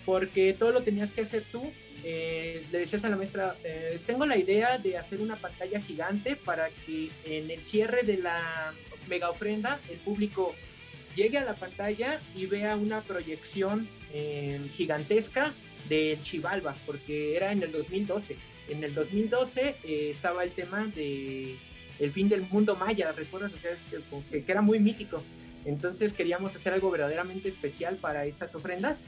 Porque 0.06 0.54
todo 0.54 0.72
lo 0.72 0.82
tenías 0.82 1.12
que 1.12 1.22
hacer 1.22 1.44
tú. 1.52 1.72
Eh, 2.04 2.66
le 2.72 2.80
decías 2.80 3.04
a 3.06 3.10
la 3.10 3.18
maestra, 3.18 3.56
eh, 3.64 4.00
tengo 4.06 4.26
la 4.26 4.38
idea 4.38 4.78
de 4.78 4.98
hacer 4.98 5.20
una 5.20 5.36
pantalla 5.36 5.82
gigante 5.82 6.36
para 6.36 6.70
que 6.86 7.10
en 7.26 7.52
el 7.52 7.62
cierre 7.64 8.04
de 8.04 8.18
la 8.18 8.74
mega 9.10 9.30
ofrenda 9.30 9.80
el 9.90 9.98
público 9.98 10.56
llegue 11.18 11.38
a 11.38 11.44
la 11.44 11.56
pantalla 11.56 12.22
y 12.34 12.46
vea 12.46 12.78
una 12.78 13.02
proyección 13.02 13.90
eh, 14.14 14.70
gigantesca 14.74 15.54
del 15.90 16.22
Chivalba, 16.24 16.76
porque 16.86 17.36
era 17.36 17.52
en 17.52 17.62
el 17.62 17.74
2012 17.74 18.38
en 18.70 18.84
el 18.84 18.94
2012 18.94 19.76
eh, 19.84 20.10
estaba 20.12 20.44
el 20.44 20.52
tema 20.52 20.86
de 20.88 21.56
el 22.00 22.12
fin 22.12 22.30
del 22.30 22.42
mundo 22.42 22.76
maya, 22.76 23.12
¿recuerdas? 23.12 23.54
O 23.54 23.58
sea, 23.58 23.72
que, 24.30 24.44
que, 24.44 24.52
era 24.52 24.62
muy 24.62 24.80
mítico. 24.80 25.24
Entonces 25.66 26.14
queríamos 26.14 26.56
hacer 26.56 26.74
algo 26.74 26.92
verdaderamente 26.92 27.50
especial 27.50 27.96
para 27.96 28.26
esas 28.26 28.54
ofrendas 28.56 29.06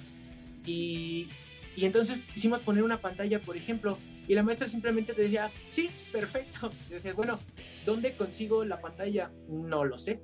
y, 0.65 1.29
y 1.75 1.85
entonces 1.85 2.17
quisimos 2.33 2.61
poner 2.61 2.83
una 2.83 2.99
pantalla, 2.99 3.39
por 3.39 3.55
ejemplo, 3.55 3.97
Y 4.27 4.35
la 4.35 4.43
maestra 4.43 4.67
simplemente 4.67 5.13
te 5.13 5.23
decía, 5.23 5.49
sí, 5.69 5.89
perfecto. 6.11 6.71
Decías, 6.89 7.15
bueno, 7.15 7.39
¿dónde 7.85 8.13
consigo 8.13 8.63
la 8.63 8.79
pantalla? 8.79 9.31
No 9.47 9.85
lo 9.85 9.97
sé. 9.97 10.19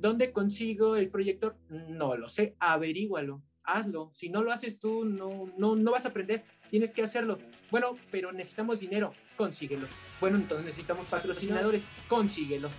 ¿Dónde 0.00 0.32
consigo 0.32 0.96
el 0.96 1.10
proyector? 1.10 1.56
No 1.68 2.16
lo 2.16 2.30
sé. 2.30 2.56
Averígualo, 2.58 3.42
hazlo. 3.64 4.10
Si 4.14 4.30
no 4.30 4.42
lo 4.42 4.50
haces 4.50 4.78
tú, 4.78 5.04
no, 5.04 5.52
no, 5.58 5.76
no 5.76 5.90
vas 5.90 6.06
a 6.06 6.08
aprender. 6.08 6.42
Tienes 6.70 6.92
que 6.92 7.02
hacerlo. 7.02 7.38
Bueno, 7.70 7.98
pero 8.10 8.32
necesitamos 8.32 8.80
dinero. 8.80 9.12
Consíguelo. 9.36 9.86
Bueno, 10.18 10.38
entonces 10.38 10.64
necesitamos 10.64 11.04
patrocinadores. 11.06 11.84
Consíguelos. 12.08 12.72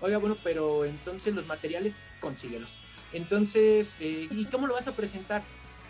Oiga, 0.00 0.18
bueno, 0.18 0.36
pero 0.44 0.84
entonces 0.84 1.34
los 1.34 1.46
materiales, 1.48 1.94
consíguelos. 2.20 2.78
Entonces, 3.12 3.96
eh, 3.98 4.28
¿y 4.30 4.44
cómo 4.44 4.68
lo 4.68 4.74
vas 4.74 4.86
a 4.86 4.92
presentar? 4.92 5.42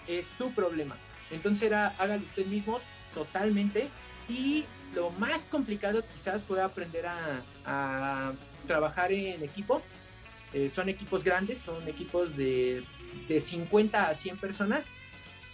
Es 0.07 0.31
tu 0.39 0.53
problema. 0.53 0.97
Entonces 1.31 1.65
era, 1.65 1.89
hágalo 1.99 2.23
usted 2.23 2.47
mismo 2.47 2.81
totalmente. 3.13 3.89
Y 4.27 4.65
lo 4.95 5.11
más 5.11 5.45
complicado 5.45 6.03
quizás 6.15 6.43
fue 6.45 6.63
aprender 6.63 7.05
a, 7.07 7.43
a 7.67 8.33
trabajar 8.67 9.13
en 9.13 9.43
equipo. 9.43 9.83
Eh, 10.53 10.71
son 10.73 10.89
equipos 10.89 11.25
grandes, 11.25 11.59
son 11.59 11.87
equipos 11.89 12.37
de, 12.37 12.83
de 13.29 13.41
50 13.41 14.09
a 14.09 14.15
100 14.15 14.39
personas, 14.39 14.93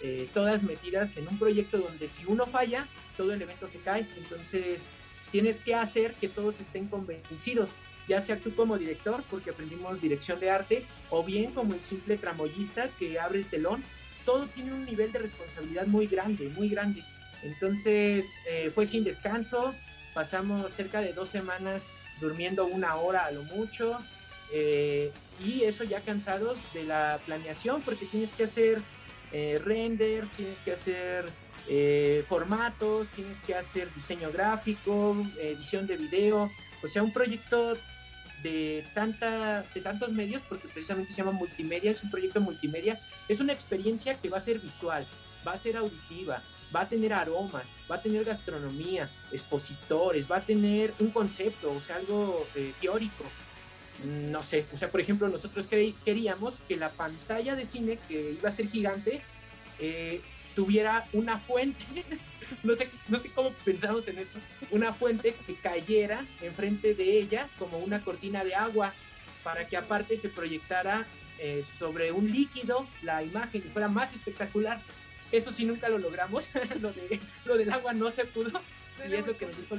eh, 0.03 0.29
todas 0.35 0.63
metidas 0.63 1.17
en 1.17 1.27
un 1.29 1.39
proyecto 1.39 1.79
donde 1.79 2.09
si 2.09 2.25
uno 2.27 2.47
falla, 2.47 2.87
todo 3.17 3.33
el 3.33 3.43
evento 3.43 3.69
se 3.69 3.79
cae. 3.79 4.07
Entonces 4.17 4.91
tienes 5.33 5.59
que 5.59 5.75
hacer 5.75 6.15
que 6.15 6.29
todos 6.29 6.61
estén 6.61 6.89
convencidos 6.89 7.71
ya 8.09 8.21
sea 8.21 8.39
tú 8.39 8.55
como 8.55 8.79
director, 8.79 9.23
porque 9.31 9.51
aprendimos 9.51 10.01
dirección 10.01 10.41
de 10.41 10.51
arte, 10.51 10.87
o 11.11 11.25
bien 11.25 11.53
como 11.53 11.75
el 11.75 11.83
simple 11.83 12.17
tramoyista 12.17 12.89
que 12.99 13.19
abre 13.19 13.41
el 13.41 13.47
telón, 13.47 13.83
todo 14.25 14.47
tiene 14.47 14.73
un 14.73 14.85
nivel 14.85 15.13
de 15.13 15.19
responsabilidad 15.19 15.87
muy 15.87 16.07
grande, 16.07 16.49
muy 16.49 16.69
grande. 16.69 17.03
Entonces 17.43 18.39
eh, 18.49 18.71
fue 18.71 18.87
sin 18.87 19.05
descanso, 19.05 19.75
pasamos 20.15 20.71
cerca 20.73 21.01
de 21.01 21.13
dos 21.13 21.29
semanas 21.29 22.05
durmiendo 22.21 22.67
una 22.67 22.97
hora 22.97 23.27
a 23.27 23.31
lo 23.31 23.43
mucho, 23.43 23.99
eh, 24.53 25.13
y 25.41 25.63
eso 25.63 25.85
ya 25.85 26.01
cansados 26.01 26.59
de 26.73 26.85
la 26.85 27.21
planeación, 27.27 27.83
porque 27.83 28.07
tienes 28.07 28.33
que 28.33 28.45
hacer 28.45 28.81
eh, 29.33 29.61
renders, 29.65 30.31
tienes 30.31 30.59
que 30.61 30.73
hacer 30.73 31.27
formatos, 32.27 33.09
tienes 33.09 33.41
que 33.41 33.55
hacer 33.55 33.93
diseño 33.95 34.31
gráfico, 34.31 35.17
edición 35.41 35.87
de 35.87 35.97
video, 35.97 36.51
o 36.83 36.89
sea, 36.89 37.03
un 37.03 37.11
proyecto 37.11 37.79
de, 38.45 38.87
tanta, 38.95 39.63
de 39.75 39.81
tantos 39.81 40.13
medios, 40.13 40.43
porque 40.43 40.69
precisamente 40.69 41.13
se 41.13 41.17
llama 41.17 41.33
multimedia, 41.33 41.91
es 41.91 42.03
un 42.05 42.11
proyecto 42.11 42.41
multimedia, 42.41 43.01
es 43.27 43.41
una 43.41 43.55
experiencia 43.55 44.15
que 44.15 44.29
va 44.29 44.37
a 44.37 44.41
ser 44.41 44.59
visual, 44.59 45.09
va 45.47 45.53
a 45.53 45.59
ser 45.59 45.79
auditiva, 45.79 46.43
va 46.75 46.83
a 46.83 46.89
tener 46.89 47.13
aromas, 47.13 47.73
va 47.91 47.97
a 47.97 48.03
tener 48.03 48.25
gastronomía, 48.25 49.11
expositores, 49.33 50.31
va 50.31 50.37
a 50.37 50.41
tener 50.43 50.93
un 50.99 51.11
concepto, 51.11 51.73
o 51.73 51.81
sea, 51.81 51.97
algo 51.97 52.47
eh, 52.55 52.75
teórico. 52.81 53.25
No 54.03 54.43
sé, 54.43 54.67
o 54.73 54.77
sea, 54.77 54.91
por 54.91 55.01
ejemplo, 55.01 55.29
nosotros 55.29 55.67
queríamos 55.67 56.61
que 56.69 56.77
la 56.77 56.91
pantalla 56.91 57.57
de 57.57 57.65
cine, 57.65 57.99
que 58.09 58.33
iba 58.33 58.49
a 58.49 58.53
ser 58.53 58.69
gigante, 58.69 59.23
eh, 59.79 60.21
tuviera 60.55 61.07
una 61.13 61.39
fuente, 61.39 61.85
no 62.63 62.75
sé, 62.75 62.89
no 63.09 63.19
sé 63.19 63.31
cómo 63.31 63.53
pensamos 63.65 64.07
en 64.09 64.19
eso, 64.19 64.39
una 64.71 64.93
fuente 64.93 65.35
que 65.47 65.55
cayera 65.55 66.27
enfrente 66.41 66.95
de 66.95 67.19
ella 67.19 67.49
como 67.59 67.79
una 67.79 68.01
cortina 68.01 68.45
de 68.45 68.55
agua 68.55 68.93
para 69.43 69.67
que 69.67 69.77
aparte 69.77 70.17
se 70.17 70.29
proyectara 70.29 71.07
eh, 71.39 71.65
sobre 71.79 72.13
un 72.13 72.31
líquido 72.31 72.87
la 73.03 73.23
imagen 73.23 73.63
y 73.67 73.69
fuera 73.69 73.89
más 73.89 74.15
espectacular. 74.15 74.81
Eso 75.33 75.53
sí 75.53 75.65
nunca 75.65 75.89
lo 75.89 75.99
logramos, 75.99 76.49
lo, 76.81 76.93
de, 76.93 77.21
lo 77.45 77.57
del 77.57 77.73
agua 77.73 77.93
no 77.93 78.11
se 78.11 78.25
pudo. 78.25 78.61
y 78.99 79.15
es 79.15 79.27
lo 79.27 79.37
que 79.37 79.47
nos 79.47 79.57
dijo. 79.57 79.77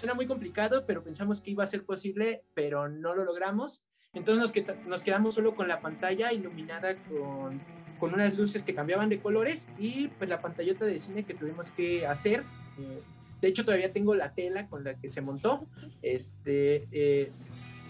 Suena 0.00 0.14
muy 0.14 0.26
complicado, 0.26 0.86
pero 0.86 1.04
pensamos 1.04 1.40
que 1.40 1.50
iba 1.50 1.62
a 1.62 1.66
ser 1.66 1.84
posible, 1.84 2.42
pero 2.54 2.88
no 2.88 3.14
lo 3.14 3.24
logramos. 3.24 3.84
Entonces 4.14 4.40
nos, 4.40 4.50
que, 4.50 4.64
nos 4.86 5.02
quedamos 5.02 5.34
solo 5.34 5.54
con 5.54 5.68
la 5.68 5.80
pantalla 5.80 6.32
iluminada 6.32 6.96
con 7.04 7.60
con 8.00 8.14
unas 8.14 8.34
luces 8.34 8.64
que 8.64 8.74
cambiaban 8.74 9.10
de 9.10 9.20
colores 9.20 9.68
y 9.78 10.08
pues 10.08 10.28
la 10.28 10.40
pantallota 10.40 10.86
de 10.86 10.98
cine 10.98 11.24
que 11.24 11.34
tuvimos 11.34 11.70
que 11.70 12.06
hacer. 12.06 12.42
Eh, 12.78 13.02
de 13.40 13.48
hecho, 13.48 13.64
todavía 13.64 13.92
tengo 13.92 14.14
la 14.14 14.32
tela 14.32 14.66
con 14.68 14.82
la 14.82 14.94
que 14.94 15.08
se 15.08 15.20
montó. 15.20 15.66
Este, 16.02 16.88
eh, 16.90 17.30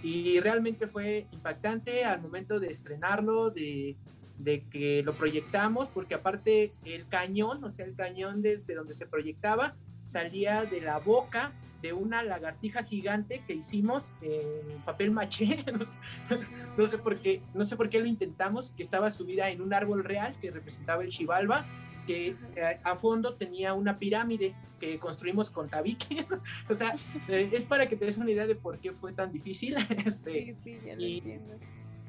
y 0.02 0.40
realmente 0.40 0.86
fue 0.86 1.26
impactante 1.32 2.04
al 2.04 2.20
momento 2.20 2.60
de 2.60 2.68
estrenarlo, 2.68 3.50
de, 3.50 3.96
de, 4.38 4.62
que 4.68 5.02
lo 5.02 5.14
proyectamos, 5.14 5.88
porque 5.88 6.14
aparte 6.14 6.72
el 6.84 7.06
cañón, 7.08 7.62
o 7.64 7.70
sea, 7.70 7.86
el 7.86 7.94
cañón 7.94 8.42
desde 8.42 8.74
donde 8.74 8.94
se 8.94 9.06
proyectaba, 9.06 9.74
salía 10.04 10.64
de 10.64 10.80
la 10.80 10.98
boca 10.98 11.52
de 11.82 11.92
una 11.92 12.22
lagartija 12.22 12.82
gigante 12.82 13.42
que 13.46 13.54
hicimos 13.54 14.12
en 14.22 14.80
papel 14.84 15.10
maché, 15.10 15.64
no 16.76 16.86
sé, 16.86 16.98
por 16.98 17.18
qué, 17.18 17.42
no 17.54 17.64
sé 17.64 17.76
por 17.76 17.88
qué 17.88 17.98
lo 18.00 18.06
intentamos, 18.06 18.70
que 18.70 18.82
estaba 18.82 19.10
subida 19.10 19.48
en 19.50 19.62
un 19.62 19.72
árbol 19.72 20.04
real 20.04 20.34
que 20.40 20.50
representaba 20.50 21.02
el 21.02 21.10
Xibalba, 21.10 21.66
que 22.06 22.34
eh, 22.56 22.80
a 22.82 22.96
fondo 22.96 23.34
tenía 23.34 23.74
una 23.74 23.96
pirámide 23.98 24.54
que 24.78 24.98
construimos 24.98 25.50
con 25.50 25.68
tabiques, 25.68 26.32
o 26.68 26.74
sea, 26.74 26.96
eh, 27.28 27.50
es 27.52 27.64
para 27.64 27.88
que 27.88 27.96
te 27.96 28.04
des 28.04 28.18
una 28.18 28.30
idea 28.30 28.46
de 28.46 28.56
por 28.56 28.78
qué 28.78 28.92
fue 28.92 29.12
tan 29.12 29.32
difícil. 29.32 29.76
Este, 30.04 30.32
sí, 30.32 30.54
sí, 30.62 30.80
ya 30.84 30.94
lo 30.94 31.00
y, 31.00 31.18
entiendo. 31.18 31.58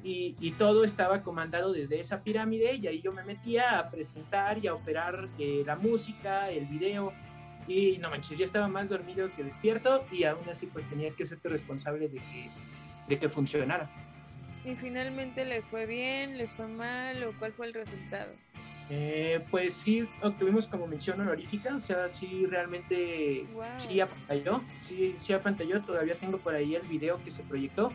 y, 0.04 0.36
y 0.40 0.52
todo 0.52 0.84
estaba 0.84 1.22
comandado 1.22 1.74
desde 1.74 2.00
esa 2.00 2.24
pirámide 2.24 2.76
y 2.76 2.88
ahí 2.88 3.02
yo 3.02 3.12
me 3.12 3.24
metía 3.24 3.80
a 3.80 3.90
presentar 3.92 4.58
y 4.64 4.68
a 4.68 4.74
operar 4.74 5.28
eh, 5.38 5.64
la 5.66 5.76
música, 5.76 6.50
el 6.50 6.66
video, 6.68 7.14
y 7.68 7.98
no 8.00 8.10
manches, 8.10 8.38
yo 8.38 8.46
estaba 8.46 8.68
más 8.68 8.90
dormido 8.90 9.32
que 9.34 9.44
despierto 9.44 10.06
y 10.12 10.24
aún 10.24 10.48
así 10.50 10.66
pues 10.68 10.86
tenías 10.86 11.16
que 11.16 11.26
serte 11.26 11.50
responsable 11.50 12.08
de 12.08 12.18
que, 12.20 12.50
de 13.08 13.20
que 13.20 13.30
funcionara. 13.30 13.90
¿Y 14.64 14.76
finalmente 14.76 15.44
les 15.46 15.66
fue 15.66 15.86
bien, 15.86 16.38
les 16.38 16.50
fue 16.52 16.68
mal 16.68 17.24
o 17.24 17.34
cuál 17.40 17.54
fue 17.54 17.68
el 17.68 17.74
resultado? 17.74 18.32
Eh, 18.90 19.40
pues 19.50 19.74
sí, 19.74 20.06
obtuvimos 20.22 20.68
como 20.68 20.86
mención 20.86 21.20
honorífica, 21.22 21.76
o 21.76 21.80
sea, 21.80 22.10
sí 22.10 22.46
realmente 22.46 23.46
Wow. 23.54 23.64
sí 23.78 24.02
apantalló, 24.02 24.62
sí, 24.82 25.16
sí 25.18 25.32
apantalló, 25.32 25.82
todavía 25.82 26.16
tengo 26.16 26.38
por 26.40 26.56
ahí 26.56 26.76
el 26.76 26.82
video 26.84 27.24
que 27.24 27.32
se 27.32 27.42
proyectó. 27.44 27.92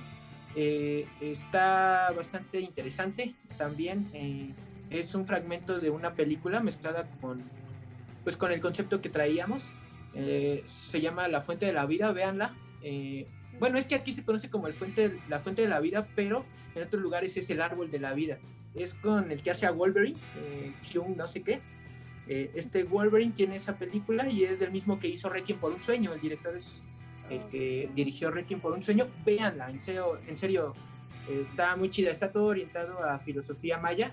Eh, 0.55 1.07
está 1.21 2.11
bastante 2.17 2.61
interesante 2.61 3.35
también, 3.59 4.09
eh, 4.15 4.55
es 4.89 5.15
un 5.15 5.27
fragmento 5.27 5.79
de 5.81 5.91
una 5.91 6.15
película 6.15 6.61
mezclada 6.61 7.07
con, 7.21 7.43
pues, 8.27 8.37
con 8.37 8.51
el 8.51 8.61
concepto 8.61 9.01
que 9.01 9.09
traíamos. 9.09 9.71
Eh, 10.13 10.65
se 10.67 11.01
llama 11.01 11.29
La 11.29 11.41
Fuente 11.41 11.65
de 11.65 11.73
la 11.73 11.87
Vida, 11.87 12.11
véanla. 12.11 12.57
Eh, 12.83 13.25
bueno, 13.61 13.79
es 13.79 13.85
que 13.85 13.95
aquí 13.95 14.13
se 14.13 14.25
conoce 14.25 14.51
como 14.51 14.67
el 14.67 14.73
fuente, 14.73 15.17
la 15.29 15.39
Fuente 15.39 15.63
de 15.63 15.69
la 15.69 15.79
Vida, 15.79 16.09
pero 16.17 16.45
en 16.75 16.83
otros 16.83 17.01
lugares 17.01 17.37
es 17.37 17.49
el 17.51 17.63
Árbol 17.63 17.89
de 17.89 18.01
la 18.01 18.15
Vida. 18.15 18.39
Es 18.75 18.95
con 18.95 19.31
el 19.31 19.45
que 19.45 19.53
hace 19.53 19.67
a 19.67 19.71
Wolverine, 19.71 20.19
eh, 20.39 20.73
no 21.17 21.29
sé 21.29 21.43
qué. 21.43 21.61
Eh, 22.27 22.51
este 22.57 22.83
Wolverine 22.83 23.33
tiene 23.33 23.55
esa 23.55 23.79
película 23.79 24.29
y 24.29 24.43
es 24.43 24.59
del 24.59 24.73
mismo 24.73 24.99
que 24.99 25.07
hizo 25.07 25.29
Requiem 25.29 25.61
por 25.61 25.73
un 25.73 25.85
sueño. 25.85 26.13
El 26.13 26.21
director 26.21 26.57
es 26.57 26.83
el 27.31 27.43
que 27.53 27.89
dirigió 27.95 28.33
Requiem 28.33 28.59
por 28.59 28.73
un 28.73 28.83
sueño. 28.83 29.07
Véanla, 29.25 29.71
en 29.71 29.81
serio, 29.81 30.19
en 30.27 30.37
serio 30.37 30.75
está 31.31 31.77
muy 31.77 31.91
chida. 31.91 32.11
Está 32.11 32.33
todo 32.33 32.47
orientado 32.47 33.05
a 33.05 33.21
filosofía 33.21 33.79
maya 33.79 34.11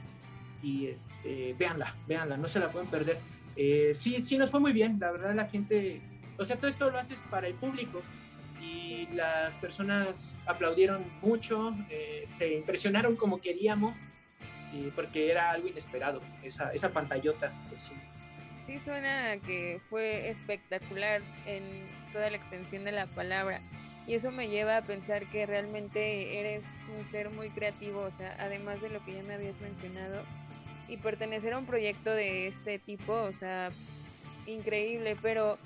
y 0.62 0.86
este, 0.86 1.56
véanla, 1.58 1.96
véanla, 2.08 2.38
no 2.38 2.48
se 2.48 2.60
la 2.60 2.70
pueden 2.72 2.88
perder. 2.90 3.18
Eh, 3.56 3.94
sí, 3.96 4.24
sí 4.24 4.38
nos 4.38 4.50
fue 4.50 4.60
muy 4.60 4.74
bien, 4.74 4.98
la 5.00 5.12
verdad 5.12 5.36
la 5.36 5.46
gente, 5.46 6.02
o 6.38 6.46
sea, 6.46 6.56
todo 6.56 6.68
esto 6.68 6.90
lo 6.90 6.98
haces 6.98 7.20
para 7.30 7.48
el 7.48 7.54
público 7.54 8.02
y 8.62 9.08
las 9.14 9.56
personas 9.56 10.36
aplaudieron 10.46 11.04
mucho, 11.22 11.76
eh, 11.90 12.26
se 12.28 12.54
impresionaron 12.56 13.16
como 13.16 13.42
queríamos 13.42 13.98
y 14.74 14.90
porque 14.92 15.30
era 15.30 15.52
algo 15.52 15.68
inesperado, 15.68 16.22
esa, 16.42 16.72
esa 16.72 16.90
pantallota. 16.90 17.52
pues, 17.70 17.84
sí. 17.84 17.94
Sí 18.66 18.80
suena 18.80 19.38
que 19.38 19.82
fue 19.90 20.30
espectacular 20.30 21.22
en 21.46 21.64
toda 22.14 22.30
la 22.30 22.38
extensión 22.38 22.86
de 22.86 22.94
la 22.94 23.06
palabra. 23.08 23.62
Y 24.08 24.16
eso 24.16 24.32
me 24.32 24.50
lleva 24.50 24.78
a 24.78 24.82
pensar 24.82 25.26
que 25.28 25.46
realmente 25.46 26.40
eres 26.40 26.66
un 26.98 27.08
ser 27.08 27.30
muy 27.30 27.50
creativo, 27.50 28.02
o 28.02 28.12
sea, 28.12 28.36
además 28.40 28.82
de 28.82 28.90
lo 28.90 29.04
que 29.06 29.14
ya 29.14 29.24
me 29.24 29.34
habías 29.34 29.60
mencionado. 29.62 30.24
Y 30.88 30.98
pertenecer 30.98 31.54
a 31.54 31.58
un 31.58 31.66
proyecto 31.66 32.12
de 32.12 32.48
este 32.48 32.80
tipo, 32.80 33.14
o 33.14 33.34
sea, 33.34 33.72
increíble, 34.46 35.18
pero 35.22 35.58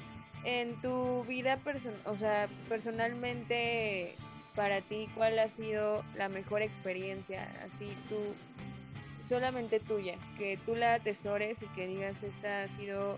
en 0.44 0.80
tu 0.82 1.24
vida 1.24 1.58
person 1.58 1.94
o 2.06 2.18
sea, 2.18 2.48
personalmente 2.70 4.16
para 4.56 4.82
ti, 4.82 5.08
¿cuál 5.16 5.38
ha 5.40 5.50
sido 5.50 6.04
la 6.16 6.30
mejor 6.30 6.62
experiencia? 6.62 7.48
Así 7.66 7.96
tú 8.10 8.18
solamente 9.22 9.80
tuya, 9.80 10.16
que 10.38 10.58
tú 10.66 10.76
la 10.76 10.96
atesores 10.96 11.62
y 11.62 11.68
que 11.68 11.88
digas 11.88 12.24
esta 12.24 12.64
ha 12.64 12.70
sido 12.70 13.18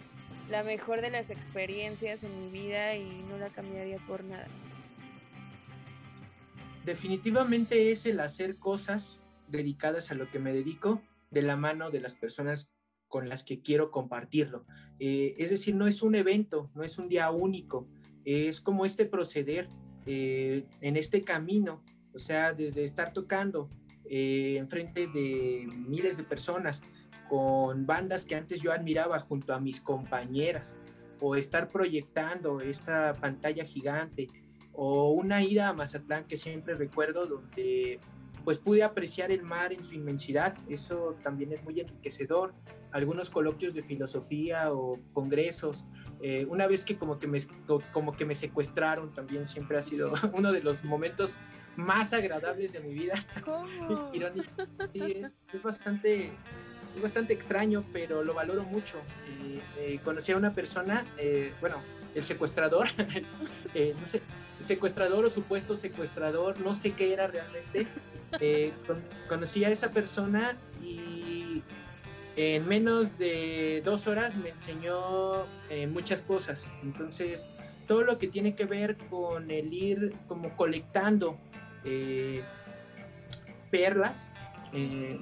la 0.49 0.63
mejor 0.63 1.01
de 1.01 1.11
las 1.11 1.29
experiencias 1.29 2.23
en 2.23 2.43
mi 2.43 2.51
vida 2.51 2.95
y 2.95 3.23
no 3.29 3.37
la 3.37 3.49
cambiaría 3.49 3.99
por 3.99 4.23
nada. 4.23 4.47
Definitivamente 6.83 7.91
es 7.91 8.05
el 8.05 8.19
hacer 8.19 8.55
cosas 8.55 9.21
dedicadas 9.47 10.11
a 10.11 10.15
lo 10.15 10.29
que 10.29 10.39
me 10.39 10.51
dedico 10.51 11.01
de 11.31 11.41
la 11.41 11.55
mano 11.55 11.91
de 11.91 12.01
las 12.01 12.13
personas 12.13 12.71
con 13.07 13.27
las 13.27 13.43
que 13.43 13.61
quiero 13.61 13.91
compartirlo. 13.91 14.65
Eh, 14.99 15.33
es 15.37 15.49
decir, 15.49 15.75
no 15.75 15.87
es 15.87 16.01
un 16.01 16.15
evento, 16.15 16.69
no 16.75 16.83
es 16.83 16.97
un 16.97 17.09
día 17.09 17.29
único, 17.31 17.87
es 18.23 18.61
como 18.61 18.85
este 18.85 19.05
proceder 19.05 19.67
eh, 20.05 20.65
en 20.81 20.95
este 20.95 21.21
camino, 21.21 21.83
o 22.13 22.19
sea, 22.19 22.53
desde 22.53 22.83
estar 22.83 23.11
tocando 23.11 23.69
eh, 24.05 24.55
enfrente 24.57 25.07
de 25.07 25.67
miles 25.87 26.17
de 26.17 26.23
personas, 26.23 26.81
con 27.27 27.85
bandas 27.85 28.25
que 28.25 28.35
antes 28.35 28.61
yo 28.61 28.71
admiraba 28.71 29.19
junto 29.19 29.53
a 29.53 29.59
mis 29.59 29.81
compañeras, 29.81 30.77
o 31.19 31.35
estar 31.35 31.69
proyectando 31.69 32.61
esta 32.61 33.13
pantalla 33.13 33.65
gigante, 33.65 34.27
o 34.71 35.11
una 35.11 35.43
ida 35.43 35.67
a 35.67 35.73
Mazatlán 35.73 36.25
que 36.25 36.37
siempre 36.37 36.75
recuerdo 36.75 37.25
donde 37.25 37.99
pues 38.49 38.57
pude 38.57 38.81
apreciar 38.81 39.31
el 39.31 39.43
mar 39.43 39.71
en 39.73 39.83
su 39.83 39.93
inmensidad, 39.93 40.57
eso 40.67 41.15
también 41.21 41.53
es 41.53 41.63
muy 41.63 41.79
enriquecedor, 41.79 42.55
algunos 42.91 43.29
coloquios 43.29 43.75
de 43.75 43.83
filosofía 43.83 44.73
o 44.73 44.99
congresos, 45.13 45.85
eh, 46.19 46.47
una 46.49 46.65
vez 46.65 46.83
que 46.83 46.97
como 46.97 47.19
que, 47.19 47.27
me, 47.27 47.37
como 47.93 48.11
que 48.11 48.25
me 48.25 48.33
secuestraron 48.33 49.13
también 49.13 49.45
siempre 49.45 49.77
ha 49.77 49.81
sido 49.83 50.11
uno 50.33 50.51
de 50.51 50.63
los 50.63 50.83
momentos 50.83 51.37
más 51.75 52.11
agradables 52.11 52.73
de 52.73 52.79
mi 52.79 52.91
vida. 52.91 53.23
¿Cómo? 53.45 54.09
Irónico. 54.13 54.49
Sí, 54.91 54.99
es, 54.99 55.37
es, 55.53 55.61
bastante, 55.61 56.31
es 56.95 57.01
bastante 57.03 57.33
extraño, 57.33 57.85
pero 57.93 58.23
lo 58.23 58.33
valoro 58.33 58.63
mucho. 58.63 58.97
Eh, 59.43 59.61
eh, 59.77 59.99
conocí 60.03 60.31
a 60.31 60.37
una 60.37 60.49
persona, 60.49 61.05
eh, 61.19 61.53
bueno, 61.61 61.77
el 62.15 62.23
secuestrador, 62.23 62.87
eh, 63.73 63.95
no 63.99 64.07
sé, 64.07 64.21
secuestrador 64.61 65.25
o 65.25 65.29
supuesto 65.29 65.75
secuestrador, 65.75 66.59
no 66.59 66.73
sé 66.73 66.93
qué 66.93 67.13
era 67.13 67.27
realmente. 67.27 67.87
Eh, 68.39 68.73
con, 68.85 69.03
conocí 69.27 69.63
a 69.63 69.69
esa 69.69 69.91
persona 69.91 70.55
y 70.83 71.63
en 72.35 72.67
menos 72.67 73.17
de 73.17 73.81
dos 73.83 74.07
horas 74.07 74.35
me 74.37 74.49
enseñó 74.49 75.43
eh, 75.69 75.87
muchas 75.87 76.21
cosas. 76.21 76.69
Entonces, 76.83 77.47
todo 77.85 78.03
lo 78.03 78.17
que 78.17 78.27
tiene 78.27 78.55
que 78.55 78.65
ver 78.65 78.95
con 79.09 79.51
el 79.51 79.73
ir 79.73 80.15
como 80.27 80.55
colectando 80.55 81.37
eh, 81.83 82.43
perlas, 83.71 84.31
eh, 84.71 85.19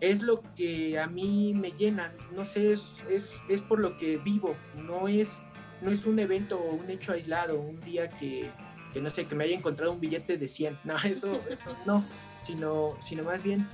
es 0.00 0.22
lo 0.22 0.42
que 0.56 0.98
a 0.98 1.06
mí 1.06 1.52
me 1.54 1.70
llena. 1.70 2.12
No 2.34 2.44
sé, 2.44 2.72
es, 2.72 2.94
es, 3.08 3.44
es 3.48 3.62
por 3.62 3.78
lo 3.78 3.96
que 3.96 4.16
vivo. 4.16 4.56
No 4.74 5.06
es, 5.06 5.40
no 5.82 5.92
es 5.92 6.04
un 6.04 6.18
evento 6.18 6.58
o 6.58 6.74
un 6.74 6.90
hecho 6.90 7.12
aislado, 7.12 7.60
un 7.60 7.80
día 7.80 8.08
que, 8.08 8.50
que 8.92 9.00
no 9.00 9.10
sé, 9.10 9.26
que 9.26 9.34
me 9.34 9.44
haya 9.44 9.56
encontrado 9.56 9.92
un 9.92 10.00
billete 10.00 10.36
de 10.36 10.48
100. 10.48 10.78
No, 10.84 10.96
eso, 10.96 11.40
eso 11.50 11.76
no, 11.86 12.04
sino, 12.38 12.96
sino 13.00 13.24
más 13.24 13.42
bien 13.42 13.66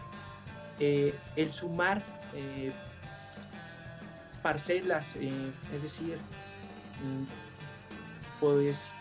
eh, 0.81 1.15
el 1.37 1.53
sumar 1.53 2.03
eh, 2.35 2.73
parcelas, 4.43 5.17
eh, 5.17 5.53
es 5.75 5.83
decir, 5.83 6.17
mm, 6.17 8.41
pues 8.41 8.93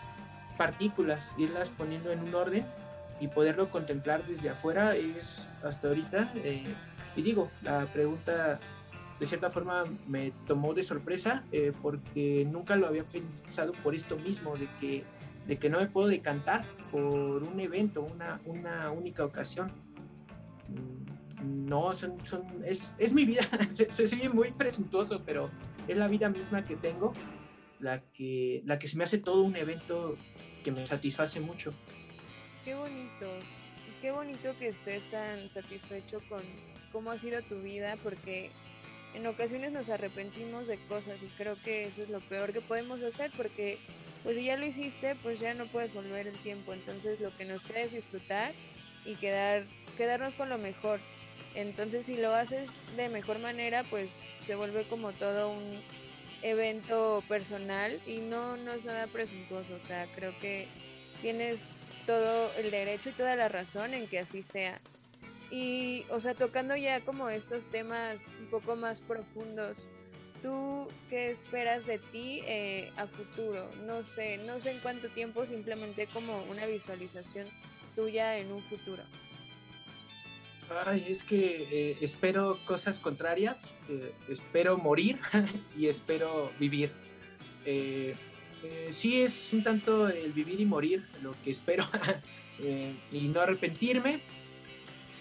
partículas, 0.56 1.34
irlas 1.36 1.68
poniendo 1.70 2.12
en 2.12 2.20
un 2.20 2.34
orden 2.34 2.64
y 3.20 3.28
poderlo 3.28 3.70
contemplar 3.70 4.24
desde 4.26 4.50
afuera 4.50 4.94
es 4.94 5.52
hasta 5.64 5.88
ahorita, 5.88 6.32
y 7.16 7.22
digo, 7.22 7.50
la 7.62 7.86
pregunta 7.86 8.58
de 9.18 9.26
cierta 9.26 9.50
forma 9.50 9.84
me 10.06 10.32
tomó 10.46 10.74
de 10.74 10.82
sorpresa 10.82 11.44
porque 11.82 12.46
nunca 12.50 12.76
lo 12.76 12.86
había 12.86 13.04
pensado 13.04 13.72
por 13.82 13.94
esto 13.94 14.16
mismo, 14.16 14.56
de 14.56 14.68
que, 14.80 15.04
de 15.46 15.58
que 15.58 15.68
no 15.68 15.78
me 15.80 15.86
puedo 15.86 16.08
decantar 16.08 16.66
por 16.90 17.42
un 17.42 17.60
evento, 17.60 18.02
una, 18.02 18.40
una 18.44 18.90
única 18.90 19.24
ocasión. 19.24 19.72
Mm, 20.68 21.04
No, 21.68 21.94
son, 21.94 22.24
son, 22.24 22.42
es, 22.64 22.94
es 22.98 23.12
mi 23.12 23.24
vida, 23.26 23.42
se, 23.68 23.90
se 23.92 24.08
sigue 24.08 24.28
muy 24.28 24.52
presuntuoso, 24.52 25.22
pero 25.26 25.50
es 25.86 25.96
la 25.96 26.08
vida 26.08 26.28
misma 26.30 26.64
que 26.64 26.76
tengo 26.76 27.12
la 27.80 28.00
que, 28.00 28.62
la 28.64 28.78
que 28.78 28.88
se 28.88 28.96
me 28.96 29.04
hace 29.04 29.18
todo 29.18 29.42
un 29.42 29.56
evento 29.56 30.16
que 30.62 30.72
me 30.72 30.86
satisface 30.86 31.40
mucho. 31.40 31.72
Qué 32.64 32.74
bonito, 32.74 33.26
qué 34.00 34.10
bonito 34.10 34.56
que 34.58 34.68
estés 34.68 35.02
tan 35.10 35.50
satisfecho 35.50 36.20
con 36.30 36.42
cómo 36.92 37.10
ha 37.10 37.18
sido 37.18 37.42
tu 37.42 37.60
vida, 37.60 37.98
porque 38.02 38.50
en 39.14 39.26
ocasiones 39.26 39.70
nos 39.72 39.90
arrepentimos 39.90 40.66
de 40.66 40.78
cosas 40.86 41.22
y 41.22 41.26
creo 41.36 41.56
que 41.62 41.88
eso 41.88 42.02
es 42.02 42.08
lo 42.08 42.20
peor 42.20 42.54
que 42.54 42.62
podemos 42.62 43.02
hacer, 43.02 43.30
porque 43.36 43.78
pues 44.24 44.36
si 44.36 44.44
ya 44.44 44.56
lo 44.56 44.66
hiciste, 44.66 45.14
pues 45.22 45.38
ya 45.38 45.54
no 45.54 45.66
puedes 45.66 45.92
volver 45.92 46.26
el 46.26 46.38
tiempo, 46.38 46.72
entonces 46.72 47.20
lo 47.20 47.34
que 47.36 47.44
nos 47.44 47.62
queda 47.62 47.82
es 47.82 47.92
disfrutar 47.92 48.52
y 49.04 49.16
quedar, 49.16 49.66
quedarnos 49.96 50.34
con 50.34 50.48
lo 50.48 50.58
mejor. 50.58 50.98
Entonces 51.54 52.06
si 52.06 52.16
lo 52.16 52.34
haces 52.34 52.70
de 52.96 53.10
mejor 53.10 53.38
manera, 53.38 53.84
pues 53.84 54.10
se 54.46 54.56
vuelve 54.56 54.84
como 54.84 55.12
todo 55.12 55.50
un 55.50 55.80
evento 56.42 57.22
personal 57.28 58.00
y 58.06 58.18
no, 58.18 58.56
no 58.56 58.72
es 58.72 58.84
nada 58.84 59.06
presuntuoso, 59.06 59.74
o 59.74 59.86
sea, 59.86 60.06
creo 60.14 60.32
que 60.40 60.66
tienes 61.20 61.64
todo 62.06 62.52
el 62.54 62.70
derecho 62.70 63.10
y 63.10 63.12
toda 63.12 63.36
la 63.36 63.48
razón 63.48 63.94
en 63.94 64.08
que 64.08 64.18
así 64.18 64.42
sea. 64.42 64.80
Y, 65.50 66.04
o 66.10 66.20
sea, 66.20 66.34
tocando 66.34 66.76
ya 66.76 67.00
como 67.00 67.28
estos 67.28 67.66
temas 67.70 68.22
un 68.40 68.46
poco 68.46 68.74
más 68.74 69.02
profundos, 69.02 69.76
¿tú 70.44 70.88
qué 71.08 71.30
esperas 71.30 71.86
de 71.86 71.98
ti 71.98 72.42
eh, 72.44 72.92
a 72.96 73.06
futuro? 73.06 73.70
No 73.86 74.04
sé, 74.04 74.36
no 74.36 74.60
sé 74.60 74.72
en 74.72 74.80
cuánto 74.80 75.08
tiempo, 75.08 75.46
simplemente 75.46 76.06
como 76.06 76.42
una 76.44 76.66
visualización 76.66 77.48
tuya 77.96 78.36
en 78.36 78.52
un 78.52 78.62
futuro. 78.64 79.02
Ay, 80.84 81.06
es 81.08 81.22
que 81.22 81.68
eh, 81.70 81.98
espero 82.02 82.58
cosas 82.66 82.98
contrarias, 82.98 83.74
eh, 83.88 84.12
espero 84.28 84.76
morir 84.76 85.18
y 85.78 85.86
espero 85.86 86.52
vivir. 86.60 86.92
Eh, 87.64 88.14
eh, 88.62 88.90
sí 88.92 89.22
es 89.22 89.50
un 89.52 89.62
tanto 89.62 90.08
el 90.08 90.32
vivir 90.32 90.60
y 90.60 90.66
morir 90.66 91.04
lo 91.22 91.34
que 91.42 91.52
espero 91.52 91.86
eh, 92.60 92.94
y 93.10 93.28
no 93.28 93.40
arrepentirme. 93.40 94.20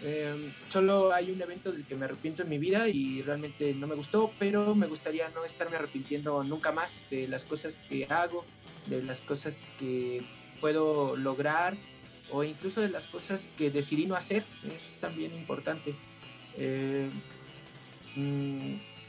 Eh, 0.04 0.51
solo 0.68 1.14
hay 1.14 1.32
un 1.32 1.41
evento 1.41 1.72
del 1.72 1.86
que 1.86 1.95
me 1.95 2.06
arrepiento 2.06 2.43
en 2.43 2.49
mi 2.49 2.58
vida 2.58 2.89
y 2.89 3.22
realmente 3.22 3.74
no 3.74 3.88
me 3.88 3.95
gustó, 3.95 4.32
pero 4.38 4.76
me 4.76 4.88
gustaría 4.88 5.30
no 5.30 5.45
estarme 5.45 5.78
arrepintiendo 5.78 6.43
nunca 6.43 6.72
más 6.72 7.04
de 7.10 7.28
las 7.28 7.45
cosas 7.45 7.80
que 7.88 8.06
hago, 8.06 8.45
de 8.88 9.01
las 9.01 9.22
cosas 9.22 9.62
que 9.80 10.24
puedo 10.60 11.16
lograr 11.16 11.78
o 12.32 12.43
incluso 12.43 12.82
de 12.82 12.89
las 12.89 13.08
cosas 13.08 13.47
que 13.58 13.70
decidí 13.70 14.06
no 14.06 14.16
hacer. 14.16 14.43
Es 14.66 14.99
también 14.99 15.34
importante. 15.34 15.95
Eh, 16.58 17.10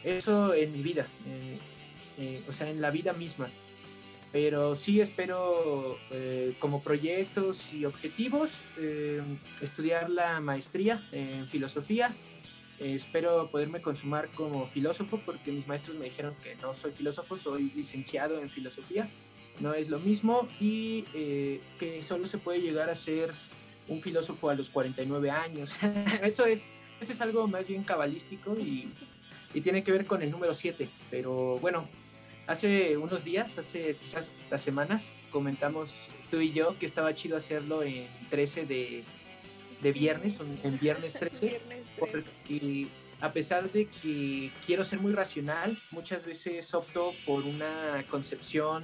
eso 0.05 0.55
en 0.55 0.73
mi 0.73 0.83
vida, 0.83 1.07
eh, 1.27 1.59
eh, 2.19 2.43
o 2.49 2.53
sea, 2.53 2.69
en 2.71 2.81
la 2.81 2.91
vida 2.91 3.13
misma. 3.13 3.49
Pero 4.35 4.75
sí 4.75 5.01
espero 5.01 5.97
eh, 6.11 6.57
como 6.59 6.83
proyectos 6.83 7.73
y 7.73 7.85
objetivos 7.85 8.73
eh, 8.77 9.23
estudiar 9.61 10.11
la 10.11 10.41
maestría 10.41 11.01
en 11.13 11.47
filosofía. 11.47 12.13
Eh, 12.81 12.97
espero 12.97 13.49
poderme 13.49 13.81
consumar 13.81 14.29
como 14.31 14.67
filósofo 14.67 15.21
porque 15.25 15.53
mis 15.53 15.69
maestros 15.69 15.97
me 15.97 16.07
dijeron 16.07 16.35
que 16.43 16.57
no 16.57 16.75
soy 16.75 16.91
filósofo, 16.91 17.37
soy 17.37 17.71
licenciado 17.77 18.41
en 18.41 18.51
filosofía. 18.51 19.09
No 19.61 19.73
es 19.73 19.89
lo 19.89 20.01
mismo 20.01 20.49
y 20.59 21.05
eh, 21.15 21.61
que 21.79 22.03
solo 22.03 22.27
se 22.27 22.39
puede 22.39 22.61
llegar 22.61 22.91
a 22.91 22.97
ser 22.97 23.33
un 23.87 24.01
filósofo 24.01 24.51
a 24.51 24.55
los 24.57 24.69
49 24.69 25.31
años. 25.31 25.77
eso, 26.25 26.45
es, 26.45 26.71
eso 27.01 27.13
es 27.13 27.21
algo 27.21 27.47
más 27.47 27.69
bien 27.69 27.85
cabalístico 27.85 28.59
y, 28.59 28.89
y 29.55 29.61
tiene 29.61 29.85
que 29.85 29.93
ver 29.93 30.07
con 30.07 30.23
el 30.23 30.33
número 30.33 30.55
7. 30.55 30.91
Pero 31.09 31.61
bueno, 31.61 31.89
hace 32.47 32.97
unos 32.97 33.25
días, 33.25 33.59
hace 33.59 33.97
quizás 33.97 34.33
hasta 34.37 34.59
semanas, 34.59 35.13
comentamos 35.31 36.11
tú 36.31 36.41
y 36.41 36.53
yo 36.53 36.79
que 36.79 36.87
estaba 36.87 37.15
chido 37.15 37.37
hacerlo 37.37 37.83
en 37.83 38.07
13 38.31 38.67
de, 38.67 39.05
de 39.83 39.93
viernes, 39.93 40.39
en- 40.63 40.79
viernes 40.79 41.15
13, 41.15 41.47
Viernes 41.47 41.83
tres. 41.97 42.11
porque 42.11 42.89
a 43.21 43.33
pesar 43.33 43.71
de 43.73 43.87
que 43.87 44.51
quiero 44.67 44.85
ser 44.85 45.01
muy 45.01 45.13
racional, 45.13 45.79
muchas 45.91 46.25
veces 46.27 46.73
opto 46.75 47.15
por 47.25 47.45
una 47.45 48.05
concepción, 48.11 48.83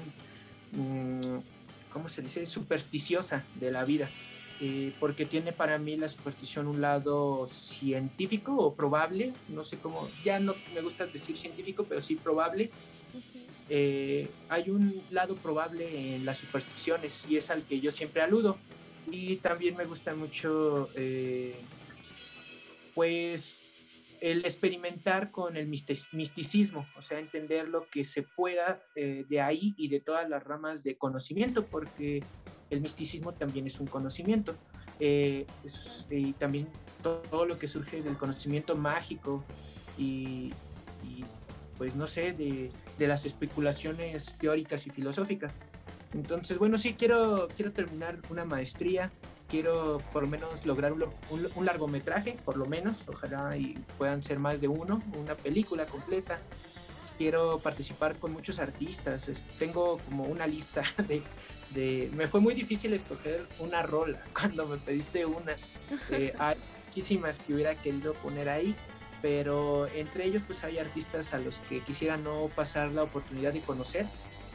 mm, 0.73 1.39
¿cómo 1.93 2.09
se 2.09 2.23
dice?, 2.23 2.47
supersticiosa 2.47 3.45
de 3.57 3.71
la 3.71 3.85
vida. 3.85 4.09
eh, 4.63 4.93
porque 5.01 5.25
tiene 5.25 5.53
para 5.55 5.79
mí 5.79 5.97
la 5.97 6.07
superstición 6.07 6.67
un 6.67 6.83
lado 6.83 7.47
científico 7.47 8.55
o 8.55 8.75
probable, 8.75 9.33
no 9.49 9.65
sé 9.65 9.79
cómo, 9.79 10.11
ya 10.23 10.39
no 10.39 10.55
me 10.75 10.83
gusta 10.83 11.07
decir 11.07 11.35
científico, 11.39 11.87
pero 11.89 12.03
sí 12.03 12.17
probable. 12.17 12.71
Eh, 13.71 14.29
hay 14.51 14.69
un 14.69 15.01
lado 15.11 15.35
probable 15.37 16.15
en 16.17 16.27
las 16.27 16.39
supersticiones 16.39 17.25
y 17.29 17.37
es 17.39 17.51
al 17.51 17.63
que 17.63 17.81
yo 17.81 17.91
siempre 17.93 18.21
aludo. 18.21 18.59
Y 19.11 19.37
también 19.37 19.77
me 19.77 19.87
gusta 19.87 20.15
mucho, 20.15 20.91
eh, 20.95 21.55
pues, 22.95 23.63
el 24.21 24.45
experimentar 24.45 25.31
con 25.31 25.57
el 25.57 25.67
misticismo, 25.67 26.87
o 26.97 27.01
sea, 27.03 27.19
entender 27.19 27.69
lo 27.69 27.89
que 27.89 28.05
se 28.05 28.23
pueda 28.23 28.83
eh, 28.95 29.25
de 29.29 29.41
ahí 29.41 29.75
y 29.79 29.89
de 29.89 30.01
todas 30.01 30.29
las 30.29 30.45
ramas 30.45 30.85
de 30.85 30.97
conocimiento, 30.97 31.65
porque 31.65 32.23
el 32.69 32.81
misticismo 32.83 33.33
también 33.33 33.67
es 33.67 33.81
un 33.81 33.87
conocimiento. 33.87 34.55
Eh, 34.99 35.47
es- 35.65 36.07
y 36.11 36.35
también 36.35 36.69
to- 37.03 37.23
todo 37.31 37.47
lo 37.47 37.59
que 37.59 37.67
surge 37.67 38.03
del 38.03 38.19
conocimiento 38.19 38.77
mágico 38.77 39.43
y, 39.97 40.53
y 41.03 41.25
pues 41.81 41.97
no 41.97 42.07
sé, 42.07 42.33
de, 42.35 42.71
de 42.99 43.09
las 43.09 43.25
especulaciones 43.25 44.35
teóricas 44.39 44.87
y 44.87 44.91
filosóficas. 44.91 45.61
Entonces, 46.13 46.59
bueno, 46.59 46.77
sí, 46.77 46.93
quiero, 46.93 47.49
quiero 47.57 47.73
terminar 47.73 48.19
una 48.29 48.45
maestría, 48.45 49.11
quiero 49.49 49.97
por 50.13 50.25
lo 50.25 50.29
menos 50.29 50.67
lograr 50.67 50.93
un, 50.93 51.05
un- 51.31 51.65
largometraje, 51.65 52.37
por 52.45 52.59
lo 52.59 52.67
menos, 52.67 52.99
ojalá 53.07 53.57
y 53.57 53.79
puedan 53.97 54.23
ser 54.23 54.39
más 54.39 54.61
de 54.61 54.69
uno, 54.69 55.03
una 55.19 55.35
película 55.39 55.87
completa. 55.87 56.39
Quiero 57.17 57.59
participar 57.61 58.17
con 58.19 58.31
muchos 58.35 58.59
artistas, 58.59 59.31
tengo 59.59 59.97
como 60.01 60.25
una 60.25 60.47
lista 60.47 60.83
de, 61.09 61.23
de- 61.71 62.11
Me 62.15 62.27
fue 62.27 62.41
muy 62.41 62.53
difícil 62.53 62.93
escoger 62.93 63.47
una 63.59 63.81
rola 63.81 64.23
cuando 64.39 64.67
me 64.67 64.77
pediste 64.77 65.25
una. 65.25 65.53
Eh, 66.11 66.35
hay 66.39 66.57
muchísimas 66.89 67.39
que 67.39 67.55
hubiera 67.55 67.75
querido 67.75 68.13
poner 68.15 68.51
ahí, 68.51 68.77
pero 69.23 69.87
entre 69.89 70.25
ellos 70.25 70.43
pues 70.47 70.65
hay 70.65 70.79
artistas 70.79 71.35
a 71.35 71.39
los 71.39 71.61
que 71.61 71.81
quisiera 71.81 72.17
no 72.17 72.49
pasar 72.55 72.91
la 72.91 73.03
oportunidad 73.03 73.53
de 73.53 73.61
conocer. 73.61 74.07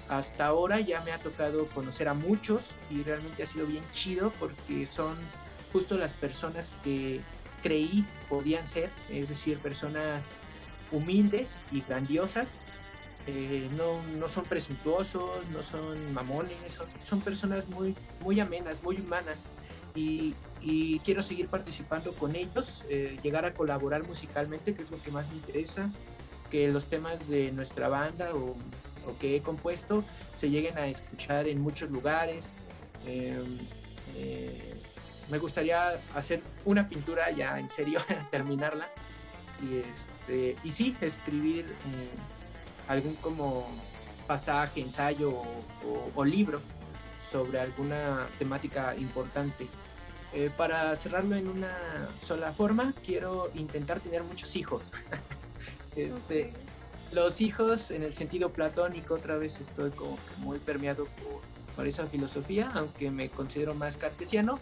Hasta 0.09 0.45
ahora 0.45 0.79
ya 0.79 1.01
me 1.01 1.11
ha 1.11 1.17
tocado 1.17 1.67
conocer 1.67 2.07
a 2.07 2.13
muchos 2.13 2.71
y 2.91 3.01
realmente 3.03 3.43
ha 3.43 3.45
sido 3.45 3.65
bien 3.65 3.83
chido 3.91 4.31
porque 4.39 4.85
son 4.85 5.15
justo 5.73 5.97
las 5.97 6.13
personas 6.13 6.71
que 6.83 7.21
creí 7.63 8.05
podían 8.29 8.67
ser, 8.67 8.91
es 9.09 9.29
decir, 9.29 9.57
personas 9.57 10.29
humildes 10.91 11.59
y 11.71 11.81
grandiosas. 11.81 12.59
Eh, 13.27 13.67
no, 13.75 14.03
no 14.19 14.29
son 14.29 14.43
presuntuosos, 14.43 15.47
no 15.51 15.63
son 15.63 16.13
mamones, 16.13 16.57
son, 16.71 16.85
son 17.03 17.21
personas 17.21 17.67
muy, 17.67 17.95
muy 18.21 18.39
amenas, 18.39 18.83
muy 18.83 18.97
humanas 18.97 19.47
y, 19.95 20.35
y 20.65 20.97
quiero 20.99 21.21
seguir 21.21 21.47
participando 21.47 22.11
con 22.13 22.35
ellos, 22.35 22.83
eh, 22.89 23.19
llegar 23.21 23.45
a 23.45 23.53
colaborar 23.53 24.03
musicalmente, 24.03 24.73
que 24.73 24.81
es 24.81 24.89
lo 24.89 24.99
que 24.99 25.11
más 25.11 25.29
me 25.29 25.35
interesa, 25.35 25.91
que 26.49 26.67
los 26.69 26.87
temas 26.87 27.29
de 27.29 27.51
nuestra 27.51 27.87
banda 27.87 28.33
o, 28.33 28.55
o 29.07 29.17
que 29.19 29.35
he 29.35 29.41
compuesto 29.41 30.03
se 30.33 30.49
lleguen 30.49 30.77
a 30.79 30.87
escuchar 30.87 31.47
en 31.47 31.61
muchos 31.61 31.91
lugares. 31.91 32.51
Eh, 33.05 33.37
eh, 34.15 34.73
me 35.29 35.37
gustaría 35.37 35.99
hacer 36.15 36.41
una 36.65 36.89
pintura 36.89 37.29
ya 37.29 37.59
en 37.59 37.69
serio, 37.69 37.99
terminarla 38.31 38.89
y, 39.61 39.77
este, 39.77 40.55
y 40.63 40.71
sí, 40.71 40.95
escribir 40.99 41.65
eh, 41.65 42.87
algún 42.87 43.15
como 43.17 43.67
pasaje, 44.25 44.81
ensayo 44.81 45.43
o 46.15 46.25
libro 46.25 46.59
sobre 47.31 47.59
alguna 47.59 48.27
temática 48.39 48.95
importante. 48.95 49.67
Eh, 50.35 50.51
para 50.57 50.93
cerrarlo 50.97 51.37
en 51.37 51.47
una 51.47 51.71
sola 52.21 52.51
forma, 52.51 52.93
quiero 53.05 53.49
intentar 53.55 54.01
tener 54.01 54.21
muchos 54.25 54.57
hijos. 54.57 54.91
este, 55.95 56.51
Los 57.13 57.39
hijos 57.39 57.89
en 57.89 58.03
el 58.03 58.13
sentido 58.13 58.51
platónico, 58.51 59.13
otra 59.13 59.37
vez 59.37 59.61
estoy 59.61 59.91
como 59.91 60.17
que 60.17 60.41
muy 60.41 60.59
permeado 60.59 61.05
por, 61.05 61.41
por 61.73 61.87
esa 61.87 62.05
filosofía, 62.07 62.69
aunque 62.73 63.11
me 63.11 63.29
considero 63.29 63.75
más 63.75 63.95
cartesiano. 63.95 64.59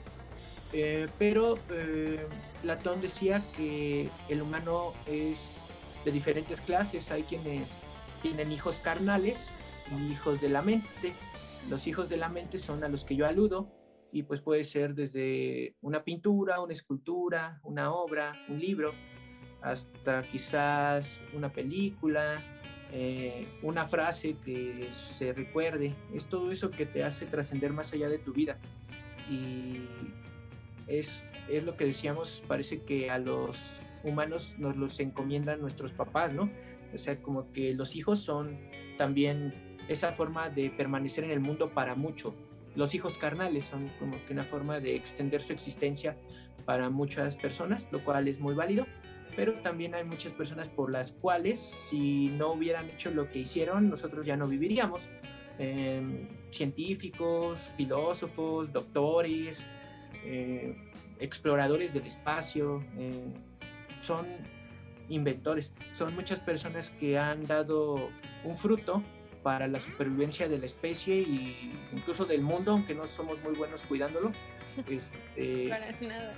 Eh, 0.73 1.07
pero 1.17 1.57
eh, 1.71 2.27
Platón 2.61 3.01
decía 3.01 3.41
que 3.57 4.09
el 4.29 4.43
humano 4.43 4.93
es 5.07 5.57
de 6.05 6.11
diferentes 6.11 6.61
clases. 6.61 7.09
Hay 7.09 7.23
quienes 7.23 7.79
tienen 8.21 8.51
hijos 8.51 8.79
carnales 8.79 9.49
y 9.97 10.11
hijos 10.11 10.39
de 10.39 10.49
la 10.49 10.61
mente. 10.61 11.13
Los 11.67 11.87
hijos 11.87 12.09
de 12.09 12.17
la 12.17 12.29
mente 12.29 12.59
son 12.59 12.83
a 12.83 12.89
los 12.89 13.05
que 13.05 13.15
yo 13.15 13.25
aludo 13.25 13.82
y 14.13 14.21
pues 14.23 14.41
puede 14.41 14.63
ser 14.63 14.93
desde 14.93 15.75
una 15.81 16.03
pintura, 16.03 16.61
una 16.61 16.71
escultura, 16.71 17.59
una 17.63 17.91
obra, 17.91 18.33
un 18.47 18.59
libro, 18.59 18.93
hasta 19.59 20.21
quizás 20.21 21.19
una 21.33 21.51
película, 21.51 22.39
eh, 22.91 23.47
una 23.63 23.85
frase 23.85 24.35
que 24.35 24.87
se 24.91 25.33
recuerde. 25.33 25.95
Es 26.13 26.27
todo 26.27 26.51
eso 26.51 26.69
que 26.69 26.85
te 26.85 27.03
hace 27.03 27.25
trascender 27.25 27.73
más 27.73 27.91
allá 27.93 28.07
de 28.07 28.19
tu 28.19 28.33
vida. 28.33 28.59
Y 29.31 29.87
es, 30.85 31.23
es 31.49 31.63
lo 31.63 31.75
que 31.75 31.85
decíamos, 31.85 32.43
parece 32.47 32.83
que 32.83 33.09
a 33.09 33.17
los 33.17 33.81
humanos 34.03 34.53
nos 34.59 34.77
los 34.77 34.99
encomiendan 34.99 35.59
nuestros 35.59 35.91
papás, 35.91 36.31
¿no? 36.31 36.51
O 36.93 36.97
sea, 36.99 37.19
como 37.19 37.51
que 37.51 37.73
los 37.73 37.95
hijos 37.95 38.19
son 38.19 38.59
también 38.99 39.77
esa 39.87 40.13
forma 40.13 40.51
de 40.51 40.69
permanecer 40.69 41.23
en 41.23 41.31
el 41.31 41.39
mundo 41.39 41.73
para 41.73 41.95
muchos. 41.95 42.35
Los 42.75 42.95
hijos 42.95 43.17
carnales 43.17 43.65
son 43.65 43.89
como 43.99 44.23
que 44.25 44.33
una 44.33 44.43
forma 44.43 44.79
de 44.79 44.95
extender 44.95 45.41
su 45.41 45.53
existencia 45.53 46.17
para 46.65 46.89
muchas 46.89 47.37
personas, 47.37 47.87
lo 47.91 48.03
cual 48.03 48.27
es 48.27 48.39
muy 48.39 48.55
válido, 48.55 48.85
pero 49.35 49.53
también 49.61 49.95
hay 49.95 50.03
muchas 50.03 50.33
personas 50.33 50.69
por 50.69 50.91
las 50.91 51.11
cuales 51.11 51.59
si 51.89 52.27
no 52.29 52.53
hubieran 52.53 52.89
hecho 52.89 53.11
lo 53.11 53.29
que 53.29 53.39
hicieron, 53.39 53.89
nosotros 53.89 54.25
ya 54.25 54.37
no 54.37 54.47
viviríamos. 54.47 55.09
Eh, 55.59 56.27
científicos, 56.49 57.73
filósofos, 57.77 58.71
doctores, 58.71 59.67
eh, 60.25 60.75
exploradores 61.19 61.93
del 61.93 62.07
espacio, 62.07 62.83
eh, 62.97 63.33
son 64.01 64.25
inventores, 65.09 65.73
son 65.93 66.15
muchas 66.15 66.39
personas 66.39 66.91
que 66.91 67.17
han 67.17 67.45
dado 67.45 68.09
un 68.43 68.57
fruto 68.57 69.03
para 69.43 69.67
la 69.67 69.79
supervivencia 69.79 70.47
de 70.47 70.57
la 70.57 70.65
especie 70.65 71.15
y 71.17 71.71
incluso 71.91 72.25
del 72.25 72.41
mundo, 72.41 72.71
aunque 72.71 72.95
no 72.95 73.05
somos 73.07 73.41
muy 73.43 73.53
buenos 73.53 73.83
cuidándolo. 73.83 74.31
Este, 74.89 75.67
Para 75.69 75.91
nada. 76.01 76.33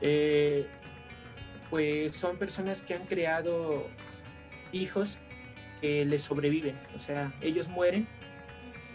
eh, 0.00 0.66
pues 1.68 2.14
son 2.16 2.38
personas 2.38 2.80
que 2.80 2.94
han 2.94 3.04
creado 3.04 3.88
hijos 4.72 5.18
que 5.82 6.06
les 6.06 6.22
sobreviven, 6.22 6.80
o 6.94 6.98
sea, 6.98 7.30
ellos 7.42 7.68
mueren 7.68 8.08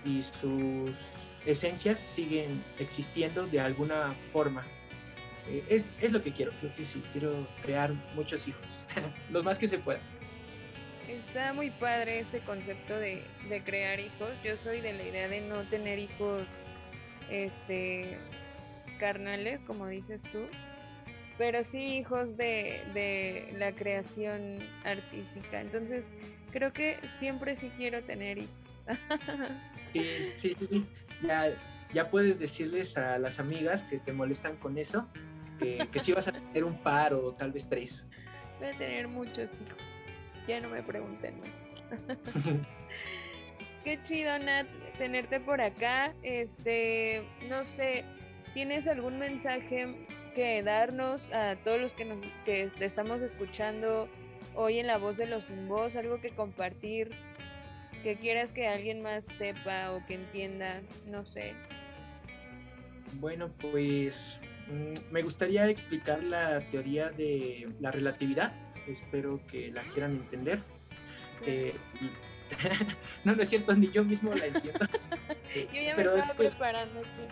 y 0.04 0.24
sus 0.24 0.98
esencias 1.46 2.00
siguen 2.00 2.64
existiendo 2.80 3.46
de 3.46 3.60
alguna 3.60 4.16
forma. 4.32 4.66
Eh, 5.48 5.64
es, 5.70 5.92
es 6.02 6.12
lo 6.12 6.24
que 6.24 6.32
quiero, 6.32 6.52
creo 6.60 6.74
que 6.74 6.84
sí, 6.84 7.04
quiero 7.12 7.48
crear 7.62 7.94
muchos 8.16 8.48
hijos, 8.48 8.76
los 9.30 9.44
más 9.44 9.60
que 9.60 9.68
se 9.68 9.78
puedan. 9.78 10.02
Está 11.08 11.54
muy 11.54 11.72
padre 11.72 12.20
este 12.20 12.42
concepto 12.42 12.98
de, 13.00 13.24
de 13.50 13.64
crear 13.64 14.00
hijos. 14.00 14.32
Yo 14.44 14.58
soy 14.58 14.82
de 14.82 14.94
la 14.94 15.04
idea 15.04 15.28
de 15.30 15.42
no 15.42 15.64
tener 15.70 16.00
hijos 16.00 16.46
este 17.30 18.18
carnales, 19.00 19.62
como 19.64 19.88
dices 19.88 20.24
tú, 20.32 20.40
pero 21.38 21.64
sí 21.64 21.98
hijos 21.98 22.36
de, 22.36 22.82
de 22.94 23.54
la 23.58 23.74
creación 23.74 24.60
artística. 24.84 25.62
Entonces, 25.62 26.10
creo 26.52 26.74
que 26.74 27.00
siempre 27.08 27.56
sí 27.56 27.72
quiero 27.78 28.04
tener 28.04 28.38
hijos. 28.38 28.84
Sí, 29.94 30.32
sí, 30.36 30.56
sí. 30.60 30.86
Ya, 31.24 31.56
ya 31.92 32.10
puedes 32.12 32.38
decirles 32.38 32.98
a 32.98 33.18
las 33.18 33.40
amigas 33.40 33.84
que 33.84 33.98
te 33.98 34.14
molestan 34.14 34.58
con 34.58 34.78
eso, 34.78 35.08
que, 35.58 35.88
que 35.92 36.02
sí 36.02 36.12
vas 36.12 36.28
a 36.28 36.34
tener 36.34 36.66
un 36.66 36.84
par 36.84 37.14
o 37.16 37.34
tal 37.34 37.52
vez 37.52 37.68
tres. 37.68 38.06
Voy 38.60 38.68
a 38.68 38.78
tener 38.78 39.08
muchos 39.08 39.54
hijos. 39.56 39.97
Ya 40.48 40.62
no 40.62 40.70
me 40.70 40.82
pregunten 40.82 41.40
más. 41.40 41.50
Qué 43.84 44.02
chido, 44.04 44.38
Nat, 44.40 44.68
tenerte 44.98 45.40
por 45.40 45.62
acá. 45.62 46.14
Este, 46.24 47.24
no 47.48 47.66
sé, 47.66 48.04
¿tienes 48.54 48.88
algún 48.88 49.18
mensaje 49.18 49.88
que 50.36 50.62
darnos 50.62 51.32
a 51.34 51.56
todos 51.56 51.82
los 51.82 51.94
que 51.94 52.06
nos 52.06 52.24
que 52.44 52.70
te 52.78 52.86
estamos 52.86 53.22
escuchando 53.22 54.10
hoy 54.56 54.80
en 54.80 54.88
la 54.88 54.98
voz 54.98 55.18
de 55.18 55.26
los 55.26 55.46
sin 55.46 55.68
voz? 55.68 55.96
Algo 55.96 56.20
que 56.20 56.32
compartir, 56.32 57.12
que 58.04 58.18
quieras 58.18 58.52
que 58.52 58.68
alguien 58.68 59.02
más 59.02 59.26
sepa 59.26 59.94
o 59.94 60.06
que 60.06 60.16
entienda, 60.16 60.82
no 61.06 61.26
sé. 61.26 61.54
Bueno, 63.14 63.50
pues 63.62 64.40
mm, 64.68 65.12
me 65.14 65.22
gustaría 65.22 65.68
explicar 65.70 66.24
la 66.24 66.60
teoría 66.70 67.10
de 67.10 67.70
la 67.80 67.92
relatividad. 67.92 68.54
Espero 68.88 69.40
que 69.48 69.72
la 69.72 69.84
quieran 69.84 70.16
entender. 70.16 70.60
Eh, 71.46 71.74
y- 72.02 72.12
no, 73.26 73.36
no 73.36 73.42
es 73.44 73.50
cierto, 73.50 73.76
ni 73.76 73.92
yo 73.92 74.04
mismo 74.06 74.34
la 74.34 74.46
entiendo. 74.46 74.80
Yo 75.74 75.82
ya 75.82 75.96
me 75.96 75.96
pero 75.96 76.16
es 76.16 76.26
estaba 76.26 76.38
que- 76.44 76.50
preparando 76.50 77.00
aquí. 77.00 77.28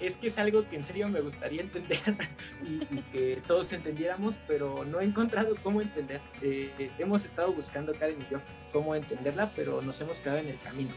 es 0.00 0.16
que 0.16 0.26
es 0.28 0.38
algo 0.38 0.68
que 0.68 0.76
en 0.76 0.82
serio 0.82 1.08
me 1.08 1.20
gustaría 1.20 1.60
entender 1.62 1.98
y, 2.64 2.82
y 2.94 3.02
que 3.12 3.42
todos 3.46 3.72
entendiéramos, 3.72 4.38
pero 4.46 4.84
no 4.84 5.00
he 5.00 5.04
encontrado 5.04 5.56
cómo 5.62 5.80
entender. 5.80 6.20
Eh, 6.42 6.90
hemos 6.98 7.24
estado 7.24 7.52
buscando, 7.52 7.92
Karen 7.94 8.18
y 8.28 8.32
yo, 8.32 8.40
cómo 8.72 8.94
entenderla, 8.94 9.52
pero 9.56 9.82
nos 9.82 10.00
hemos 10.00 10.18
quedado 10.20 10.38
en 10.38 10.48
el 10.48 10.58
camino. 10.60 10.94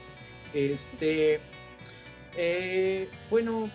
Este, 0.53 1.39
eh, 2.37 3.09
bueno, 3.29 3.69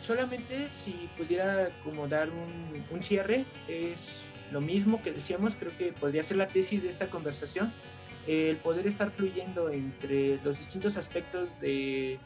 solamente 0.00 0.68
si 0.74 1.08
pudiera 1.16 1.70
como 1.84 2.08
dar 2.08 2.30
un, 2.30 2.84
un 2.90 3.02
cierre, 3.02 3.44
es 3.68 4.24
lo 4.52 4.60
mismo 4.60 5.02
que 5.02 5.12
decíamos, 5.12 5.56
creo 5.56 5.76
que 5.76 5.92
podría 5.92 6.22
ser 6.22 6.36
la 6.36 6.48
tesis 6.48 6.82
de 6.82 6.88
esta 6.88 7.10
conversación, 7.10 7.72
el 8.26 8.56
poder 8.56 8.86
estar 8.86 9.10
fluyendo 9.10 9.70
entre 9.70 10.40
los 10.42 10.58
distintos 10.58 10.96
aspectos 10.96 11.58
de 11.60 12.18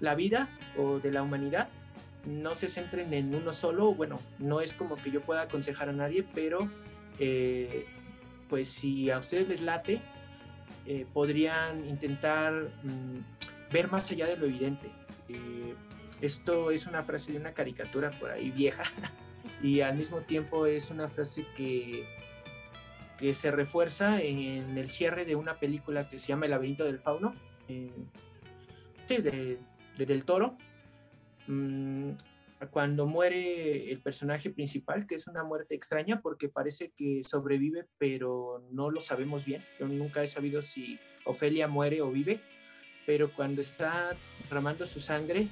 la 0.00 0.14
vida 0.14 0.48
o 0.76 1.00
de 1.00 1.10
la 1.10 1.22
humanidad 1.22 1.68
no 2.24 2.54
se 2.54 2.68
centren 2.68 3.12
en 3.14 3.34
uno 3.34 3.52
solo. 3.52 3.94
Bueno, 3.94 4.18
no 4.38 4.60
es 4.60 4.74
como 4.74 4.96
que 4.96 5.10
yo 5.10 5.20
pueda 5.22 5.42
aconsejar 5.42 5.88
a 5.88 5.92
nadie, 5.92 6.24
pero 6.34 6.68
eh, 7.18 7.86
pues 8.48 8.68
si 8.68 9.10
a 9.10 9.18
ustedes 9.18 9.48
les 9.48 9.60
late, 9.60 10.00
eh, 10.86 11.06
podrían 11.12 11.86
intentar 11.86 12.52
mm, 12.82 13.72
ver 13.72 13.90
más 13.90 14.10
allá 14.10 14.26
de 14.26 14.36
lo 14.36 14.46
evidente. 14.46 14.90
Eh, 15.28 15.74
esto 16.20 16.70
es 16.70 16.86
una 16.86 17.02
frase 17.02 17.32
de 17.32 17.38
una 17.38 17.52
caricatura 17.52 18.10
por 18.10 18.30
ahí 18.30 18.50
vieja 18.50 18.82
y 19.62 19.80
al 19.80 19.96
mismo 19.96 20.20
tiempo 20.20 20.66
es 20.66 20.90
una 20.90 21.08
frase 21.08 21.44
que, 21.56 22.04
que 23.18 23.34
se 23.34 23.50
refuerza 23.50 24.22
en 24.22 24.76
el 24.78 24.90
cierre 24.90 25.24
de 25.24 25.36
una 25.36 25.58
película 25.58 26.08
que 26.08 26.18
se 26.18 26.28
llama 26.28 26.46
El 26.46 26.52
laberinto 26.52 26.84
del 26.84 26.98
fauno, 26.98 27.34
eh, 27.68 27.90
sí, 29.06 29.16
de, 29.18 29.58
de 29.96 30.06
Del 30.06 30.24
Toro. 30.24 30.56
Mm, 31.46 32.12
cuando 32.70 33.06
muere 33.06 33.90
el 33.90 34.00
personaje 34.00 34.50
principal, 34.50 35.06
que 35.06 35.14
es 35.14 35.28
una 35.28 35.44
muerte 35.44 35.74
extraña 35.74 36.20
porque 36.20 36.48
parece 36.48 36.90
que 36.96 37.22
sobrevive, 37.22 37.86
pero 37.98 38.64
no 38.72 38.90
lo 38.90 39.00
sabemos 39.00 39.44
bien. 39.44 39.64
Yo 39.78 39.86
nunca 39.86 40.22
he 40.22 40.26
sabido 40.26 40.60
si 40.60 40.98
Ofelia 41.24 41.68
muere 41.68 42.00
o 42.00 42.10
vive, 42.10 42.40
pero 43.06 43.32
cuando 43.32 43.60
está 43.60 44.16
derramando 44.42 44.86
su 44.86 45.00
sangre, 45.00 45.46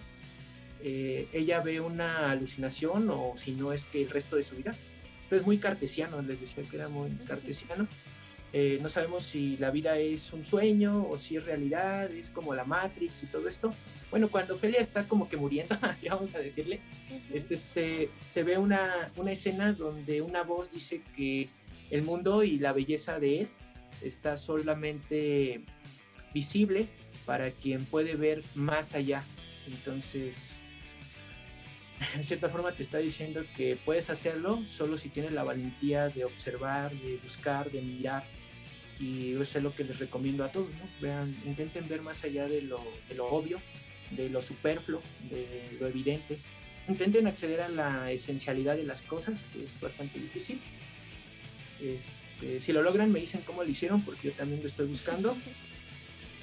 eh, 0.83 1.29
ella 1.33 1.61
ve 1.61 1.81
una 1.81 2.31
alucinación 2.31 3.09
o 3.11 3.35
si 3.37 3.53
no 3.53 3.73
es 3.73 3.85
que 3.85 4.03
el 4.03 4.11
resto 4.11 4.37
de 4.37 4.43
su 4.43 4.57
vida. 4.57 4.75
Esto 5.23 5.37
es 5.37 5.45
muy 5.45 5.59
cartesiano, 5.59 6.23
les 6.23 6.41
decía 6.41 6.63
que 6.65 6.77
era 6.77 6.89
muy 6.89 7.11
cartesiano. 7.27 7.89
Eh, 8.53 8.79
no 8.81 8.89
sabemos 8.89 9.25
si 9.25 9.57
la 9.57 9.71
vida 9.71 9.99
es 9.99 10.33
un 10.33 10.47
sueño 10.47 11.07
o 11.09 11.17
si 11.17 11.37
es 11.37 11.45
realidad, 11.45 12.11
es 12.11 12.31
como 12.31 12.55
la 12.55 12.65
Matrix 12.65 13.25
y 13.25 13.27
todo 13.27 13.49
esto. 13.49 13.75
Bueno, 14.11 14.29
cuando 14.29 14.55
Ofelia 14.55 14.81
está 14.81 15.07
como 15.09 15.29
que 15.29 15.37
muriendo, 15.37 15.77
así 15.83 16.09
vamos 16.09 16.35
a 16.35 16.39
decirle, 16.39 16.81
este, 17.33 17.57
se, 17.57 18.09
se 18.21 18.43
ve 18.45 18.57
una, 18.57 19.11
una 19.17 19.33
escena 19.33 19.73
donde 19.73 20.23
una 20.23 20.43
voz 20.43 20.71
dice 20.73 21.03
que 21.17 21.49
el 21.91 22.03
mundo 22.03 22.45
y 22.45 22.59
la 22.59 22.73
belleza 22.73 23.19
de 23.19 23.41
él 23.41 23.49
está 24.03 24.37
solamente 24.37 25.63
visible 26.33 26.89
para 27.25 27.51
quien 27.51 27.85
puede 27.85 28.15
ver 28.15 28.45
más 28.55 28.95
allá. 28.95 29.23
Entonces, 29.67 30.51
en 32.15 32.25
cierta 32.25 32.49
forma 32.49 32.73
te 32.73 32.83
está 32.83 32.99
diciendo 32.99 33.45
que 33.57 33.77
puedes 33.77 34.11
hacerlo 34.11 34.65
solo 34.67 34.99
si 34.99 35.09
tienes 35.09 35.33
la 35.33 35.45
valentía 35.45 36.09
de 36.09 36.25
observar, 36.25 36.95
de 36.95 37.19
buscar, 37.23 37.71
de 37.71 37.83
mirar. 37.83 38.25
Y 38.99 39.33
eso 39.35 39.59
es 39.59 39.65
lo 39.65 39.75
que 39.75 39.85
les 39.85 39.99
recomiendo 39.99 40.45
a 40.45 40.51
todos, 40.51 40.71
¿no? 40.71 40.89
Vean, 41.01 41.37
intenten 41.45 41.87
ver 41.89 42.01
más 42.03 42.25
allá 42.25 42.47
de 42.47 42.63
lo, 42.63 42.83
de 43.09 43.15
lo 43.15 43.27
obvio, 43.27 43.61
de 44.11 44.31
lo 44.31 44.41
superfluo, 44.43 45.03
de 45.31 45.77
lo 45.79 45.87
evidente. 45.87 46.39
Intenten 46.89 47.27
acceder 47.27 47.61
a 47.61 47.69
la 47.69 48.11
esencialidad 48.11 48.77
de 48.77 48.85
las 48.85 49.03
cosas, 49.03 49.45
que 49.53 49.65
es 49.65 49.81
bastante 49.81 50.19
difícil. 50.19 50.61
Este, 51.81 52.61
si 52.61 52.73
lo 52.73 52.83
logran, 52.83 53.13
me 53.13 53.21
dicen 53.21 53.43
cómo 53.45 53.63
lo 53.63 53.69
hicieron, 53.69 54.03
porque 54.03 54.29
yo 54.29 54.33
también 54.35 54.61
lo 54.63 54.67
estoy 54.67 54.87
buscando. 54.87 55.37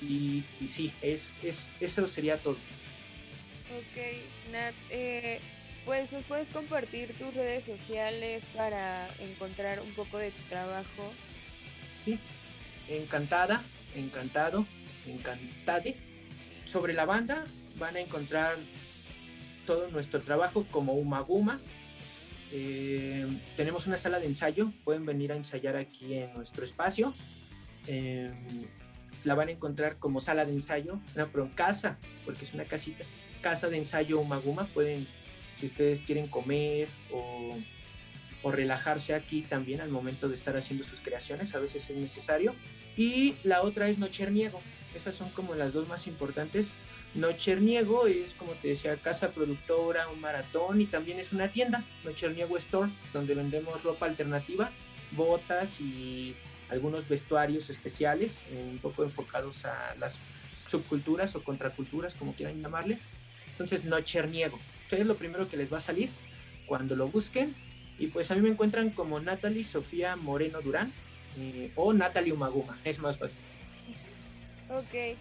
Y, 0.02 0.44
y 0.60 0.68
sí, 0.68 0.92
es, 1.02 1.34
es, 1.42 1.72
eso 1.80 2.08
sería 2.08 2.38
todo. 2.38 2.58
Ok, 3.74 4.52
Nat, 4.52 4.76
eh, 4.92 5.40
pues 5.86 6.12
nos 6.12 6.24
puedes 6.26 6.50
compartir 6.50 7.14
tus 7.18 7.34
redes 7.34 7.66
sociales 7.66 8.46
para 8.56 9.08
encontrar 9.20 9.80
un 9.80 9.94
poco 9.94 10.18
de 10.20 10.32
tu 10.32 10.44
trabajo. 10.44 11.12
Sí, 12.06 12.20
encantada, 12.88 13.64
encantado, 13.96 14.68
encantade. 15.08 15.96
Sobre 16.66 16.94
la 16.94 17.06
banda 17.06 17.46
van 17.78 17.96
a 17.96 18.02
encontrar 18.02 18.58
todo 19.66 19.90
nuestro 19.90 20.22
trabajo 20.22 20.66
como 20.70 20.94
Umaguma. 20.94 21.60
Eh, 22.52 23.28
tenemos 23.58 23.88
una 23.88 23.98
sala 23.98 24.20
de 24.20 24.28
ensayo, 24.28 24.72
pueden 24.84 25.06
venir 25.06 25.32
a 25.32 25.36
ensayar 25.36 25.76
aquí 25.78 26.14
en 26.14 26.34
nuestro 26.36 26.64
espacio. 26.64 27.14
Eh, 27.88 28.32
la 29.24 29.36
van 29.36 29.50
a 29.50 29.52
encontrar 29.52 29.98
como 29.98 30.20
sala 30.20 30.46
de 30.46 30.54
ensayo, 30.54 31.00
no, 31.16 31.28
pero 31.30 31.50
casa, 31.56 31.98
porque 32.26 32.44
es 32.44 32.54
una 32.54 32.66
casita, 32.66 33.04
casa 33.42 33.68
de 33.70 33.78
ensayo 33.78 34.20
Umaguma. 34.20 34.68
Pueden, 34.68 35.08
si 35.60 35.68
ustedes 35.68 36.04
quieren 36.04 36.28
comer 36.28 36.88
o, 37.12 37.58
o 38.42 38.52
relajarse 38.52 39.14
aquí 39.14 39.42
también 39.42 39.82
al 39.82 39.90
momento 39.90 40.28
de 40.28 40.36
estar 40.36 40.56
haciendo 40.58 40.86
sus 40.86 41.02
creaciones, 41.02 41.56
a 41.56 41.60
veces 41.60 41.90
es 41.90 41.98
necesario. 41.98 42.56
Y 42.96 43.36
la 43.44 43.62
otra 43.62 43.88
es 43.88 43.98
Nocherniego. 43.98 44.62
Esas 44.96 45.16
son 45.16 45.30
como 45.30 45.56
las 45.56 45.74
dos 45.74 45.88
más 45.88 46.06
importantes. 46.06 46.74
Nocherniego 47.16 48.08
es, 48.08 48.34
como 48.34 48.54
te 48.54 48.70
decía, 48.70 48.96
casa 48.98 49.32
productora, 49.32 50.10
un 50.10 50.20
maratón 50.20 50.82
y 50.82 50.86
también 50.86 51.20
es 51.20 51.32
una 51.32 51.52
tienda, 51.52 51.84
Nocherniego 52.04 52.58
Store, 52.58 52.92
donde 53.14 53.36
vendemos 53.36 53.84
ropa 53.84 54.08
alternativa, 54.08 54.72
botas 55.12 55.80
y 55.80 56.36
algunos 56.70 57.08
vestuarios 57.08 57.70
especiales, 57.70 58.46
eh, 58.50 58.70
un 58.72 58.80
poco 58.80 59.04
enfocados 59.04 59.66
a 59.66 59.96
las 59.96 60.20
subculturas 60.68 61.36
o 61.36 61.44
contraculturas, 61.44 62.16
como 62.16 62.34
quieran 62.34 62.62
llamarle. 62.62 63.00
Entonces, 63.52 63.86
Nocherniego. 63.86 64.60
Eso 64.88 64.96
es 64.96 65.06
lo 65.06 65.16
primero 65.16 65.48
que 65.50 65.58
les 65.58 65.72
va 65.72 65.78
a 65.78 65.82
salir 65.82 66.10
cuando 66.66 66.96
lo 66.96 67.08
busquen. 67.08 67.56
Y 68.00 68.08
pues 68.08 68.32
a 68.32 68.36
mí 68.36 68.42
me 68.42 68.50
encuentran 68.50 68.90
como 68.90 69.20
Natalie 69.20 69.64
Sofía 69.64 70.16
Moreno 70.16 70.62
Durán 70.62 70.92
eh, 71.38 71.72
o 71.76 71.94
Natalie 71.94 72.34
Umaguma, 72.34 72.78
es 72.84 73.00
más 73.00 73.18
fácil. 73.20 73.40
Ok, 74.70 75.18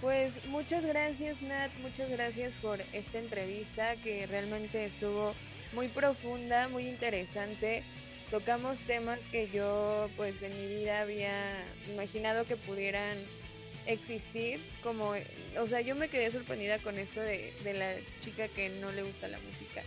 pues 0.00 0.44
muchas 0.46 0.86
gracias 0.86 1.42
Nat, 1.42 1.70
muchas 1.82 2.10
gracias 2.10 2.54
por 2.54 2.80
esta 2.92 3.18
entrevista 3.18 3.96
que 3.96 4.26
realmente 4.26 4.84
estuvo 4.86 5.34
muy 5.74 5.88
profunda, 5.88 6.68
muy 6.68 6.88
interesante. 6.88 7.84
Tocamos 8.30 8.82
temas 8.82 9.20
que 9.30 9.48
yo 9.50 10.10
pues 10.16 10.42
en 10.42 10.50
mi 10.60 10.66
vida 10.74 11.00
había 11.00 11.64
imaginado 11.88 12.44
que 12.44 12.56
pudieran 12.56 13.16
existir, 13.86 14.60
como, 14.82 15.14
o 15.58 15.66
sea, 15.68 15.80
yo 15.80 15.94
me 15.94 16.08
quedé 16.08 16.32
sorprendida 16.32 16.78
con 16.78 16.98
esto 16.98 17.20
de, 17.20 17.52
de 17.62 17.74
la 17.74 17.94
chica 18.20 18.48
que 18.48 18.68
no 18.68 18.90
le 18.90 19.02
gusta 19.02 19.28
la 19.28 19.38
música, 19.38 19.82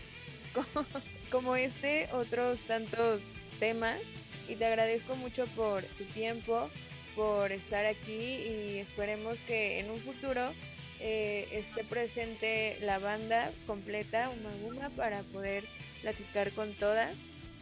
como, 1.32 1.56
este, 1.58 2.08
otros 2.14 2.62
tantos 2.62 3.24
temas, 3.60 4.00
y 4.48 4.56
te 4.56 4.66
agradezco 4.66 5.16
mucho 5.16 5.46
por 5.48 5.84
tu 5.84 6.06
tiempo, 6.06 6.70
por 7.16 7.52
estar 7.52 7.86
aquí 7.86 8.14
y 8.14 8.78
esperemos 8.80 9.38
que 9.42 9.80
en 9.80 9.92
un 9.92 10.00
futuro 10.00 10.54
eh, 11.02 11.48
esté 11.52 11.84
presente 11.84 12.78
la 12.82 13.00
banda 13.00 13.52
completa, 13.68 14.30
Uma 14.30 14.52
Guma, 14.62 14.90
para 14.92 15.24
poder 15.24 15.66
platicar 16.02 16.52
con 16.52 16.74
todas 16.74 17.16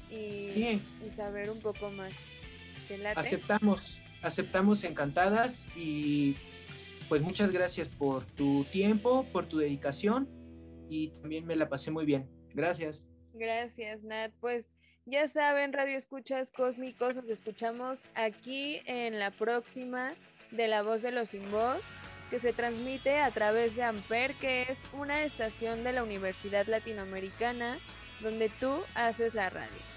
y, 0.09 0.79
saber 1.09 1.49
un 1.49 1.59
poco 1.59 1.89
más. 1.91 2.13
Aceptamos, 3.15 4.01
aceptamos 4.21 4.83
encantadas 4.83 5.65
y 5.75 6.35
pues 7.09 7.21
muchas 7.21 7.51
gracias 7.51 7.89
por 7.89 8.23
tu 8.23 8.63
tiempo, 8.65 9.25
por 9.31 9.47
tu 9.47 9.57
dedicación 9.57 10.29
y 10.89 11.09
también 11.09 11.45
me 11.45 11.55
la 11.55 11.69
pasé 11.69 11.91
muy 11.91 12.05
bien. 12.05 12.29
Gracias. 12.53 13.05
Gracias, 13.33 14.03
Nat. 14.03 14.31
Pues 14.39 14.71
ya 15.05 15.27
saben, 15.27 15.73
Radio 15.73 15.97
Escuchas 15.97 16.51
Cósmicos, 16.51 17.15
nos 17.15 17.29
escuchamos 17.29 18.09
aquí 18.15 18.81
en 18.85 19.19
la 19.19 19.31
próxima 19.31 20.15
de 20.51 20.67
La 20.67 20.81
Voz 20.81 21.01
de 21.01 21.11
los 21.11 21.29
Sin 21.29 21.51
Voz, 21.51 21.81
que 22.29 22.39
se 22.39 22.53
transmite 22.53 23.19
a 23.19 23.31
través 23.31 23.75
de 23.75 23.83
Amper, 23.83 24.33
que 24.35 24.63
es 24.63 24.83
una 24.93 25.23
estación 25.23 25.83
de 25.83 25.93
la 25.93 26.03
Universidad 26.03 26.65
Latinoamericana 26.67 27.79
donde 28.21 28.49
tú 28.49 28.81
haces 28.95 29.33
la 29.35 29.49
radio. 29.49 29.96